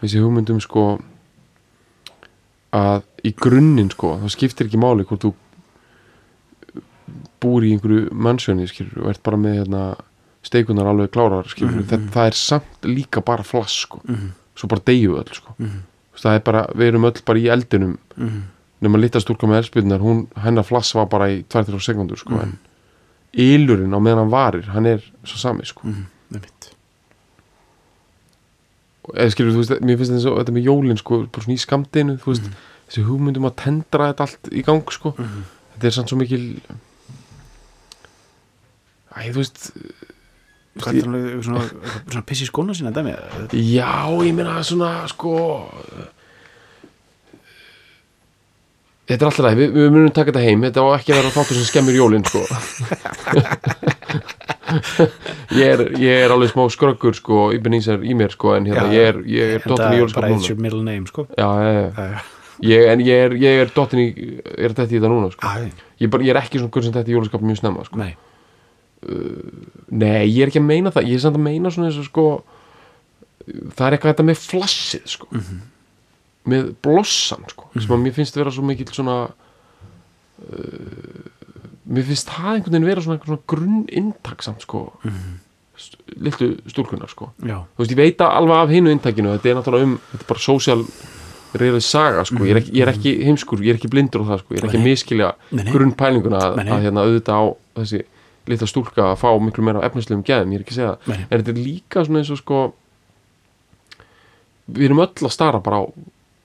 þessi 0.00 0.20
hugmyndum 0.20 0.60
sko 0.60 1.00
að 2.72 3.02
í 3.24 3.32
grunninn 3.34 3.90
sko, 3.90 4.16
það 4.22 4.30
skiptir 4.34 4.66
ekki 4.66 4.78
máli 4.80 5.04
hvort 5.04 5.20
þú 5.24 5.34
búir 7.42 7.66
í 7.68 7.72
einhverju 7.76 8.08
mannsjóni 8.12 8.66
skilur 8.70 9.04
og 9.04 9.10
ert 9.12 9.22
bara 9.26 9.38
með 9.40 9.58
hérna, 9.60 9.82
steikunar 10.46 10.88
alveg 10.90 11.10
klárar 11.14 11.46
skilur, 11.50 11.82
Mhm, 11.82 11.86
mm 12.06 12.08
það 12.14 12.26
er 12.26 12.36
samt 12.38 12.82
líka 12.82 13.20
bara 13.24 13.42
flass 13.42 13.72
sko, 13.86 14.00
Mhm. 14.08 14.30
svo 14.56 14.68
bara 14.68 14.80
deyju 14.80 15.16
öll 15.18 15.32
sko 15.34 15.54
Mhm. 15.58 15.82
Þú 16.16 16.18
veist, 16.18 16.24
það 16.24 16.34
er 16.34 16.40
bara, 16.40 16.66
við 16.74 16.88
erum 16.88 17.04
öll 17.04 17.22
bara 17.24 17.38
í 17.38 17.46
eldinum 17.50 17.98
Mhm. 18.16 18.42
nema 18.82 18.98
litla 19.00 19.20
stúlka 19.20 19.46
með 19.46 19.58
elspilnar 19.64 20.00
hún, 20.00 20.26
hennar 20.36 20.64
flass 20.64 20.94
var 20.94 21.06
bara 21.06 21.26
í 21.28 21.44
2-3 21.44 21.80
sekundur 21.80 22.16
sko, 22.16 22.30
Mhm. 22.34 22.40
en 22.42 22.58
ylurinn 23.34 23.92
á 23.94 23.98
meðan 24.00 24.18
hann 24.18 24.30
varir, 24.30 24.64
hann 24.68 24.86
er 24.86 24.98
svo 25.24 25.36
sami 25.36 25.62
sko. 25.64 25.82
Eða 29.14 29.30
skilur 29.34 29.52
þú 29.54 29.60
veist, 29.62 29.74
mér 29.86 29.98
finnst 30.00 30.26
þetta, 30.26 30.52
með 30.56 30.64
jólin 30.66 30.98
sko, 30.98 31.20
bara 31.30 31.44
svona 31.44 31.54
í 31.54 31.62
skamdinu, 31.62 32.16
þú 32.18 32.32
veist 32.32 32.42
Mhm. 32.48 32.56
þessi 32.88 33.04
hugmyndum 33.06 33.46
að 33.50 33.56
tendra 33.62 34.08
þetta 34.12 34.26
allt 34.26 34.50
í 34.52 34.64
gang 34.66 34.90
sko. 34.90 35.14
Mhm. 35.18 35.44
þetta 35.76 35.86
er 35.86 35.90
sann 35.96 36.06
svo 36.08 36.16
mikil 36.18 36.60
æ, 39.16 39.30
þú 39.32 39.38
veist 39.42 39.70
Hvað 40.76 40.92
er 40.92 41.06
það 41.08 41.42
svona, 41.42 41.60
svona 42.10 42.26
piss 42.28 42.42
í 42.42 42.46
skóna 42.50 42.74
sína 42.76 42.90
dæmi? 42.92 43.14
já, 43.52 44.04
ég 44.26 44.34
meina 44.34 44.60
svona 44.62 45.06
sko 45.08 45.70
Þetta 49.06 49.22
er 49.22 49.28
alltaf 49.30 49.44
læg, 49.46 49.56
við, 49.56 49.70
við 49.72 49.90
munum 49.94 50.12
taka 50.12 50.32
þetta 50.32 50.42
heim 50.44 50.60
Þetta 50.66 50.82
á 50.82 50.88
ekki 50.98 51.12
að 51.14 51.20
vera 51.22 51.30
þáttur 51.36 51.54
sem 51.60 51.68
skemmir 51.70 51.94
jólin 51.96 52.24
sko. 52.26 52.42
ég, 55.60 55.66
er, 55.66 55.82
ég 56.00 56.24
er 56.24 56.32
alveg 56.34 56.50
smá 56.52 56.64
skröggur 56.72 57.14
sko, 57.16 57.50
Íbenísar 57.56 58.02
í 58.02 58.14
mér 58.18 58.32
sko, 58.34 58.54
En 58.58 58.66
hérna, 58.68 58.86
Já, 58.90 58.96
ég 58.96 59.10
er, 59.12 59.20
ég 59.30 59.54
er 59.58 59.66
dottin 59.66 59.94
í 59.94 60.00
jólaskap 60.00 60.24
Bara 60.24 60.32
núna 60.34 60.48
your 60.50 60.60
middle 60.62 60.82
name, 60.86 61.06
sko 61.10 61.26
Já, 61.38 61.48
já. 61.62 62.08
ég, 62.66 62.86
En 62.92 63.04
ég 63.06 63.24
er, 63.28 63.36
ég 63.42 63.62
er 63.64 63.72
dottin 63.76 64.02
í 64.02 64.08
Er 64.56 64.74
þetta 64.74 64.88
í 64.88 64.96
þetta 64.96 65.12
núna 65.12 65.30
sko. 65.34 65.46
Æ, 65.46 65.86
ég, 66.02 66.10
bara, 66.12 66.26
ég 66.26 66.34
er 66.34 66.40
ekki 66.42 66.60
svona 66.62 66.74
guð 66.74 66.88
sem 66.88 66.96
þetta 66.96 67.12
í 67.12 67.16
jólaskap 67.16 67.46
mjög 67.46 67.60
snemma 67.62 67.86
sko. 67.86 68.00
Nei, 68.02 68.12
Nei, 69.06 70.26
ég 70.26 70.42
er 70.42 70.50
ekki 70.50 70.62
að 70.62 70.68
meina 70.72 70.92
það 70.94 71.10
Ég 71.12 71.18
er 71.18 71.24
samt 71.26 71.38
að 71.38 71.46
meina 71.46 71.70
svona 71.74 71.90
eins 71.92 72.00
og 72.00 72.08
sko 72.08 72.26
Það 73.46 73.86
er 73.86 73.94
eitthvað 73.96 74.12
þetta 74.14 74.26
með 74.26 74.38
flassið 74.42 75.04
sko. 75.12 75.28
Með 76.50 76.70
blossan 76.82 77.44
sko. 77.52 77.68
Sem 77.76 77.92
að 77.94 78.00
mér 78.02 78.14
finnst 78.16 78.38
vera 78.38 78.50
svo 78.54 78.64
mikill 78.66 78.88
svona 78.90 79.18
uh, 79.30 81.26
Mér 81.86 82.02
finnst 82.08 82.28
það 82.32 82.52
einhvern 82.56 82.72
veginn 82.74 82.88
vera 82.88 83.02
svona, 83.04 83.20
svona 83.24 83.42
grunn 83.46 83.84
inntaksamt 83.88 84.64
sko. 84.66 84.80
st 85.76 85.98
Lillu 86.16 86.48
stúlkunar 86.72 87.10
sko. 87.12 87.28
já, 87.44 87.58
Þú 87.76 87.82
veist, 87.84 87.92
ég 87.92 87.98
veit 88.00 88.20
alveg 88.24 88.56
af 88.56 88.70
hinu 88.72 88.90
inntakinu 88.90 89.34
Þetta 89.36 89.50
er 89.50 89.56
náttúrulega 89.58 89.84
um, 89.90 89.98
þetta 90.12 90.24
er 90.24 90.30
bara 90.30 90.40
social 90.40 90.84
reyðið 91.56 91.84
saga, 91.86 92.24
sko, 92.28 92.44
ég 92.44 92.50
er, 92.52 92.58
ekki, 92.60 92.72
ég 92.76 92.82
er 92.84 92.90
ekki 92.92 93.12
heimskur, 93.24 93.60
ég 93.64 93.70
er 93.74 93.78
ekki 93.78 93.88
blindur 93.92 94.24
á 94.24 94.28
það, 94.28 94.40
sko, 94.42 94.54
ég 94.54 94.58
er 94.60 94.66
ekki 94.68 94.76
að 94.80 94.86
miskilja 94.88 95.28
grunnpælinguna 95.70 96.40
að, 96.42 96.58
að 96.66 96.82
hérna 96.84 97.04
auðvitað 97.06 97.38
á 97.40 97.44
þessi 97.80 98.00
litla 98.50 98.66
stúlka 98.68 99.06
að 99.12 99.20
fá 99.22 99.28
miklu 99.40 99.64
meira 99.64 99.84
efnislegum 99.86 100.24
gæðum, 100.26 100.52
ég 100.52 100.58
er 100.60 100.64
ekki 100.66 100.74
að 100.74 100.80
segja 100.80 100.90
það. 101.06 101.22
En 101.30 101.38
þetta 101.40 101.52
er 101.54 101.60
líka 101.62 102.04
svona 102.04 102.20
eins 102.20 102.32
og 102.34 102.40
sko 102.42 102.58
við 104.66 104.88
erum 104.88 105.00
öll 105.04 105.26
að 105.28 105.32
stara 105.34 105.60
bara 105.64 105.80
á 105.80 105.84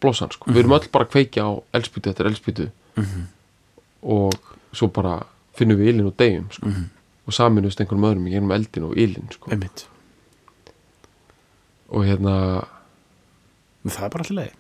blossan, 0.02 0.32
sko, 0.34 0.50
við 0.52 0.64
erum 0.64 0.76
öll 0.78 0.88
bara 0.94 1.08
að 1.08 1.12
kveikja 1.16 1.46
á 1.48 1.52
elspýtu 1.78 2.12
eftir 2.14 2.30
elspýtu 2.32 2.70
Mhm. 3.00 3.28
og 4.04 4.34
svo 4.74 4.88
bara 4.93 5.17
finnum 5.57 5.78
við 5.80 5.89
ilin 5.93 6.07
og 6.07 6.17
deyjum, 6.17 6.47
sko 6.51 6.67
Mhm. 6.67 6.86
og 7.28 7.34
saminust 7.34 7.80
einhverjum 7.82 8.07
öðrum 8.09 8.28
í 8.28 8.32
gerum 8.36 8.51
eldin 8.51 8.84
og 8.88 8.97
ilin, 8.97 9.28
sko 9.32 9.51
og 11.91 12.05
hérna 12.05 12.67
Men 13.84 13.93
Það 13.95 14.03
er 14.05 14.09
bara 14.09 14.24
allir 14.26 14.39
leið 14.41 14.57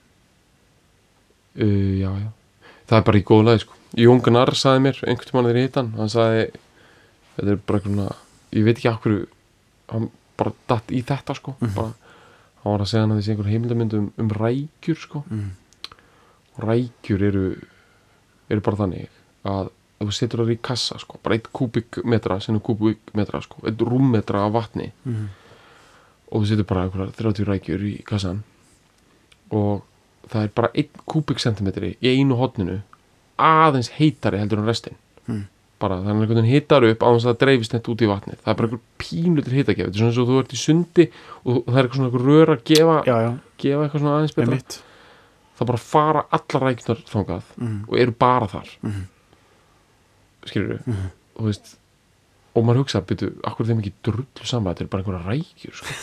Uh, 1.51 1.99
já, 1.99 2.07
já. 2.15 2.29
Það 2.87 2.97
er 2.97 3.03
bara 3.03 3.19
í 3.19 3.23
góðu 3.27 3.43
lagi 3.43 3.59
sko. 3.65 3.73
Jón 3.99 4.21
Gunnar 4.23 4.47
saði 4.55 4.79
mér 4.85 4.99
einhvern 5.03 5.27
tímann 5.27 5.47
þegar 5.49 5.57
ég 5.59 5.65
hitt 5.67 5.75
hann 5.75 6.09
saði 6.13 6.45
þetta 7.35 7.51
er 7.51 7.57
bara 7.67 7.79
einhvern 7.81 8.15
ég 8.55 8.63
veit 8.63 8.77
ekki 8.77 8.87
akkur 8.91 9.17
hann 9.91 10.05
bara 10.39 10.53
datt 10.71 10.93
í 10.95 11.01
þetta 11.03 11.35
sko 11.35 11.57
bara, 11.59 11.91
hann 12.63 12.71
var 12.71 12.85
að 12.85 12.87
segja 12.87 13.03
hann 13.03 13.11
að 13.11 13.19
þessi 13.19 13.33
einhver 13.33 13.51
heimildamynd 13.51 13.97
um, 13.99 14.07
um 14.23 14.31
rækjur 14.37 15.01
sko 15.03 15.23
mm. 15.27 15.49
og 16.55 16.63
rækjur 16.69 17.27
eru 17.27 17.43
eru 18.47 18.63
bara 18.63 18.79
þannig 18.85 19.09
að 19.43 19.73
ef 20.01 20.07
þú 20.09 20.15
setur 20.17 20.41
það 20.43 20.53
í 20.55 20.59
kassa 20.65 20.97
sko 20.99 21.19
bara 21.23 21.35
eitt 21.37 21.47
kúbikmetra 21.53 22.39
sinni 22.41 22.59
kúbikmetra 22.65 23.41
sko 23.45 23.61
eitt 23.69 23.77
rúmmetra 23.85 24.45
af 24.47 24.53
vatni. 24.57 24.91
Mm. 25.05 25.29
og 26.31 26.41
þú 26.41 26.47
setur 26.51 26.63
bara 26.69 26.83
einhverja 26.87 27.13
30 27.21 27.45
rækjur 27.49 27.81
í 27.91 27.95
kassan 28.07 28.43
og 29.51 29.81
það 30.31 30.43
er 30.47 30.51
bara 30.55 30.69
1 30.79 31.01
kubikcentimetri 31.11 31.95
í 32.01 32.11
einu 32.15 32.37
hotninu 32.39 32.79
aðeins 33.41 33.89
heitari 33.99 34.39
heldur 34.41 34.61
en 34.63 34.69
restin 34.69 34.95
Mm. 35.29 35.43
bara 35.79 35.95
þannig 35.99 36.07
að 36.07 36.21
einhvern 36.21 36.29
veginn 36.41 36.49
hitar 36.49 36.83
upp 36.87 37.03
á 37.05 37.09
þess 37.13 37.25
að 37.25 37.31
það 37.35 37.39
dreifist 37.43 37.73
neitt 37.73 37.87
út 37.91 38.01
í 38.01 38.07
vatnið. 38.09 38.37
Það 38.41 38.51
er 38.51 38.55
bara 38.57 38.67
einhver 38.67 38.81
pínutur 39.01 39.53
hitakef 39.57 39.85
þetta 39.85 39.91
er 39.91 39.99
svona 39.99 40.09
eins 40.11 40.17
og 40.21 40.27
þú 40.31 40.39
ert 40.41 40.53
í 40.55 40.59
sundi 40.61 41.05
og 41.45 41.59
það 41.65 41.77
er 41.77 41.83
eitthvað 41.85 41.99
svona 41.99 42.09
einhver 42.09 42.25
rör 42.25 42.51
að 42.55 42.63
gefa, 42.71 42.95
Já, 43.05 43.15
já, 43.21 43.31
gefa 43.61 43.83
eitthvað 43.85 44.01
svona 44.01 44.15
aðeins 44.17 44.35
betra. 44.35 44.57
Það 45.61 45.69
bara 45.71 45.81
fara 45.85 46.23
allar 46.37 46.65
rækjunar 46.67 47.03
þangað 47.11 47.43
Mhm. 47.57 47.79
og 47.87 47.97
eru 48.01 48.11
bara 48.25 48.47
þar. 48.47 48.69
Mhm. 48.81 49.03
Skilur 50.49 50.73
við 50.77 50.87
Mhm. 50.87 51.09
og 51.37 51.45
veist 51.49 51.75
og 52.55 52.65
maður 52.67 52.81
hugsa, 52.83 52.99
byrju, 53.07 53.29
akkur 53.47 53.65
þeim 53.69 53.79
ekki 53.79 53.93
drullu 54.03 54.43
saman 54.45 54.73
þetta 54.75 54.81
er 54.81 54.91
bara 54.91 55.03
einhverja 55.03 55.27
rækjur 55.31 55.75
sko. 55.79 55.93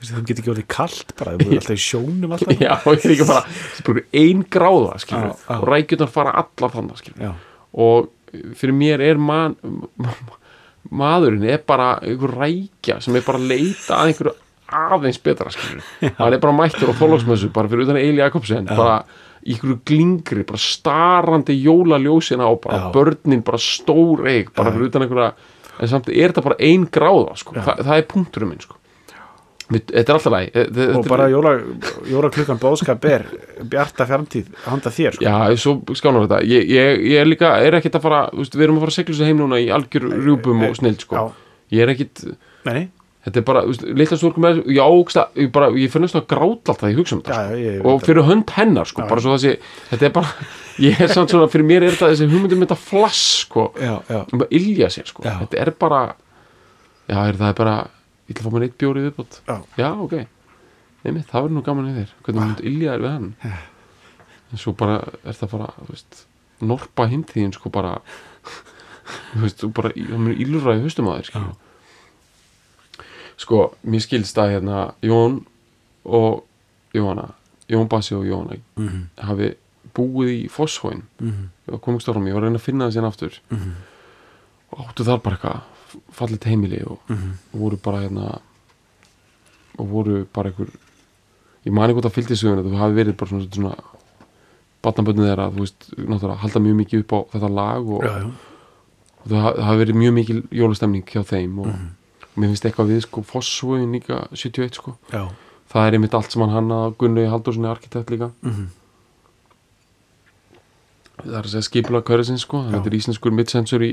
Það 0.00 0.24
getur 0.24 0.40
ekki 0.40 0.50
orðið 0.54 0.66
kalt 0.72 1.10
bara, 1.18 1.32
það 1.36 1.50
er 1.50 1.58
alltaf 1.60 1.76
í 1.76 1.82
sjónum 1.84 2.32
alltaf. 2.34 2.54
Já, 2.62 2.72
og 2.78 2.94
ég 2.96 3.04
er 3.04 3.12
ekki 3.16 3.26
bara, 3.28 3.42
þetta 3.76 3.82
er 3.82 3.96
bara 3.98 4.04
ein 4.22 4.44
gráða 4.56 4.94
skilur 5.02 5.26
Já, 5.26 5.32
já. 5.44 5.56
og 5.58 5.66
rækjunar 5.70 6.12
fara 6.14 6.32
allar 6.40 6.72
þannig 6.76 7.02
og 7.84 8.08
fyrir 8.58 8.74
mér 8.78 9.02
er 9.10 9.18
man, 9.20 9.56
maðurinn 10.90 11.44
er 11.52 11.60
bara 11.68 11.90
einhver 12.00 12.32
rækja 12.40 13.00
sem 13.04 13.18
er 13.18 13.26
bara 13.26 13.38
að 13.42 13.50
leita 13.52 13.98
að 14.00 14.12
einhverju 14.12 14.34
aðeins 14.80 15.18
betra 15.26 15.50
skilur 15.52 16.14
hann 16.16 16.32
er 16.36 16.42
bara 16.42 16.54
mættur 16.56 16.90
á 16.90 16.94
þólagsmessu 16.96 17.50
bara 17.54 17.68
fyrir 17.70 17.84
utan 17.88 17.98
Eili 18.00 18.22
Jakobsen 18.22 18.66
bara 18.70 19.02
í 19.40 19.54
einhverju 19.54 19.78
glingri, 19.88 20.44
bara 20.48 20.60
starrandi 20.60 21.56
jólaljósina 21.56 22.48
og 22.50 22.60
bara 22.66 22.82
Já. 22.82 22.90
börnin 22.94 23.44
bara 23.46 23.60
stór 23.62 24.26
eig, 24.28 24.52
bara 24.56 24.74
fyrir 24.74 24.90
utan 24.90 25.06
einhverja 25.06 25.32
en 25.80 25.88
samt 25.88 26.10
er 26.12 26.28
þetta 26.28 26.44
bara 26.44 26.60
ein 26.60 26.84
gráða 26.92 27.38
sko. 27.40 27.56
Þa, 27.56 27.78
það 27.80 27.96
er 27.96 28.06
punkturum 28.10 28.52
minn 28.52 28.60
sko. 28.60 28.76
Þetta 29.70 30.02
er 30.02 30.16
alltaf 30.16 30.32
læg 30.34 30.56
og 30.98 31.04
bara 31.06 31.28
jóla, 31.30 31.52
jóla 32.10 32.30
klukkan 32.34 32.58
bóðskap 32.58 33.04
er 33.06 33.26
bjarta 33.70 34.06
fjarntíð 34.08 34.48
handa 34.66 34.90
þér 34.90 35.14
sko. 35.14 35.24
Já, 35.28 35.60
svo 35.62 35.76
skánar 35.94 36.26
þetta 36.26 36.40
ég, 36.50 36.64
ég, 36.74 37.04
ég 37.12 37.22
er 37.22 37.30
líka, 37.30 37.52
er 37.62 37.78
ekkert 37.78 38.00
að 38.00 38.08
fara 38.08 38.22
við 38.34 38.64
erum 38.66 38.80
að 38.80 38.88
fara 38.88 38.94
að 38.96 38.98
segla 38.98 39.14
þessu 39.14 39.28
heim 39.28 39.44
núna 39.44 39.60
í 39.62 39.68
algjör 39.70 40.08
rjúpum 40.10 40.64
og 40.66 40.74
snild, 40.80 41.06
sko 41.06 41.28
ég 41.70 41.86
er 41.86 41.94
Nei, 42.66 42.74
nei, 42.74 42.82
þetta 43.24 43.40
er 43.40 43.44
bara, 43.44 43.62
litla 44.00 44.16
stúrkum 44.16 44.44
með 44.46 44.60
já, 44.72 44.84
ég 45.36 45.50
bara, 45.52 45.68
ég 45.76 45.90
fyrir 45.92 46.06
næstum 46.06 46.22
að 46.22 46.28
gráta 46.32 46.72
alltaf 46.72 46.88
ég 46.88 46.96
hugsa 47.00 47.16
um 47.16 47.22
þetta, 47.22 47.36
Já, 47.36 47.50
sko. 47.50 47.60
já, 47.76 47.84
og 47.92 48.04
fyrir 48.06 48.26
hönd 48.30 48.52
hennar, 48.56 48.88
sko, 48.88 49.04
bara 49.10 49.24
svo 49.24 49.34
þessi 49.36 49.52
þetta 49.90 50.08
er 50.08 50.14
bara, 50.16 50.48
ég 50.86 51.02
er 51.04 51.12
samt 51.12 51.34
svona, 51.34 51.48
fyrir 51.52 51.68
mér 51.68 51.84
er 51.84 51.96
þetta 51.96 52.08
þessi 52.14 52.28
hugmyndum 52.32 52.64
þetta 52.64 52.78
flass, 52.80 53.22
sko 53.44 53.66
já, 53.76 53.92
já, 54.08 54.20
um 54.32 54.44
að 54.46 54.56
ilja 54.60 54.88
sér, 54.96 55.08
sko, 55.12 55.26
Já. 55.28 55.34
þetta 55.44 55.60
er 55.66 55.72
bara 55.84 56.00
já, 57.10 57.18
er, 57.26 57.40
það 57.42 57.48
er 57.52 57.58
bara 57.60 57.76
ég 58.30 58.34
ætla 58.36 58.40
að 58.40 58.48
fá 58.48 58.56
mér 58.56 58.66
eitt 58.70 58.78
bjórið 58.80 59.08
viðbót 59.10 59.40
Já. 59.50 59.56
já, 59.82 59.88
ok, 60.06 60.16
nefnir, 61.04 61.28
það 61.28 61.40
verður 61.44 61.56
nú 61.58 61.64
gaman 61.68 61.90
í 61.90 61.96
þér 62.00 62.16
hvernig 62.24 62.44
mynd 62.46 62.64
ilja 62.72 62.94
þér 62.96 63.04
við 63.04 63.14
hann 63.18 63.30
en 64.50 64.58
svo 64.64 64.72
bara 64.80 64.96
er 65.24 65.36
það 65.36 65.52
bara 65.58 65.68
þú 65.76 65.92
veist, 65.92 66.22
norpa 66.72 67.06
hindþíðin 67.12 67.52
sko 67.56 67.70
bara 67.74 67.98
þú 69.34 69.42
veist, 69.44 69.60
þú 69.60 69.70
bara 69.76 69.92
það 69.92 70.32
ílura 70.40 70.78
í 70.78 70.82
haustum 70.86 71.10
á 71.12 71.20
þér 71.20 71.28
skilur. 71.28 71.58
Sko, 73.40 73.70
mér 73.88 74.02
skilst 74.04 74.36
að 74.40 74.50
hérna 74.58 74.80
Jón 75.06 75.40
og 76.04 76.44
Jóhanna 76.94 77.30
Jón 77.70 77.88
Bassi 77.88 78.14
og 78.14 78.24
Jóhanna 78.26 78.58
Mhm. 78.76 79.02
hafi 79.16 79.54
búið 79.94 80.30
í 80.44 80.48
Fosshóin 80.50 81.02
Mhm. 81.20 81.48
og 81.72 81.80
komist 81.82 82.08
áfram, 82.08 82.26
ég 82.28 82.34
var 82.34 82.42
að 82.42 82.46
reyna 82.50 82.58
að 82.58 82.66
finna 82.68 82.86
það 82.88 82.94
síðan 82.96 83.08
aftur 83.10 83.38
Mhm. 83.50 83.72
og 84.72 84.78
áttu 84.88 85.04
þar 85.04 85.22
bara 85.22 85.36
eitthvað 85.36 85.60
fallit 86.12 86.44
heimili 86.44 86.82
og, 86.86 86.98
Mhm. 87.08 87.32
og 87.54 87.60
voru 87.60 87.76
bara 87.82 87.98
hérna 88.08 88.40
og 89.78 89.88
voru 89.88 90.26
bara 90.32 90.50
einhver 90.50 90.68
ég 91.66 91.72
mani 91.72 91.92
hvort 91.94 92.04
að 92.04 92.12
fylgdi 92.12 92.36
söguna 92.36 92.62
þú 92.62 92.76
hafi 92.76 92.94
verið 93.04 93.16
bara 93.16 93.30
svona, 93.30 93.48
svona 93.50 93.76
batnaböndin 94.82 95.26
þeirra, 95.28 95.50
þú 95.52 95.58
veist, 95.60 95.90
náttúrulega 95.96 96.36
halda 96.38 96.60
mjög 96.60 96.76
mikið 96.84 97.00
upp 97.00 97.12
á 97.12 97.18
þetta 97.34 97.50
lag 97.54 97.88
og, 97.88 98.02
já, 98.02 98.18
já. 98.18 98.24
og 99.20 99.28
það 99.28 99.40
ha- 99.42 99.52
það 99.52 99.64
hafi 99.68 99.84
verið 99.84 99.96
mjög 100.00 100.12
mikil 100.14 100.42
jólastemning 100.50 101.04
hjá 101.04 101.22
þeim 101.24 101.58
og, 101.58 101.66
Mhm. 101.66 101.74
og 101.74 101.99
mér 102.36 102.48
finnst 102.52 102.64
eitthvað 102.68 102.90
við 102.94 103.00
sko 103.06 103.22
Fossvögin 103.26 103.92
líka 103.92 104.28
71 104.32 104.74
sko. 104.78 104.96
Já. 105.12 105.28
það 105.72 105.86
er 105.86 105.92
einmitt 105.98 106.14
allt 106.14 106.32
sem 106.32 106.42
hann 106.42 106.50
hanna 106.54 106.78
Gunni 106.98 107.24
Haldurssoni 107.30 107.68
arkitekt 107.70 108.10
líka. 108.10 108.30
Mhm. 108.42 108.68
það 111.20 111.34
er 111.38 111.42
að 111.44 111.50
segja 111.52 111.62
skipula 111.68 112.00
hverjusins 112.02 112.40
sko. 112.46 112.62
Já. 112.64 112.70
þetta 112.78 112.86
er 112.86 112.96
íslenskur 112.98 113.32
mid-century. 113.36 113.90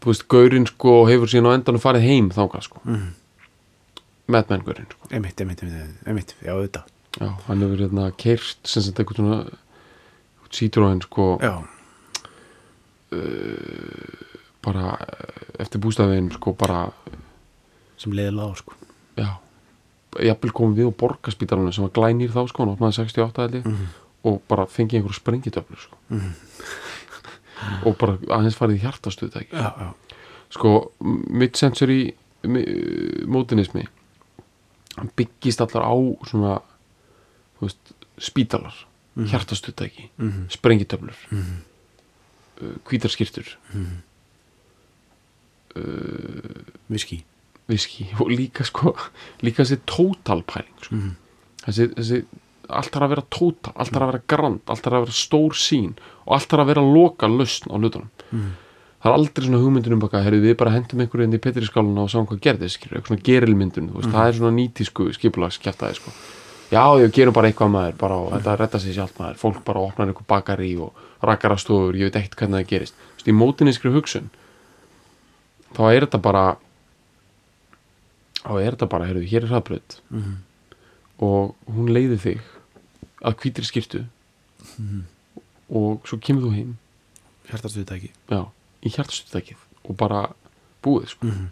Þú 0.00 0.06
veist, 0.08 0.28
Gaurin 0.32 0.64
sko 0.66 0.92
hefur 1.10 1.28
síðan 1.28 1.50
á 1.52 1.56
endanum 1.58 1.80
farið 1.82 2.06
heim 2.06 2.30
þangað 2.30 2.62
sko, 2.68 2.80
Mhm. 2.84 3.10
Madman 4.28 4.62
Gaurin 4.64 4.86
sko. 4.88 5.08
Einmitt, 5.10 5.36
einmitt, 5.40 5.62
einmitt, 5.62 6.06
einmitt, 6.06 6.34
já, 6.44 6.54
þetta 6.54 6.84
Já, 7.20 7.28
hann 7.48 7.60
hefur 7.60 7.76
hérna 7.82 8.12
keirt 8.16 8.56
sem 8.64 8.82
sagt 8.82 8.96
eitthvað 9.00 9.16
svona 9.16 9.50
Citroen 10.50 11.00
sko. 11.02 11.38
Já, 11.42 11.64
bara 14.64 14.96
eh, 15.00 15.62
eftir 15.64 15.80
bústafinn 15.80 16.30
sko 16.34 16.52
bara 16.58 16.90
sem 18.00 18.12
leiði 18.12 18.32
lág 18.36 18.56
sko. 18.56 18.74
já, 19.16 19.36
jafnvel 20.20 20.52
komum 20.52 20.74
við 20.76 20.90
á 20.90 20.98
borgarspítalunum 21.02 21.72
sem 21.72 21.84
var 21.84 21.92
glænýr 21.96 22.32
þá 22.34 22.46
sko, 22.48 22.64
hann 22.64 22.74
opnaði 22.76 22.98
68 23.00 23.42
held 23.44 23.54
ég 23.60 23.64
Mhm. 23.66 23.86
og 24.24 24.42
bara 24.48 24.66
fengið 24.66 25.00
einhverju 25.00 25.20
sprengitöflu 25.20 25.76
sko 25.76 25.96
Mhm. 26.10 26.32
og 27.86 27.96
bara 27.98 28.18
aðeins 28.28 28.56
farið 28.56 28.76
í 28.78 28.82
já, 29.52 29.94
sko, 30.50 30.92
mid-century 31.00 32.14
mi- 32.44 33.24
mótinismi 33.26 33.86
hann 34.96 35.10
byggist 35.16 35.60
allar 35.60 35.84
á 35.88 35.94
svona 36.26 36.60
veist, 37.60 37.92
spítalar 38.18 38.74
mm. 39.16 39.26
hjartastuðtæki, 39.26 40.08
Mhm. 40.18 40.48
sprengitöflur 40.48 41.16
Mhm. 41.30 41.62
Uh, 45.76 45.82
hvítarskirtur 46.90 46.90
viski 46.90 47.22
viski 47.70 48.06
og 48.20 48.30
líka 48.34 48.64
sko 48.66 48.94
líka 49.46 49.62
þessi 49.62 49.80
tótalpæling 49.86 50.78
sko. 50.82 50.94
Mhm. 50.96 51.10
þessi, 51.66 51.88
þessi 51.94 52.24
allt 52.70 52.90
þarf 52.94 53.02
að 53.06 53.12
vera 53.14 53.22
tótal, 53.34 53.72
allt 53.76 53.90
þarf 53.92 54.02
að 54.06 54.10
vera 54.12 54.22
grand 54.30 54.60
allt 54.70 54.82
þarf 54.84 54.96
að 54.98 55.04
vera 55.06 55.18
stór 55.20 55.54
sín 55.58 55.94
og 56.26 56.34
allt 56.36 56.48
þarf 56.50 56.64
að 56.64 56.72
vera 56.74 56.84
loka 56.86 57.26
lausn 57.30 57.70
á 57.70 57.74
hlutunum 57.78 58.10
Mhm. 58.30 58.50
það 59.02 59.10
er 59.10 59.16
aldrei 59.18 59.46
svona 59.46 59.58
hugmyndin 59.62 59.92
um 59.96 59.98
baka 60.00 60.20
við 60.30 60.56
bara 60.56 60.70
hendum 60.70 61.00
einhverju 61.00 61.24
inn 61.24 61.34
í 61.34 61.40
petriskáluna 61.40 62.02
og 62.04 62.10
sáum 62.10 62.26
hvað 62.28 62.40
gerðist 62.40 62.78
eitthvað 62.82 63.06
svona 63.06 63.22
gerilmyndun 63.22 63.88
veist, 63.94 64.10
það 64.12 64.28
er 64.28 64.32
svona 64.38 64.56
nýtísku 64.58 65.12
skipulags 65.14 65.58
kjæftaði 65.58 65.94
sko. 65.96 66.10
já, 66.70 66.84
ég 67.02 67.10
gerum 67.12 67.32
bara 67.34 67.48
eitthvað 67.50 67.70
maður 67.70 67.96
bara, 67.98 68.14
og 68.14 68.32
þetta 68.32 68.58
retta 68.58 68.78
sér 68.78 68.94
sjálft 68.94 69.18
maður, 69.18 69.36
fólk 69.40 69.64
bara 69.64 69.80
opnar 69.80 70.06
einhver 70.06 70.26
bakari 70.28 70.76
og 70.76 70.92
rakkarastofur, 71.22 71.94
ég 71.96 72.10
veit 72.12 72.16
ekkert 72.22 72.36
hvernig 72.36 72.60
það 72.64 72.68
gerist 72.68 72.94
Vist, 73.16 73.26
í 73.28 73.32
mótinískri 73.34 73.90
hugsun 73.92 74.30
þá 75.74 75.82
er 75.94 76.06
þetta 76.06 76.20
bara 76.22 76.44
þá 78.40 78.52
er 78.64 78.72
þetta 78.76 78.88
bara, 78.88 79.06
heyrðu, 79.10 79.26
hér 79.28 79.44
er 79.44 79.50
hraðbröð 79.52 79.98
Mhm. 80.10 80.36
og 81.20 81.54
hún 81.68 81.90
leiði 81.92 82.16
þig 82.18 82.40
að 83.22 83.34
hvítri 83.42 83.64
skýrtu 83.68 84.04
og 85.70 86.06
svo 86.08 86.18
kemur 86.20 86.42
þú 86.48 86.52
heim 86.54 86.76
hjartastuðtæki 87.50 88.10
já, 88.30 88.40
í 88.82 88.88
hjartastutækið 88.94 89.56
og 89.88 89.96
bara 89.96 90.22
búið 90.82 91.08
sko. 91.12 91.26
Mhm. 91.26 91.46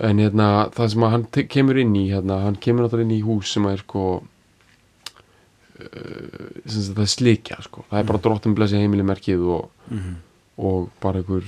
en 0.00 0.18
hérna, 0.18 0.70
það 0.70 0.88
sem 0.90 1.02
hann 1.02 1.24
kemur 1.50 1.76
inn 1.78 1.94
í 1.96 2.08
hérna, 2.08 2.42
hann 2.44 2.56
kemur 2.56 2.84
náttúrulega 2.86 3.02
inn 3.10 3.18
í 3.18 3.22
hús 3.26 3.52
sem 3.52 3.66
er 3.66 3.76
sko 3.82 4.22
uh, 5.78 6.48
sem 6.66 6.94
það 6.94 7.02
er 7.04 7.12
slikja 7.12 7.56
sko. 7.62 7.84
það 7.90 7.98
er 8.00 8.04
bara 8.08 8.18
drottin 8.22 8.54
blessi 8.54 8.76
heimili 8.78 9.02
merkið 9.06 9.42
og, 9.56 9.70
Mhm. 9.90 10.14
og 10.58 10.90
bara 11.00 11.18
einhver 11.22 11.44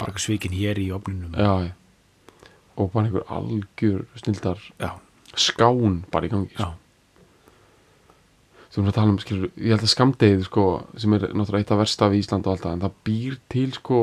bara 0.00 0.12
eitthvað 0.12 0.26
svikin 0.26 0.54
hér 0.58 0.80
í 0.82 0.88
opninum 0.96 1.34
já, 1.38 1.52
já. 1.68 1.72
og 2.78 2.92
bara 2.92 3.06
einhver 3.08 3.24
algjör 3.28 4.04
snildar 4.22 4.60
já, 4.78 4.92
skán 5.34 6.02
bara 6.12 6.26
í 6.28 6.32
gangi 6.32 6.52
sko. 6.54 6.70
þú 8.68 8.78
erum 8.82 8.88
að 8.92 8.96
tala 8.98 9.12
um, 9.14 9.18
skilur, 9.22 9.50
ég 9.56 9.72
held 9.74 9.84
að 9.86 9.92
skamdegið 9.94 10.42
sko, 10.46 10.64
sem 11.00 11.14
er 11.16 11.28
náttúrulega 11.32 11.64
eitt 11.64 11.74
af 11.74 11.80
versta 11.82 12.08
við 12.12 12.22
Ísland 12.22 12.46
og 12.46 12.52
allt 12.54 12.64
það, 12.66 12.74
en 12.76 12.82
það 12.84 12.98
býr 13.08 13.38
til 13.54 13.68
sko 13.78 14.00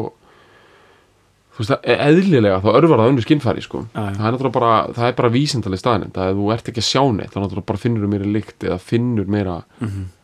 þú 1.56 1.62
veist, 1.62 1.72
það, 1.72 1.86
eðlilega 2.10 2.58
þá 2.66 2.70
örvar 2.76 3.00
það 3.04 3.12
önnur 3.14 3.26
skinnfæri 3.28 3.64
sko 3.64 3.84
það 3.94 4.26
er 4.42 4.50
bara, 4.58 4.72
það 4.98 5.08
er 5.12 5.16
bara 5.22 5.32
vísindaleg 5.38 5.80
staðin 5.80 6.12
það 6.18 6.32
er 6.32 6.38
þú 6.42 6.50
ert 6.58 6.72
ekki 6.74 6.82
að 6.84 6.90
sjá 6.90 7.04
neitt, 7.16 7.32
þá 7.32 7.40
náttúrulega 7.46 7.70
bara 7.72 7.84
finnur 7.86 8.12
meira 8.12 8.28
lykt 8.36 8.66
eða 8.68 8.80
finnur 8.84 9.30
meira 9.38 9.62
Mhm. 9.80 10.04
uh, 10.04 10.15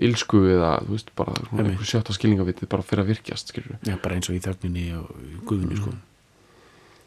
ilsku 0.00 0.38
eða, 0.54 0.70
þú 0.86 0.94
veist, 0.96 1.10
bara 1.16 1.34
einhver 1.52 1.84
sjötta 1.88 2.14
skilningavitið 2.16 2.68
bara 2.72 2.82
fyrir 2.86 3.04
að 3.04 3.10
virkjast, 3.14 3.48
skilur 3.52 3.76
já, 3.84 3.96
bara 4.02 4.14
eins 4.16 4.30
og 4.30 4.36
í 4.36 4.40
þögninni 4.40 4.86
og 4.98 5.10
í 5.20 5.34
guðunni 5.46 5.76
sko. 5.76 5.92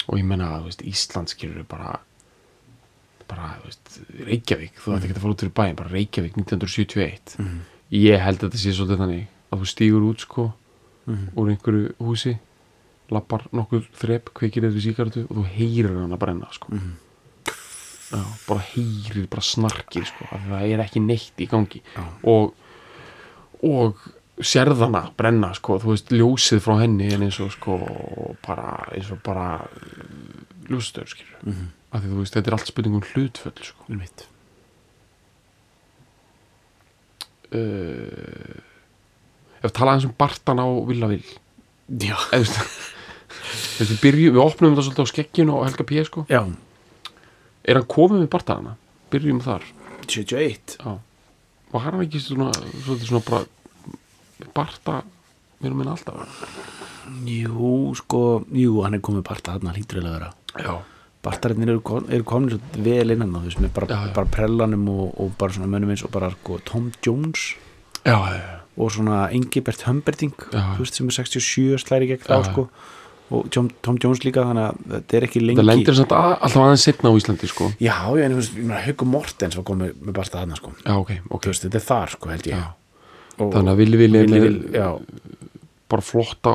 og 0.08 0.18
ég 0.20 0.26
menna, 0.26 0.52
þú 0.60 0.70
veist, 0.70 0.84
Ísland 0.86 1.30
skilur 1.34 1.64
bara 1.70 2.00
bara, 3.28 3.54
þú 3.62 3.70
veist, 3.70 4.00
Reykjavík 4.28 4.74
þú 4.84 4.96
ætti 4.98 5.08
ekki 5.10 5.16
að 5.18 5.22
fara 5.24 5.34
út 5.34 5.44
fyrir 5.44 5.54
bæinn, 5.58 5.76
bara 5.80 5.90
Reykjavík 5.94 6.36
1971 6.38 7.38
Mhm. 7.40 7.60
ég 7.92 8.20
held 8.20 8.40
að 8.40 8.50
þetta 8.50 8.62
sé 8.64 8.74
svolítið 8.74 9.02
þannig 9.04 9.28
að 9.52 9.60
þú 9.60 9.66
stígur 9.74 10.10
út 10.10 10.20
sko 10.20 10.54
Mhm. 11.08 11.28
úr 11.36 11.50
einhverju 11.52 11.94
húsi 12.00 12.38
lappar 13.12 13.48
nokkur 13.52 13.84
þrep, 14.00 14.30
kveikir 14.34 14.64
eða 14.64 14.80
síkartu 14.82 15.26
og 15.30 15.36
þú 15.38 15.46
heyrir 15.56 16.00
hann 16.02 16.12
að 16.12 16.20
brenna 16.20 16.48
sko. 16.52 16.68
Já, 18.14 18.24
bara 18.48 18.66
heyrir 18.74 19.26
bara 19.32 19.42
snarkir 19.42 20.06
sko, 20.06 20.28
það 20.32 20.68
er 20.68 20.84
ekki 20.84 21.02
neitt 21.02 21.42
í 21.42 21.48
gangi 21.50 21.82
Já. 21.96 22.04
og 22.30 22.54
og 23.64 24.02
sérðana 24.44 25.06
brenna 25.18 25.52
sko, 25.56 25.78
þú 25.82 25.94
veist, 25.94 26.12
ljósið 26.14 26.62
frá 26.66 26.78
henni 26.82 27.12
en 27.14 27.26
eins 27.28 27.40
og 27.44 27.52
sko 27.54 27.78
bara, 28.46 28.76
eins 28.96 29.12
og 29.14 29.22
bara 29.26 29.64
ljósastöður 30.70 31.12
skilur 31.14 31.40
mm 31.44 31.54
-hmm. 31.54 31.68
af 31.92 32.02
því 32.02 32.10
þú 32.10 32.20
veist, 32.20 32.36
þetta 32.36 32.50
er 32.50 32.54
allt 32.54 32.68
spurning 32.68 32.96
um 32.96 33.02
hlutföll 33.02 33.64
sko. 33.64 33.84
mitt 33.88 34.28
uh, 37.54 38.58
ef 39.64 39.72
tala 39.72 39.92
aðeins 39.94 40.06
um 40.06 40.16
Bartan 40.18 40.60
á 40.60 40.68
Villa 40.88 41.08
Vill 41.08 41.26
já, 41.90 42.18
þú 42.18 42.40
veist 42.40 43.90
við 43.92 44.02
byrjum, 44.02 44.34
við 44.34 44.44
opnum 44.44 44.76
þetta 44.76 44.84
svolítið 44.84 45.06
á 45.06 45.14
skegginu 45.14 45.54
og 45.54 45.66
Helga 45.66 45.84
P. 45.84 46.04
sko 46.04 46.26
já, 46.30 46.42
er 47.64 47.80
hann 47.80 47.90
komið 47.90 48.24
með 48.24 48.30
Bartanana? 48.36 48.76
byrjum 49.14 49.42
þar. 49.46 49.66
71 50.10 50.78
já. 50.80 50.94
var 51.74 51.84
hann 51.86 52.02
ekki 52.04 52.20
svona, 52.22 52.50
svolítið 52.84 53.12
svona 53.12 53.26
bara 53.28 53.44
Barta 54.54 54.96
mér 55.64 55.72
og 55.72 55.78
minna 55.80 55.94
alltaf. 55.94 56.40
Jú, 57.28 57.94
sko, 58.00 58.22
jú, 58.56 58.80
hann 58.84 58.98
er 58.98 59.04
komið 59.04 59.24
parta 59.28 59.54
þarna 59.56 59.74
hlýtur 59.76 60.00
eiginlega 60.00 60.16
að 60.16 60.18
vera. 60.18 60.32
Já, 60.66 60.74
Bartarinnir 61.24 61.72
eru, 61.72 61.82
kom, 61.88 62.08
eru 62.12 62.26
komin 62.28 62.52
svo 62.52 62.82
vel 62.84 63.14
innan 63.14 63.32
veist, 63.46 63.62
með 63.64 63.72
bara, 63.78 63.88
Já, 63.88 64.10
já. 64.10 64.14
bara 64.18 64.32
prellanum 64.34 64.84
og, 64.92 65.14
og 65.24 65.32
bara 65.40 65.56
svona 65.56 65.70
mönnum 65.72 65.94
eins 65.94 66.04
og 66.04 66.12
bara 66.12 66.32
sko, 66.34 66.58
Tom 66.68 66.90
Jones. 67.06 67.54
Já, 68.04 68.18
og 68.76 68.92
svona 68.92 69.30
Engibert 69.32 69.86
Humberding 69.88 70.34
sem 70.90 71.08
er 71.08 71.16
67 71.16 71.80
slæri 71.86 72.10
gegn 72.10 72.26
þá 72.26 72.42
sko 72.50 72.68
og 73.32 73.50
Tom, 73.50 73.70
Tom 73.82 73.98
Jones 74.04 74.20
líka 74.26 74.44
þannig 74.46 74.66
að 74.68 74.82
þetta 74.94 75.18
er 75.18 75.24
ekki 75.28 75.42
lengi. 75.42 75.58
Það 75.62 75.66
lendir 75.70 75.96
samt 75.98 76.12
að, 76.12 76.34
alltaf 76.44 76.62
aðeins 76.64 76.84
setna 76.88 77.10
á 77.10 77.18
Íslandi 77.18 77.48
sko. 77.50 77.70
Já, 77.80 77.96
já, 78.20 78.26
en 78.28 78.74
Haukur 78.86 79.08
Mortens 79.10 79.56
var 79.58 79.64
komið 79.70 79.94
með 80.04 80.14
Barta 80.14 80.42
þarna 80.44 80.56
sko. 80.60 80.74
Já, 80.84 80.94
ok, 81.00 81.12
ok. 81.30 81.42
Þú 81.44 81.54
veist, 81.54 81.64
þetta 81.68 81.80
er 81.82 81.86
þar 81.88 82.10
sko, 82.18 82.30
held 82.30 82.50
ég. 82.52 82.66
Og, 83.40 83.54
þannig 83.56 83.72
að 83.74 83.78
villi 83.82 83.98
villi 83.98 84.20
Villi 84.26 84.38
er 84.38 84.44
Vil- 84.44 84.76
já, 84.78 84.90
bara 85.90 86.02
flotta 86.06 86.52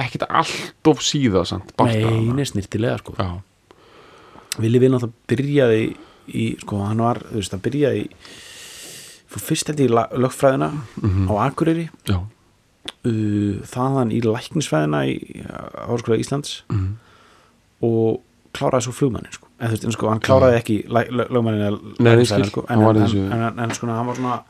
ekkert 0.00 0.24
allt 0.28 0.88
of 0.88 0.98
síða 1.04 1.42
samt 1.48 1.74
Barta 1.76 1.98
nei, 1.98 2.32
nei, 2.32 2.44
snirtilega 2.48 2.98
sko. 3.02 3.12
Já, 3.18 3.40
Vili 4.60 4.78
Vil 4.80 4.90
náttúrulega 4.92 5.28
byrjaði 5.32 5.82
í, 6.32 6.46
sko, 6.60 6.80
hann 6.86 7.00
var, 7.04 7.20
þú 7.28 7.38
veist, 7.40 7.52
hann 7.52 7.62
byrjaði 7.64 8.06
fyrst 9.32 9.70
held 9.70 9.80
ég 9.80 9.88
í 9.88 9.94
lögfræðina 10.20 10.70
Mhm. 11.00 11.28
á 11.28 11.34
Akureyri. 11.48 11.88
Já, 12.08 12.18
uh, 12.88 13.62
þaðan 13.72 14.12
í 14.14 14.20
læknisfræðina 14.26 15.04
í 15.10 15.16
Háskóla 15.88 16.18
Íslands 16.22 16.62
mm. 16.72 16.90
og 17.88 18.20
kláraði 18.52 18.86
svo 18.88 18.92
flugmannin 18.96 19.32
sko. 19.32 19.48
en 19.62 19.70
þú 19.72 19.78
veist, 19.78 19.94
sko, 19.96 20.08
hann 20.12 20.20
kláraði 20.24 20.58
ekki 20.58 20.76
læ- 20.92 21.08
lög- 21.10 21.30
lögmanninn 21.32 21.96
eða 22.02 22.26
skil. 22.28 22.44
sko, 22.50 22.64
en, 22.68 22.82
en, 22.82 23.32
en, 23.38 23.58
en, 23.64 23.74
sko, 23.76 23.86
hann 23.88 24.06
var 24.10 24.18
svona 24.18 24.42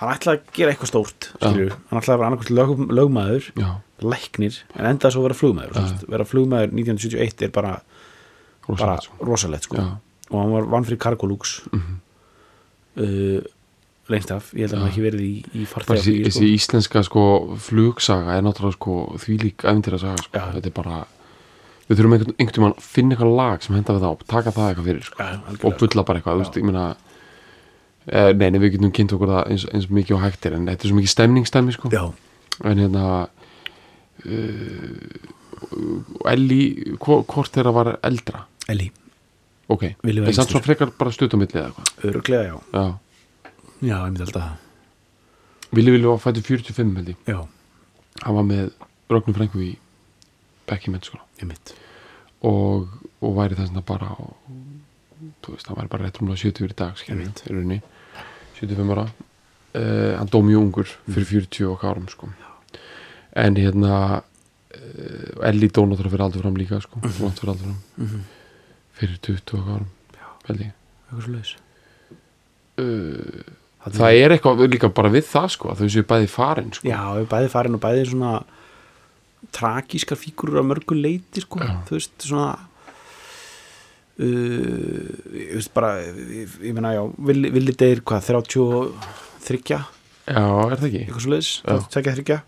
hann 0.00 0.10
ætlaði 0.16 0.40
að 0.40 0.52
gera 0.58 0.72
eitthvað 0.74 0.90
stórt 0.90 1.28
hann 1.40 2.00
ætlaði 2.00 2.14
að 2.14 2.18
vera 2.18 2.28
annarkvæmt 2.30 2.54
lög, 2.58 2.72
lögmaður 2.98 3.50
já, 3.62 3.68
læknir, 4.02 4.56
en 4.74 4.88
endaði 4.90 5.14
svo 5.14 5.22
að 5.22 5.28
vera 5.28 5.38
flugmaður 5.38 5.76
veist, 5.78 6.04
vera 6.10 6.26
flugmaður 6.26 6.74
1971 6.74 7.46
er 7.46 7.52
bara, 7.54 7.74
bara 8.68 8.96
rosalegt 8.98 9.06
sko. 9.06 9.28
rosalegt 9.30 9.68
sko. 9.70 9.84
og 10.32 10.40
hann 10.42 10.52
var 10.58 10.66
vann 10.74 10.84
fyrir 10.88 10.98
Cargolux 11.06 11.60
Mhm. 11.72 12.00
uh, 12.98 13.40
lengst 14.12 14.30
af. 14.34 14.50
Ég 14.52 14.66
held 14.66 14.74
að 14.74 14.78
Já. 14.78 14.82
hafi 14.84 14.90
ekki 14.92 15.04
verið 15.06 15.20
í, 15.24 15.32
í 15.32 15.64
bara 15.64 15.64
þessi, 15.64 15.72
farþegaflugi 15.74 16.24
þessi 16.28 16.48
íslenska 16.58 17.02
sko 17.06 17.22
flugsaga 17.64 18.34
er 18.36 18.42
náttúrulega 18.44 18.76
sko 18.76 18.96
þvílík 19.22 19.64
æfintýra 19.64 20.00
saga 20.02 20.18
sko, 20.24 20.32
Já. 20.36 20.44
þetta 20.58 20.68
er 20.72 20.76
bara 20.76 20.98
við 21.88 21.98
þurfum 21.98 22.14
einhvern, 22.16 22.34
einhvern 22.38 22.56
tímann 22.58 22.74
að 22.76 22.84
finna 22.94 23.14
eitthvað 23.16 23.34
lag 23.38 23.64
sem 23.64 23.74
henda 23.78 23.92
við 23.96 24.04
það 24.04 24.14
og 24.18 24.26
taka 24.34 24.52
það 24.56 24.68
eitthvað 24.70 24.88
fyrir 24.90 25.04
sko, 25.08 25.16
Já, 25.20 25.40
og 25.68 25.78
bulla 25.80 26.04
bara 26.08 26.20
eitthvað, 26.20 26.34
þú 26.34 26.44
veist, 26.44 26.56
ég 26.60 26.64
meina 26.68 26.84
eh, 28.08 28.30
nei, 28.36 28.48
nei, 28.54 28.60
við 28.62 28.72
getum 28.76 28.92
kynnt 28.98 29.14
okkur 29.16 29.32
það 29.34 29.50
eins, 29.54 29.64
eins 29.72 29.88
mikið 30.00 30.16
og 30.18 30.22
hægt 30.24 30.48
er, 30.48 30.56
en 30.58 30.68
þetta 30.68 30.84
er 30.88 30.92
svo 30.92 30.98
mikið 31.00 31.12
stemningstæmi 31.14 31.76
sko, 31.76 31.92
já, 31.92 32.04
en 32.64 32.80
hérna 32.84 33.06
uh, 34.24 35.22
Elli 36.30 36.60
hvo- 37.00 37.22
hvort 37.28 37.52
þeirra 37.54 37.72
var 37.74 37.92
eldra? 38.04 38.44
Eli, 38.72 38.90
ok, 39.72 39.84
en 40.04 40.32
samt 40.36 40.52
svo 40.52 40.60
frekar 40.64 40.92
bara 40.98 41.12
stutamilli 41.14 41.60
eða 41.60 41.72
eitthvað 41.72 42.92
já 43.80 43.96
ég 43.96 44.10
myndi 44.10 44.26
alltaf 44.26 44.42
það. 44.42 44.56
Vili 45.74 45.90
Vili 45.90 46.06
var 46.06 46.20
fættur 46.22 46.42
45 46.42 46.96
held 46.96 47.08
ég. 47.08 47.16
Já, 47.26 47.40
hann 48.22 48.36
var 48.38 48.46
með 48.46 48.70
Rögnum 49.10 49.36
Frængu 49.36 49.62
í 49.64 49.72
Bekki 50.68 50.92
mennskóla 50.92 51.24
ég 51.40 51.48
mitt 51.48 51.74
og, 52.44 52.88
og 53.24 53.34
væri 53.38 53.56
þess 53.58 53.72
að 53.72 53.86
bara 53.88 54.10
þú 55.44 55.54
veist, 55.54 55.68
hann 55.68 55.78
væri 55.78 55.92
bara 55.92 56.06
rétt 56.06 56.20
rúmlega 56.20 56.42
70 56.42 56.70
í 56.72 56.76
dag, 56.78 57.02
Einmitt. 57.08 57.42
í 57.46 57.52
rauninni. 57.52 57.80
75 58.60 58.94
ára. 58.94 59.06
Uh, 59.74 60.12
hann 60.20 60.30
dó 60.30 60.38
mjög 60.44 60.62
ungur 60.62 60.92
fyrir 61.08 61.26
40 61.48 61.72
og 61.72 61.84
árum 61.88 62.06
sko. 62.08 62.30
en 63.34 63.56
hérna 63.58 64.22
uh, 64.22 65.48
Elli 65.48 65.66
dó 65.66 65.82
náttúrulega 65.82 66.12
fyrir 66.12 66.24
aldur 66.28 66.44
fram 66.44 66.56
líka 66.60 66.78
sko, 66.84 67.00
langt 67.02 67.40
fyrir 67.40 67.52
aldur 67.52 67.66
fram. 67.66 67.82
Mm 67.96 68.06
-hmm. 68.06 68.22
fyrir 68.92 69.18
20 69.18 69.58
og 69.58 69.68
árum 69.74 69.90
held 70.46 70.60
ég. 70.60 70.72
Eitthvað 71.08 71.24
svo 71.24 71.32
leiðis 71.32 71.56
uh, 72.78 73.63
það 73.92 74.18
er 74.18 74.34
eitthvað 74.34 74.66
líka 74.72 74.88
bara 74.96 75.12
við 75.12 75.26
það 75.28 75.48
sko, 75.56 75.74
þau 75.76 75.88
séu 75.92 76.06
bæði 76.08 76.28
farin 76.32 76.70
sko. 76.72 76.88
já, 76.88 77.00
við 77.18 77.26
bæði 77.32 77.50
farin 77.52 77.76
og 77.76 77.82
bæði 77.82 78.06
svona 78.12 78.34
tragískar 79.54 80.18
fígurur 80.18 80.62
á 80.62 80.64
mörgu 80.64 80.96
leiti 80.96 81.42
sko, 81.44 81.60
Já. 81.60 81.74
þú 81.88 81.98
veist, 81.98 82.14
svona 82.24 82.52
uh, 84.18 85.10
ég 85.36 85.52
veist 85.58 85.74
bara 85.76 85.98
ég, 86.04 86.54
ég 86.64 86.76
meina, 86.76 86.94
já, 86.96 87.02
villi, 87.28 87.76
deyr 87.76 88.00
hvað, 88.06 88.30
33 88.30 89.68
já, 89.68 89.84
er 90.32 90.78
það 90.78 90.88
ekki? 90.88 91.02
eitthvað 91.04 91.26
svo 91.26 91.34
leiðis, 91.34 91.52
Já. 91.60 91.76
33 91.98 92.40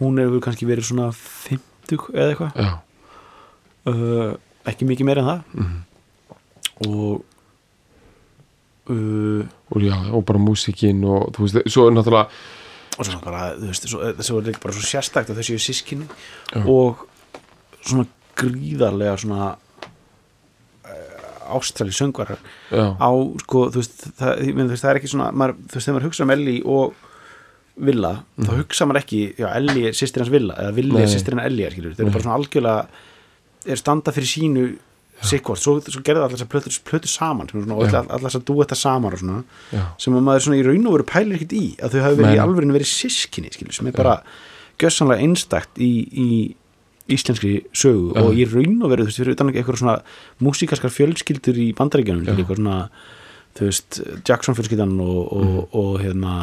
hún 0.00 0.22
hefur 0.22 0.44
kannski 0.46 0.68
verið 0.68 0.90
svona 0.92 1.10
50 1.16 2.06
eða 2.14 2.30
eitthvað 2.30 2.52
uh, 3.90 4.30
ekki 4.70 4.88
mikið 4.88 5.08
meira 5.08 5.24
en 5.24 5.30
það 5.32 5.40
mm. 5.58 5.76
og 6.86 7.26
uh, 8.88 9.44
og 9.70 9.84
já, 9.84 9.96
og 10.14 10.24
bara 10.28 10.40
músikinn 10.42 11.04
og 11.04 11.30
þú 11.36 11.46
veist, 11.46 11.60
svo 11.70 11.88
er 11.88 11.96
náttúrulega 11.96 12.28
og 13.00 13.06
svo 13.06 13.20
bara, 13.24 13.50
þú 13.56 13.70
veist, 13.70 13.88
svo, 13.88 13.98
þessu 14.18 14.38
er 14.38 14.48
líka 14.50 14.62
bara 14.64 14.76
svo 14.76 14.86
sérstakt 14.86 15.32
að 15.32 15.40
þau 15.40 15.48
séu 15.48 15.60
sískinni 15.62 16.08
Já. 16.52 16.62
og 16.68 17.04
svona 17.80 18.06
gríðarlega 18.40 19.14
svona 19.22 19.52
uh, 19.54 21.54
ástæli 21.56 21.94
söngvarar 21.96 22.40
á, 22.40 23.10
sko, 23.44 23.68
þú 23.72 23.82
veist, 23.82 24.08
það, 24.18 24.42
meina, 24.50 24.66
þú 24.66 24.74
veist, 24.74 24.84
það 24.84 24.92
er 24.92 25.00
ekki 25.00 25.12
svona, 25.14 25.30
maður, 25.32 25.56
þú 25.62 25.78
veist, 25.78 25.86
þegar 25.86 25.98
maður 25.98 26.10
hugsa 26.10 26.26
um 26.26 26.34
Elli 26.36 26.58
og 26.64 27.06
Villa, 27.80 28.12
þá 28.36 28.50
hugsa 28.58 28.86
maður 28.88 29.02
ekki 29.04 29.22
já, 29.38 29.48
Elli 29.54 29.86
er 29.88 29.96
sýstir 29.96 30.24
hans 30.24 30.34
Villa, 30.34 30.58
eða 30.60 30.76
Villi 30.76 30.98
Nei. 30.98 31.04
er 31.06 31.14
sýstir 31.14 31.36
hans 31.36 31.48
Elli, 31.48 31.68
skilur, 31.72 31.96
þeir 31.96 32.06
eru 32.06 32.14
bara 32.16 32.26
svona 32.26 32.38
algjörlega 32.40 33.70
er 33.70 33.80
standa 33.80 34.12
fyrir 34.16 34.28
sínu 34.28 34.66
sikkvort, 35.26 35.60
svo, 35.60 35.74
svo 35.84 36.00
gerði 36.06 36.22
allar 36.22 36.32
þessar 36.32 36.48
plötur, 36.52 36.76
plötur 36.88 37.10
saman, 37.12 37.48
svona, 37.50 37.74
og 37.76 37.82
allar 37.88 38.06
allar 38.08 38.30
þessar 38.30 38.44
dúetta 38.48 38.76
saman 38.78 39.12
og 39.12 39.20
svona, 39.20 39.42
já, 39.74 39.82
sem 40.00 40.14
að 40.16 40.24
maður 40.28 40.46
svona 40.46 40.60
í 40.60 40.64
raun 40.64 40.86
og 40.88 40.94
veru 40.96 41.04
pælir 41.10 41.36
ekkert 41.36 41.52
í 41.58 41.64
að 41.82 41.92
þau 41.96 42.00
hafi 42.06 42.16
verið 42.22 42.30
Nei. 42.30 42.38
í 42.38 42.42
alvörinu 42.46 42.76
verið 42.78 42.90
sískinni 42.94 43.52
skilur, 43.52 43.74
sem 43.76 43.86
er 43.90 43.96
bara 43.98 44.14
gjössanlega 44.80 45.20
einstakt 45.26 45.78
í, 45.82 45.90
í 46.08 46.28
íslenskri 47.10 47.54
sögu 47.74 48.12
Já. 48.14 48.22
og 48.22 48.36
í 48.38 48.44
raun 48.48 48.76
og 48.86 48.92
veru 48.92 49.04
þú 49.04 49.10
veist, 49.10 49.20
fyrir 49.20 49.34
utan 49.36 49.50
eitthvað 49.52 49.80
svona 49.82 49.96
músíkaskar 50.46 50.92
fjölskyldur 50.94 51.58
í 51.58 51.70
bandaríkjunum 51.76 52.24
Já. 52.28 52.36
eitthvað 52.38 52.60
svona 52.62 52.76
þú 53.58 53.66
veist, 53.66 54.00
Jackson 54.28 54.54
fjölskyldan 54.54 54.92
og, 55.02 55.32
og, 55.34 55.44
Mhm. 55.44 55.62
og 55.74 56.00
hérna 56.00 56.34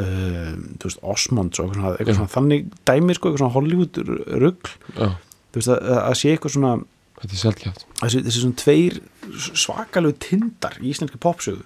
uh, 0.00 0.52
þú 0.80 0.88
veist, 0.88 1.00
Osmonds 1.04 1.60
og 1.60 1.66
eitthvað 1.68 1.76
svona, 1.82 1.96
eitthvað 1.98 2.16
svona 2.22 2.34
þannig 2.34 2.70
dæmi 2.88 3.14
sko, 3.18 3.28
eitthvað 3.28 3.42
svona 3.44 3.52
Hollywood 3.52 4.00
rugl 4.42 4.72
já, 4.96 5.10
þú 5.52 5.60
veist, 5.60 5.68
að, 5.74 5.92
að 6.08 6.16
sé 6.22 6.32
eitthvað 6.32 6.54
svona 6.56 6.72
þetta 7.22 7.32
er 7.34 7.42
sjálfkjátt 7.42 7.84
þessi, 8.02 8.22
þessi 8.26 8.42
svona 8.44 8.60
tveir 8.62 9.00
svakalegu 9.58 10.16
tindar 10.22 10.78
í 10.82 10.92
íslenski 10.92 11.18
popsögu 11.22 11.64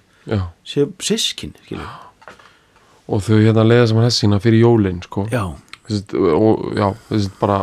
sé 0.65 0.87
sískin, 1.03 1.53
skilur 1.65 1.87
og 3.11 3.23
þau 3.25 3.37
hérna 3.43 3.65
leiða 3.67 3.87
saman 3.91 4.05
hessina 4.07 4.39
fyrir 4.43 4.61
jólin 4.63 5.01
sko, 5.03 5.25
já, 5.31 5.43
þessi, 5.89 6.19
og 6.37 6.69
já, 6.79 6.87
þessi 7.09 7.31
bara 7.41 7.57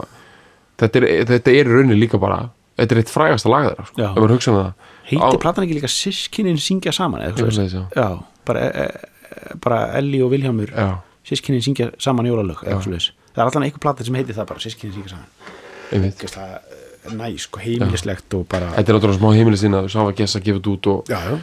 þetta 0.81 1.01
er, 1.01 1.07
þetta 1.31 1.55
er 1.55 1.61
í 1.71 1.77
rauninni 1.77 1.97
líka 2.01 2.21
bara 2.21 2.43
þetta 2.81 2.95
er 2.97 3.01
eitt 3.03 3.13
frægasta 3.13 3.51
lag 3.53 3.67
þeirra, 3.71 3.87
sko, 3.89 4.01
Já. 4.01 4.09
ef 4.11 4.19
maður 4.21 4.35
hugsa 4.37 4.51
um 4.53 4.59
það. 4.59 4.69
Heitir 5.11 5.41
platan 5.43 5.65
ekki 5.67 5.75
líka 5.77 5.89
sískinin 5.93 6.61
syngja 6.63 6.93
saman 6.97 7.25
eða 7.27 7.33
Ég 7.35 7.41
svoleiðis? 7.41 7.73
segja, 7.75 7.83
já. 7.93 8.05
já, 8.05 8.45
bara, 8.49 8.63
e, 8.69 8.85
e, 8.87 9.57
bara 9.65 9.81
Elli 9.99 10.21
og 10.25 10.31
Vilhjámur 10.33 10.71
já, 10.73 10.87
sískinin 11.29 11.65
syngja 11.67 11.91
saman 12.01 12.29
jólalög 12.31 12.63
eða 12.65 12.79
svoleiðis. 12.85 13.11
það 13.35 13.43
er 13.43 13.51
allan 13.51 13.67
einhver 13.67 13.83
platan 13.85 14.09
sem 14.09 14.17
heitir 14.21 14.39
það 14.39 14.49
bara 14.53 14.65
sískinin 14.65 14.95
syngja 14.97 15.13
saman. 15.13 15.29
Einmitt. 15.91 16.17
Gæst 16.23 16.39
það 16.39 16.70
næ, 17.09 17.31
sko, 17.41 17.61
heimilislegt 17.65 18.35
og 18.37 18.47
bara 18.51 18.73
þetta 18.77 18.93
er 18.93 18.99
náttúrulega 18.99 19.21
smá 19.21 19.35
heimili 19.37 19.61
sinna 19.61 19.83
þau 19.87 19.93
sá 19.93 20.01
að 20.05 20.17
gessa 20.21 20.41
þetta 20.45 20.73
út 20.75 20.89
og, 20.93 21.11
já, 21.11 21.19
já, 21.31 21.39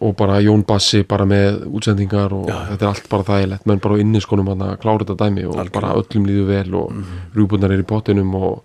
og 0.00 0.16
bara 0.16 0.40
Jón 0.40 0.64
Bassi 0.66 1.02
bara 1.08 1.26
með 1.28 1.62
útsendingar 1.68 2.32
og 2.32 2.48
Já, 2.48 2.56
þetta 2.70 2.86
er 2.86 2.90
allt 2.90 3.08
bara 3.12 3.26
þægilegt. 3.28 3.66
Menn 3.68 3.80
bara 3.84 3.96
á 3.96 4.02
inniskonum 4.02 4.48
hann 4.48 4.62
að 4.64 4.76
klára 4.80 5.04
þetta 5.04 5.16
dæmi 5.24 5.44
og 5.44 5.56
Algjörlega. 5.56 5.74
bara 5.76 5.94
öllum 6.00 6.28
líður 6.28 6.46
vel 6.48 6.74
og 6.74 6.92
mm 6.92 7.16
rjúbundar 7.36 7.74
er 7.74 7.82
í 7.82 7.86
pottinum 7.86 8.34
og, 8.34 8.62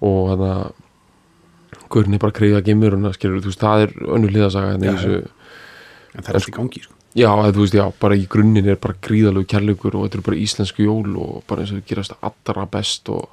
og 0.00 0.20
hann 0.30 0.44
að 0.46 0.66
er 2.14 2.18
bara 2.18 2.32
kreyða 2.32 2.62
gemuruna 2.64 3.12
skilur, 3.14 3.40
þú 3.42 3.50
veist, 3.50 3.60
það 3.60 3.82
er 3.82 3.96
önnur 4.16 4.32
þessu. 4.32 5.28
en 6.14 6.22
það 6.22 6.28
er 6.28 6.34
allt 6.34 6.48
í 6.48 6.56
gangi 6.56 6.82
sko. 6.82 6.92
Já, 7.16 7.30
eða, 7.32 7.52
þú 7.52 7.62
veist, 7.64 7.74
já, 7.74 7.92
bara 8.00 8.16
í 8.16 8.26
grunninn 8.28 8.68
er 8.68 8.76
bara 8.76 8.94
gríðalegu 9.00 9.46
kærleikur 9.46 9.94
og 9.96 10.04
þetta 10.04 10.18
eru 10.18 10.26
bara 10.26 10.36
íslensku 10.36 10.84
jól 10.84 11.16
og 11.16 11.44
bara 11.48 11.62
eins 11.62 11.72
og 11.72 11.78
við 11.80 11.86
gerast 11.88 12.16
allra 12.20 12.66
best 12.66 13.08
og 13.08 13.28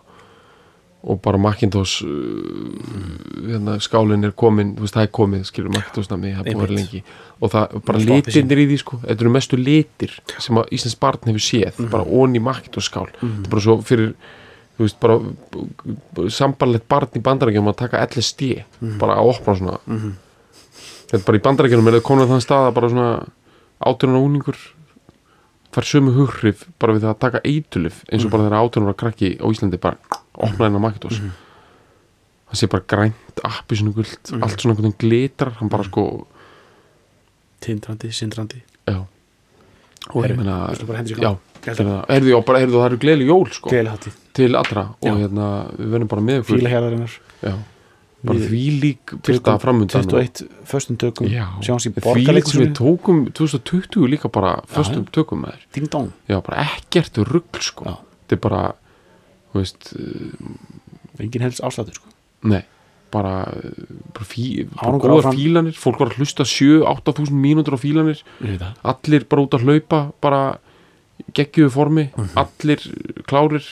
og 1.04 1.20
bara 1.22 1.38
Macintosh 1.38 2.04
uh, 2.06 3.48
hérna, 3.50 3.74
skálinn 3.84 4.24
er 4.24 4.32
komin 4.40 4.70
þú 4.78 4.86
veist, 4.86 4.96
það 4.96 5.08
er 5.08 5.12
komið, 5.18 5.42
skilur 5.50 5.74
Macintosh 5.76 6.10
nami 6.14 6.32
það 6.38 6.52
búið 6.56 6.72
lengi. 6.78 7.02
Og 7.44 7.52
það, 7.52 7.74
bara 7.90 8.00
litirnir 8.00 8.62
í 8.64 8.68
því 8.70 8.78
sko 8.80 9.00
þetta 9.04 9.20
eru 9.26 9.34
mestu 9.36 9.58
litir 9.60 10.14
sem 10.40 10.56
að 10.62 10.72
Íslands 10.78 10.96
barn 11.02 11.20
hefur 11.28 11.44
séð 11.44 11.74
Mhm. 11.82 11.90
bara 11.92 12.04
onni 12.08 12.40
Macintosh 12.40 12.88
skál. 12.90 13.10
Þetta 13.20 13.44
er 13.48 13.50
bara 13.52 13.62
svo 13.66 13.76
fyrir 13.84 14.14
þú 14.78 14.86
veist, 14.88 15.00
bara 15.04 16.30
sambarlegt 16.30 16.88
barn 16.90 17.08
í 17.20 17.22
bandarækjum 17.22 17.68
að 17.74 17.76
taka 17.84 18.00
LSD 18.08 18.64
Mhm. 18.80 18.98
bara 19.00 19.18
að 19.20 19.34
opna 19.36 19.56
svona. 19.60 19.80
Þetta 21.08 21.20
er 21.20 21.26
bara 21.28 21.38
í 21.38 21.42
bandarækjum 21.42 21.88
er 21.88 21.94
það 22.00 22.02
komin 22.08 22.26
að 22.26 22.32
þann 22.32 22.46
stað 22.48 22.68
að 22.70 22.74
bara 22.74 22.90
svona 22.90 23.26
átjónan 23.84 24.24
úningur 24.24 24.58
fær 25.74 25.84
sömu 25.84 26.14
hughrif 26.16 26.64
bara 26.80 26.94
við 26.94 27.02
það 27.04 27.14
að 27.16 27.20
taka 27.20 27.40
eitulif 27.44 28.04
eins 28.12 28.24
og 28.26 28.32
bara 28.32 28.48
þegar 28.48 28.62
átjónan 28.64 28.96
krakki 28.96 29.38
á 29.42 29.46
Íslandi 29.52 29.80
bara 29.82 29.98
opna 30.34 30.68
hennar 30.68 30.84
Macintosh. 30.84 31.22
Það 32.50 32.60
sé 32.60 32.70
bara 32.70 32.88
grænt, 32.94 33.42
appi 33.48 33.80
svona 33.80 33.96
guld 33.96 34.34
allt 34.38 34.62
svona 34.62 34.76
einhvern 34.76 34.92
veginn 34.92 35.00
glitrar 35.02 35.56
hann 35.58 35.72
bara 35.74 35.88
sko, 35.88 36.04
tindrandi, 37.64 38.12
sindrandi. 38.14 38.62
Já. 38.90 39.02
Og 40.12 40.20
ég 40.20 40.28
Herru, 40.28 40.42
meina 40.42 40.58
bara 40.68 41.04
sér 41.08 41.16
í 41.16 41.24
já, 41.24 41.32
gang? 41.32 41.42
fyrir 41.64 41.90
það, 41.90 42.30
já, 42.30 42.40
bara, 42.48 42.64
eru 42.64 42.98
gleðileg 43.00 43.30
jól 43.30 43.46
sko, 43.54 43.72
gleðilegháttið, 43.72 44.18
til 44.36 44.50
allra 44.60 44.84
Já. 44.92 45.12
og 45.12 45.22
hérna, 45.22 45.50
við 45.78 45.94
verðum 45.96 46.12
bara 46.12 46.26
með 46.28 46.42
fíla 46.50 46.74
já, 46.74 47.54
bara 48.24 48.44
því 48.44 48.64
lík 48.84 49.14
byrta 49.28 49.56
framundan 49.64 50.08
21 50.10 50.44
föstum 50.70 51.00
tökum 51.00 51.30
já, 51.32 51.46
því 51.64 52.26
lík 52.36 52.52
sem 52.52 52.66
við 52.66 52.74
tókum 52.80 53.26
2020 53.32 54.12
líka 54.12 54.32
bara 54.34 54.58
föstum 54.72 55.06
tökum 55.16 55.46
með 55.46 55.64
þér 55.76 56.12
já, 56.32 56.40
bara 56.40 56.68
ekkert 56.68 57.22
rugl 57.24 57.64
sko. 57.64 57.88
Já. 57.88 57.96
þetta 58.24 58.38
er 58.38 58.44
bara, 58.48 58.64
veist 59.62 59.94
uh, 59.94 61.22
engin 61.22 61.46
helst 61.46 61.62
ástættur 61.64 62.00
sko. 62.00 62.10
Nei, 62.50 62.64
bara, 63.14 63.36
uh, 63.54 63.86
bara, 64.16 64.26
fí, 64.28 64.66
bara 64.74 64.98
góðar 64.98 65.30
áfram. 65.30 65.38
fílanir. 65.40 65.78
Fólk 65.78 66.02
var 66.02 66.12
að 66.12 66.20
hlusta 66.24 66.48
7-8 66.50 67.16
þúsund 67.20 67.40
mínútur 67.44 67.78
á 67.78 67.80
fílanir. 67.80 68.24
Allir 68.82 69.28
bara 69.30 69.46
út 69.46 69.58
að 69.58 69.68
hlaupa 69.68 70.04
bara 70.24 70.44
geggjuðu 71.38 71.72
formi. 71.74 72.10
Allir 72.40 72.82
klárir. 73.30 73.66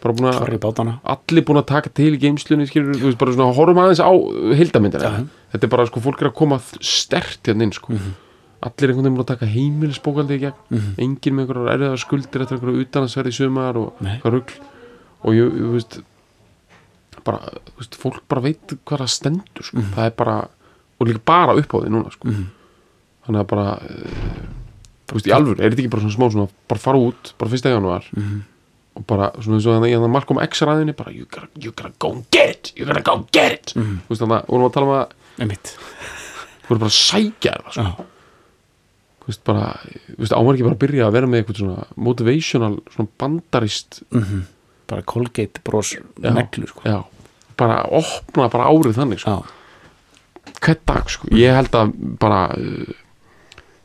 Bara 0.00 0.14
búin 0.16 0.32
Klárir 0.32 0.60
bátana. 0.62 0.94
Allir 1.04 1.44
búin 1.44 1.60
að 1.60 1.66
taka 1.74 1.90
til 1.92 2.14
í 2.16 2.20
geimslunni 2.22 2.64
skilur, 2.70 2.94
þú 2.96 3.10
veist, 3.10 3.18
bara 3.20 3.34
svona 3.34 3.52
horfum 3.52 3.80
aðeins 3.82 4.00
á 4.00 4.08
heildamindina 4.56 5.10
Já. 5.10 5.26
þetta 5.52 5.66
er 5.66 5.72
bara, 5.74 5.84
sko, 5.90 6.00
fólk 6.00 6.22
er 6.22 6.30
að 6.30 6.38
koma 6.38 6.56
stert 6.80 7.50
hérna 7.50 7.66
inn, 7.66 7.74
sko. 7.76 7.92
Allir 8.64 8.94
einhvern 8.94 9.04
veginn 9.04 9.18
búin 9.18 9.24
að 9.26 9.28
taka 9.34 9.48
heimilisbókaldi 9.50 10.38
í 10.38 10.42
gegn. 10.46 10.80
Enginn 11.04 11.36
með 11.36 11.44
einhverjar 11.44 11.74
erfiðar 11.74 12.00
skuldir 12.00 12.46
eftir 12.46 12.56
einhverju 12.56 12.86
utanansverði 12.86 13.34
sumar 13.42 13.76
og 13.82 14.00
hvað 14.00 14.34
rugl 14.38 14.56
og 15.24 15.34
ég, 15.36 15.50
þú 15.56 15.72
veist 15.74 15.98
bara, 17.26 17.40
þú 17.68 17.76
veist, 17.82 17.98
fólk 18.00 18.22
bara 18.30 18.44
veit 18.46 18.74
hvað 18.86 19.02
það 19.04 19.10
stendur, 19.16 19.66
sko, 19.66 19.82
það 19.94 20.06
er 20.08 20.14
bara 20.16 20.36
og 21.00 21.08
líka 21.08 21.22
bara 21.28 21.56
upp 21.60 21.74
á 21.74 21.78
því 21.82 21.90
núna, 21.92 22.12
sko. 22.14 22.32
Þannig 23.26 23.40
að 23.42 23.48
bara 23.50 23.66
uh, 23.80 24.38
þú 25.10 25.18
veist, 25.18 25.28
í 25.28 25.34
alvöru, 25.36 25.58
er 25.60 25.72
þetta 25.72 25.82
ekki 25.84 25.92
bara 25.92 26.04
svona 26.06 26.16
smá 26.16 26.26
svona 26.32 26.48
bara 26.70 26.80
fara 26.86 27.02
út, 27.10 27.32
bara 27.40 27.52
fyrsta 27.52 27.72
januar 27.74 28.06
og 28.96 29.04
bara 29.06 29.28
svona 29.38 29.58
eins 29.58 29.66
og 29.70 29.76
þannig 29.76 29.94
að 29.96 30.06
Malcolm 30.10 30.40
X 30.42 30.62
ræðinni 30.66 30.94
bara, 30.98 31.12
you 31.14 31.26
gotta, 31.30 31.50
you 31.62 31.70
gotta 31.76 31.92
go 32.02 32.10
and 32.16 32.24
get 32.34 32.50
it 32.56 32.72
you 32.80 32.86
gotta 32.88 33.04
go 33.06 33.14
and 33.20 33.28
get 33.36 33.52
it. 33.58 33.74
Þú 33.76 34.08
veist 34.14 34.22
þannig 34.24 34.38
að, 34.40 34.48
vorum 34.50 34.66
að 34.66 34.72
tala 34.76 34.88
um 34.88 34.94
að 34.96 35.44
Einmitt. 35.44 35.74
þú 36.64 36.68
voru 36.72 36.80
bara 36.82 36.90
að 36.90 36.96
sækja 36.96 37.52
það, 37.60 37.76
sko. 37.76 37.84
Já. 37.84 38.08
þú 39.20 39.30
veist 39.30 39.44
bara, 39.46 39.66
þú 40.08 40.18
veist, 40.24 40.34
ámar 40.40 40.56
ekki 40.58 40.66
bara 40.66 40.76
að 40.78 40.82
byrja 40.86 41.06
að 41.06 41.14
vera 41.18 41.30
með 41.30 41.42
eitthvað 41.44 41.60
svona 41.62 41.86
motivational 42.08 42.72
svona 42.96 43.12
bandarist 43.20 44.00
Mhm. 44.10 44.40
Bara 44.90 45.06
Colgate 45.06 45.62
bros 45.64 45.94
Já. 45.94 46.32
neglu 46.34 46.66
sko. 46.70 46.82
já, 46.84 47.00
bara 47.60 47.82
opna 47.86 48.48
bara 48.52 48.68
árið 48.72 48.98
þannig, 48.98 49.22
sko, 49.22 49.40
hvern 50.60 50.82
dag, 50.88 51.10
sko. 51.12 51.30
Ég 51.36 51.54
held 51.56 51.76
að 51.78 51.92
bara 52.20 52.40
uh, 52.56 52.94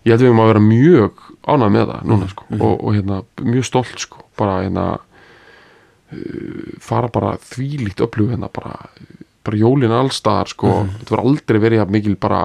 ég 0.06 0.14
held 0.14 0.20
að 0.20 0.26
við 0.26 0.32
erum 0.32 0.44
að 0.44 0.52
vera 0.54 0.64
mjög 0.66 1.26
ánægð 1.46 1.76
með 1.76 1.92
það 1.92 2.08
núna, 2.12 2.30
sko, 2.32 2.48
og, 2.60 2.72
og 2.74 2.96
hérna 2.98 3.20
mjög 3.46 3.68
stolt, 3.70 4.00
sko, 4.02 4.24
bara 4.40 4.62
hérna 4.64 4.86
uh, 4.96 6.72
fara 6.84 7.12
bara 7.14 7.36
þvílíkt 7.52 8.04
upplug 8.06 8.34
hérna, 8.34 8.50
bara, 8.54 8.80
bara 9.46 9.62
jólin 9.62 9.94
allstaðar, 9.96 10.52
sko, 10.56 10.74
þetta 10.98 11.16
var 11.16 11.26
aldrei 11.26 11.62
verið 11.64 11.94
mikil 11.94 12.18
bara 12.20 12.42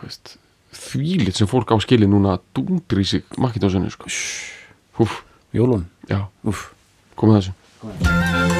veist, 0.00 0.36
þvílíkt 0.76 1.40
sem 1.40 1.50
fólk 1.50 1.72
á 1.74 1.76
skili 1.82 2.08
núna 2.08 2.38
dungri 2.56 3.04
í 3.04 3.08
sig 3.08 3.26
makkitásunni, 3.40 3.90
sko. 3.92 4.10
Húf, 5.00 5.20
Jólun 5.52 5.86
já, 6.08 6.26
Úf. 6.46 6.70
komið 7.18 7.40
þessu 7.40 8.59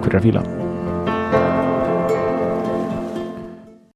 Takk 0.00 0.08
fyrir 0.08 0.20
að 0.20 0.26
fíla 0.30 0.59